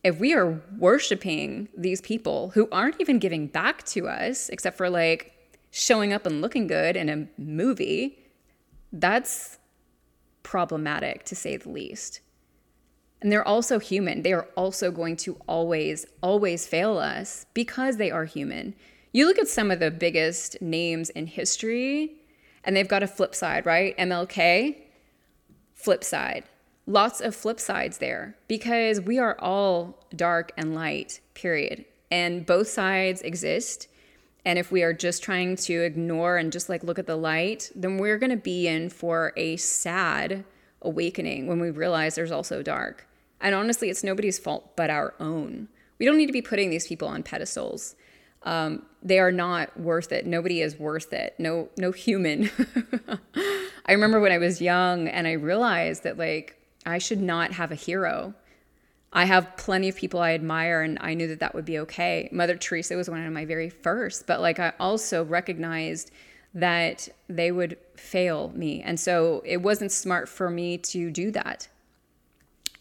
if 0.04 0.20
we 0.20 0.34
are 0.34 0.60
worshiping 0.78 1.68
these 1.74 2.02
people 2.02 2.50
who 2.50 2.68
aren't 2.70 3.00
even 3.00 3.18
giving 3.18 3.46
back 3.46 3.84
to 3.84 4.06
us, 4.08 4.50
except 4.50 4.76
for 4.76 4.90
like 4.90 5.32
showing 5.70 6.12
up 6.12 6.26
and 6.26 6.42
looking 6.42 6.66
good 6.66 6.94
in 6.94 7.08
a 7.08 7.26
movie, 7.40 8.18
that's 8.92 9.58
problematic 10.42 11.24
to 11.24 11.34
say 11.34 11.56
the 11.56 11.70
least. 11.70 12.20
And 13.22 13.30
they're 13.30 13.46
also 13.46 13.78
human. 13.78 14.22
They 14.22 14.32
are 14.32 14.48
also 14.56 14.90
going 14.90 15.16
to 15.18 15.38
always, 15.46 16.04
always 16.22 16.66
fail 16.66 16.98
us 16.98 17.46
because 17.54 17.96
they 17.96 18.10
are 18.10 18.24
human. 18.24 18.74
You 19.12 19.26
look 19.26 19.38
at 19.38 19.46
some 19.46 19.70
of 19.70 19.78
the 19.78 19.92
biggest 19.92 20.60
names 20.60 21.08
in 21.08 21.28
history, 21.28 22.16
and 22.64 22.76
they've 22.76 22.88
got 22.88 23.04
a 23.04 23.06
flip 23.06 23.36
side, 23.36 23.64
right? 23.64 23.96
MLK, 23.96 24.76
flip 25.72 26.02
side. 26.02 26.44
Lots 26.86 27.20
of 27.20 27.36
flip 27.36 27.60
sides 27.60 27.98
there 27.98 28.36
because 28.48 29.00
we 29.00 29.20
are 29.20 29.38
all 29.38 30.04
dark 30.16 30.50
and 30.56 30.74
light, 30.74 31.20
period. 31.34 31.84
And 32.10 32.44
both 32.44 32.68
sides 32.68 33.22
exist. 33.22 33.86
And 34.44 34.58
if 34.58 34.72
we 34.72 34.82
are 34.82 34.92
just 34.92 35.22
trying 35.22 35.54
to 35.56 35.82
ignore 35.82 36.38
and 36.38 36.50
just 36.50 36.68
like 36.68 36.82
look 36.82 36.98
at 36.98 37.06
the 37.06 37.14
light, 37.14 37.70
then 37.76 37.98
we're 37.98 38.18
going 38.18 38.30
to 38.30 38.36
be 38.36 38.66
in 38.66 38.88
for 38.90 39.32
a 39.36 39.56
sad 39.58 40.44
awakening 40.80 41.46
when 41.46 41.60
we 41.60 41.70
realize 41.70 42.16
there's 42.16 42.32
also 42.32 42.62
dark. 42.62 43.06
And 43.42 43.54
honestly, 43.54 43.90
it's 43.90 44.04
nobody's 44.04 44.38
fault 44.38 44.76
but 44.76 44.88
our 44.88 45.14
own. 45.20 45.68
We 45.98 46.06
don't 46.06 46.16
need 46.16 46.26
to 46.26 46.32
be 46.32 46.42
putting 46.42 46.70
these 46.70 46.86
people 46.86 47.08
on 47.08 47.22
pedestals. 47.22 47.94
Um, 48.44 48.86
they 49.02 49.18
are 49.18 49.32
not 49.32 49.78
worth 49.78 50.12
it. 50.12 50.26
Nobody 50.26 50.60
is 50.62 50.78
worth 50.78 51.12
it. 51.12 51.34
No, 51.38 51.68
no 51.76 51.92
human. 51.92 52.50
I 53.86 53.92
remember 53.92 54.20
when 54.20 54.32
I 54.32 54.38
was 54.38 54.60
young 54.60 55.08
and 55.08 55.26
I 55.26 55.32
realized 55.32 56.04
that 56.04 56.18
like 56.18 56.56
I 56.86 56.98
should 56.98 57.20
not 57.20 57.52
have 57.52 57.70
a 57.70 57.76
hero. 57.76 58.34
I 59.12 59.26
have 59.26 59.56
plenty 59.56 59.88
of 59.88 59.96
people 59.96 60.20
I 60.20 60.32
admire 60.32 60.82
and 60.82 60.98
I 61.00 61.14
knew 61.14 61.28
that 61.28 61.40
that 61.40 61.54
would 61.54 61.66
be 61.66 61.78
okay. 61.80 62.28
Mother 62.32 62.56
Teresa 62.56 62.96
was 62.96 63.10
one 63.10 63.24
of 63.24 63.32
my 63.32 63.44
very 63.44 63.68
first, 63.68 64.26
but 64.26 64.40
like 64.40 64.58
I 64.58 64.72
also 64.80 65.24
recognized 65.24 66.10
that 66.54 67.08
they 67.28 67.52
would 67.52 67.76
fail 67.96 68.52
me. 68.54 68.82
And 68.82 68.98
so 68.98 69.42
it 69.44 69.58
wasn't 69.58 69.92
smart 69.92 70.28
for 70.28 70.50
me 70.50 70.78
to 70.78 71.10
do 71.10 71.30
that. 71.32 71.68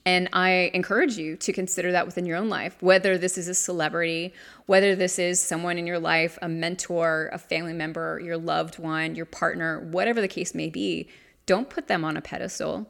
And 0.05 0.29
I 0.33 0.71
encourage 0.73 1.17
you 1.17 1.35
to 1.37 1.53
consider 1.53 1.91
that 1.91 2.07
within 2.07 2.25
your 2.25 2.37
own 2.37 2.49
life, 2.49 2.75
whether 2.79 3.17
this 3.17 3.37
is 3.37 3.47
a 3.47 3.53
celebrity, 3.53 4.33
whether 4.65 4.95
this 4.95 5.19
is 5.19 5.39
someone 5.39 5.77
in 5.77 5.85
your 5.85 5.99
life, 5.99 6.39
a 6.41 6.49
mentor, 6.49 7.29
a 7.31 7.37
family 7.37 7.73
member, 7.73 8.19
your 8.19 8.37
loved 8.37 8.79
one, 8.79 9.13
your 9.13 9.27
partner, 9.27 9.79
whatever 9.91 10.19
the 10.19 10.27
case 10.27 10.55
may 10.55 10.69
be. 10.69 11.07
Don't 11.45 11.69
put 11.69 11.87
them 11.87 12.03
on 12.03 12.17
a 12.17 12.21
pedestal. 12.21 12.89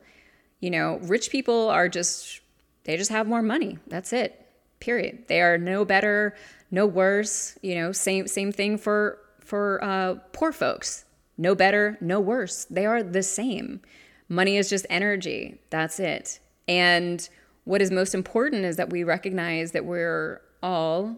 You 0.61 0.69
know, 0.69 0.99
rich 1.01 1.31
people 1.31 1.69
are 1.69 1.89
just, 1.89 2.39
they 2.85 2.95
just 2.95 3.11
have 3.11 3.27
more 3.27 3.41
money. 3.41 3.77
That's 3.87 4.13
it. 4.13 4.37
Period. 4.79 5.27
They 5.27 5.41
are 5.41 5.57
no 5.57 5.83
better, 5.83 6.35
no 6.71 6.85
worse. 6.85 7.57
You 7.61 7.75
know, 7.75 7.91
same 7.91 8.27
same 8.27 8.51
thing 8.51 8.77
for 8.77 9.19
for 9.39 9.83
uh, 9.83 10.15
poor 10.33 10.51
folks. 10.51 11.05
No 11.37 11.55
better, 11.55 11.97
no 12.01 12.19
worse. 12.19 12.65
They 12.65 12.85
are 12.85 13.03
the 13.03 13.21
same. 13.21 13.81
Money 14.27 14.57
is 14.57 14.69
just 14.69 14.85
energy. 14.89 15.59
That's 15.69 15.99
it. 15.99 16.39
And 16.71 17.27
what 17.65 17.81
is 17.81 17.91
most 17.91 18.15
important 18.15 18.63
is 18.63 18.77
that 18.77 18.89
we 18.89 19.03
recognize 19.03 19.73
that 19.73 19.83
we're 19.83 20.41
all 20.63 21.17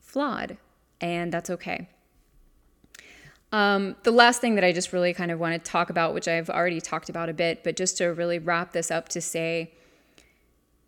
flawed, 0.00 0.56
and 1.00 1.32
that's 1.32 1.50
okay. 1.50 1.88
Um, 3.50 3.96
the 4.04 4.12
last 4.12 4.40
thing 4.40 4.54
that 4.54 4.62
I 4.62 4.70
just 4.70 4.92
really 4.92 5.12
kind 5.12 5.32
of 5.32 5.40
want 5.40 5.52
to 5.54 5.70
talk 5.70 5.90
about, 5.90 6.14
which 6.14 6.28
I've 6.28 6.48
already 6.48 6.80
talked 6.80 7.08
about 7.08 7.30
a 7.30 7.34
bit, 7.34 7.64
but 7.64 7.74
just 7.74 7.98
to 7.98 8.06
really 8.06 8.38
wrap 8.38 8.70
this 8.72 8.92
up 8.92 9.08
to 9.08 9.20
say 9.20 9.72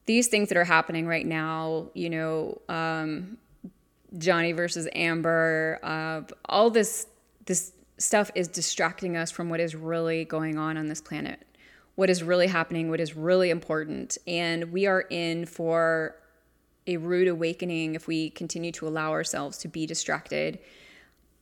these 0.07 0.29
things 0.29 0.49
that 0.51 0.57
are 0.57 0.65
happening 0.65 1.09
right 1.09 1.27
now, 1.27 1.89
you 1.93 2.11
know, 2.11 2.61
um, 2.69 3.37
Johnny 4.17 4.53
versus 4.53 4.87
Amber, 4.95 5.81
uh, 5.83 6.21
all 6.49 6.71
this 6.71 7.09
this 7.47 7.73
stuff 7.99 8.31
is 8.37 8.47
distracting 8.47 9.17
us 9.17 9.33
from 9.33 9.51
what 9.51 9.59
is 9.59 9.75
really 9.75 10.25
going 10.25 10.57
on 10.57 10.77
on 10.77 10.87
this 10.87 11.01
planet 11.01 11.45
what 11.95 12.11
is 12.11 12.23
really 12.23 12.47
happening, 12.47 12.91
what 12.91 13.01
is 13.01 13.17
really 13.17 13.51
important. 13.51 14.19
And 14.27 14.73
we 14.73 14.87
are 14.87 15.03
in 15.03 15.47
for 15.47 16.17
a 16.87 16.97
rude 16.97 17.29
awakening 17.29 17.95
if 17.95 18.07
we 18.07 18.31
continue 18.31 18.73
to 18.73 18.87
allow 18.87 19.13
ourselves 19.13 19.59
to 19.59 19.69
be 19.69 19.87
distracted 19.87 20.59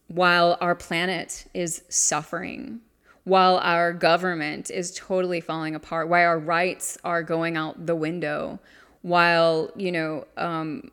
while 0.09 0.59
our 0.61 0.74
planet 0.74 1.46
is 1.55 1.82
suffering, 1.88 2.80
while 3.24 3.57
our 3.59 3.92
government 3.92 4.70
is 4.70 4.94
totally 4.94 5.40
falling 5.40 5.74
apart, 5.74 6.09
while 6.09 6.28
our 6.28 6.38
rights 6.38 6.98
are 7.03 7.22
going 7.22 7.57
out 7.57 7.86
the 7.86 7.94
window, 7.94 8.61
while, 9.00 9.70
you 9.74 9.90
know, 9.90 10.26
um, 10.36 10.90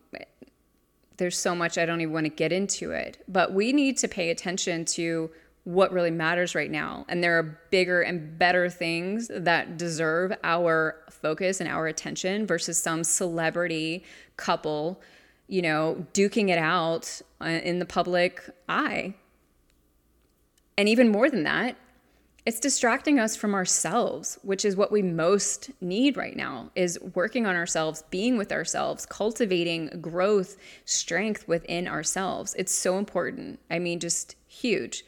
there's 1.17 1.37
so 1.37 1.53
much 1.53 1.77
I 1.77 1.85
don't 1.85 2.01
even 2.01 2.13
want 2.13 2.25
to 2.25 2.29
get 2.29 2.51
into 2.51 2.91
it. 2.91 3.23
But 3.27 3.53
we 3.53 3.73
need 3.73 3.97
to 3.97 4.07
pay 4.07 4.29
attention 4.29 4.85
to 4.85 5.29
what 5.63 5.91
really 5.91 6.11
matters 6.11 6.55
right 6.55 6.71
now. 6.71 7.05
And 7.09 7.23
there 7.23 7.37
are 7.37 7.59
bigger 7.69 8.01
and 8.01 8.37
better 8.37 8.69
things 8.69 9.29
that 9.33 9.77
deserve 9.77 10.33
our 10.43 10.95
focus 11.09 11.59
and 11.59 11.69
our 11.69 11.87
attention 11.87 12.47
versus 12.47 12.77
some 12.81 13.03
celebrity 13.03 14.03
couple, 14.37 15.01
you 15.47 15.61
know, 15.61 16.05
duking 16.13 16.49
it 16.49 16.57
out 16.57 17.21
uh, 17.41 17.45
in 17.45 17.79
the 17.79 17.85
public 17.85 18.49
eye. 18.67 19.13
And 20.77 20.87
even 20.87 21.09
more 21.09 21.29
than 21.29 21.43
that, 21.43 21.75
it's 22.45 22.59
distracting 22.59 23.19
us 23.19 23.35
from 23.35 23.53
ourselves, 23.53 24.39
which 24.43 24.63
is 24.63 24.75
what 24.75 24.91
we 24.91 25.03
most 25.03 25.69
need 25.81 26.15
right 26.15 26.35
now 26.35 26.71
is 26.73 26.97
working 27.13 27.45
on 27.45 27.55
ourselves, 27.55 28.03
being 28.09 28.37
with 28.37 28.51
ourselves, 28.51 29.05
cultivating 29.05 29.99
growth, 30.01 30.55
strength 30.85 31.47
within 31.47 31.87
ourselves. 31.87 32.55
It's 32.57 32.73
so 32.73 32.97
important. 32.97 33.59
I 33.69 33.77
mean, 33.77 33.99
just 33.99 34.35
huge 34.47 35.03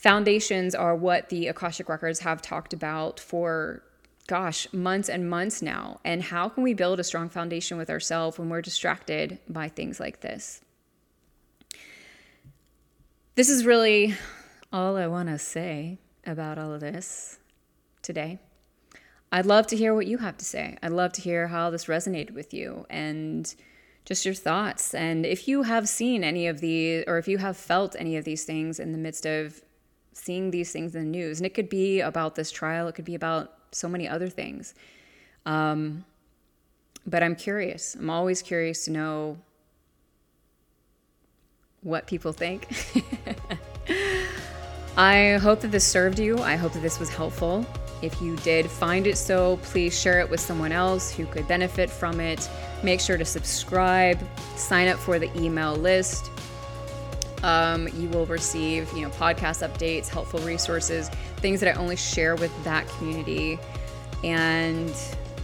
foundations 0.00 0.74
are 0.74 0.96
what 0.96 1.28
the 1.28 1.46
Akashic 1.48 1.86
Records 1.86 2.20
have 2.20 2.40
talked 2.40 2.72
about 2.72 3.20
for, 3.20 3.82
gosh, 4.26 4.66
months 4.72 5.10
and 5.10 5.28
months 5.28 5.60
now. 5.60 6.00
And 6.06 6.22
how 6.22 6.48
can 6.48 6.62
we 6.62 6.72
build 6.72 6.98
a 6.98 7.04
strong 7.04 7.28
foundation 7.28 7.76
with 7.76 7.90
ourselves 7.90 8.38
when 8.38 8.48
we're 8.48 8.62
distracted 8.62 9.38
by 9.46 9.68
things 9.68 10.00
like 10.00 10.22
this? 10.22 10.62
This 13.34 13.50
is 13.50 13.66
really 13.66 14.14
all 14.72 14.96
I 14.96 15.06
want 15.06 15.28
to 15.28 15.38
say 15.38 15.98
about 16.26 16.56
all 16.56 16.72
of 16.72 16.80
this 16.80 17.38
today. 18.00 18.38
I'd 19.30 19.44
love 19.44 19.66
to 19.66 19.76
hear 19.76 19.94
what 19.94 20.06
you 20.06 20.16
have 20.16 20.38
to 20.38 20.46
say. 20.46 20.78
I'd 20.82 20.92
love 20.92 21.12
to 21.12 21.20
hear 21.20 21.48
how 21.48 21.68
this 21.68 21.84
resonated 21.84 22.30
with 22.30 22.54
you 22.54 22.86
and 22.88 23.54
just 24.06 24.24
your 24.24 24.34
thoughts. 24.34 24.94
And 24.94 25.26
if 25.26 25.46
you 25.46 25.64
have 25.64 25.90
seen 25.90 26.24
any 26.24 26.46
of 26.46 26.60
these, 26.60 27.04
or 27.06 27.18
if 27.18 27.28
you 27.28 27.36
have 27.36 27.58
felt 27.58 27.94
any 27.98 28.16
of 28.16 28.24
these 28.24 28.44
things 28.44 28.80
in 28.80 28.92
the 28.92 28.98
midst 28.98 29.26
of 29.26 29.60
seeing 30.12 30.50
these 30.50 30.72
things 30.72 30.94
in 30.94 31.04
the 31.04 31.08
news. 31.08 31.38
And 31.38 31.46
it 31.46 31.54
could 31.54 31.68
be 31.68 32.00
about 32.00 32.34
this 32.34 32.50
trial, 32.50 32.88
it 32.88 32.94
could 32.94 33.04
be 33.04 33.14
about 33.14 33.52
so 33.72 33.88
many 33.88 34.08
other 34.08 34.28
things. 34.28 34.74
Um, 35.46 36.04
but 37.06 37.22
I'm 37.22 37.36
curious. 37.36 37.94
I'm 37.94 38.10
always 38.10 38.42
curious 38.42 38.84
to 38.84 38.90
know 38.90 39.38
what 41.82 42.06
people 42.06 42.32
think. 42.32 42.68
I 44.96 45.38
hope 45.40 45.60
that 45.60 45.70
this 45.70 45.84
served 45.84 46.18
you. 46.18 46.38
I 46.38 46.56
hope 46.56 46.72
that 46.74 46.82
this 46.82 46.98
was 46.98 47.08
helpful. 47.08 47.64
If 48.02 48.20
you 48.20 48.36
did 48.36 48.70
find 48.70 49.06
it 49.06 49.16
so, 49.16 49.58
please 49.62 49.98
share 49.98 50.20
it 50.20 50.28
with 50.28 50.40
someone 50.40 50.72
else 50.72 51.10
who 51.10 51.26
could 51.26 51.46
benefit 51.46 51.90
from 51.90 52.20
it. 52.20 52.48
Make 52.82 53.00
sure 53.00 53.18
to 53.18 53.24
subscribe, 53.24 54.18
sign 54.56 54.88
up 54.88 54.98
for 54.98 55.18
the 55.18 55.30
email 55.38 55.74
list. 55.74 56.30
Um, 57.42 57.88
you 57.96 58.08
will 58.10 58.26
receive, 58.26 58.92
you 58.92 59.02
know, 59.02 59.10
podcast 59.10 59.66
updates, 59.66 60.08
helpful 60.08 60.40
resources, 60.40 61.08
things 61.38 61.60
that 61.60 61.74
I 61.74 61.80
only 61.80 61.96
share 61.96 62.36
with 62.36 62.52
that 62.64 62.86
community. 62.88 63.58
And 64.22 64.94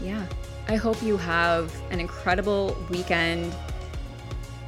yeah, 0.03 0.27
I 0.69 0.77
hope 0.77 1.03
you 1.03 1.17
have 1.17 1.75
an 1.91 2.01
incredible 2.01 2.77
weekend. 2.91 3.55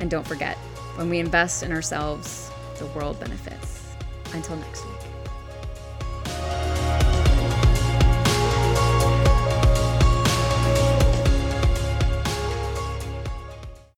And 0.00 0.10
don't 0.10 0.26
forget, 0.26 0.56
when 0.96 1.10
we 1.10 1.18
invest 1.18 1.62
in 1.62 1.72
ourselves, 1.72 2.50
the 2.78 2.86
world 2.86 3.20
benefits. 3.20 3.82
Until 4.32 4.56
next 4.56 4.86
week. 4.86 4.97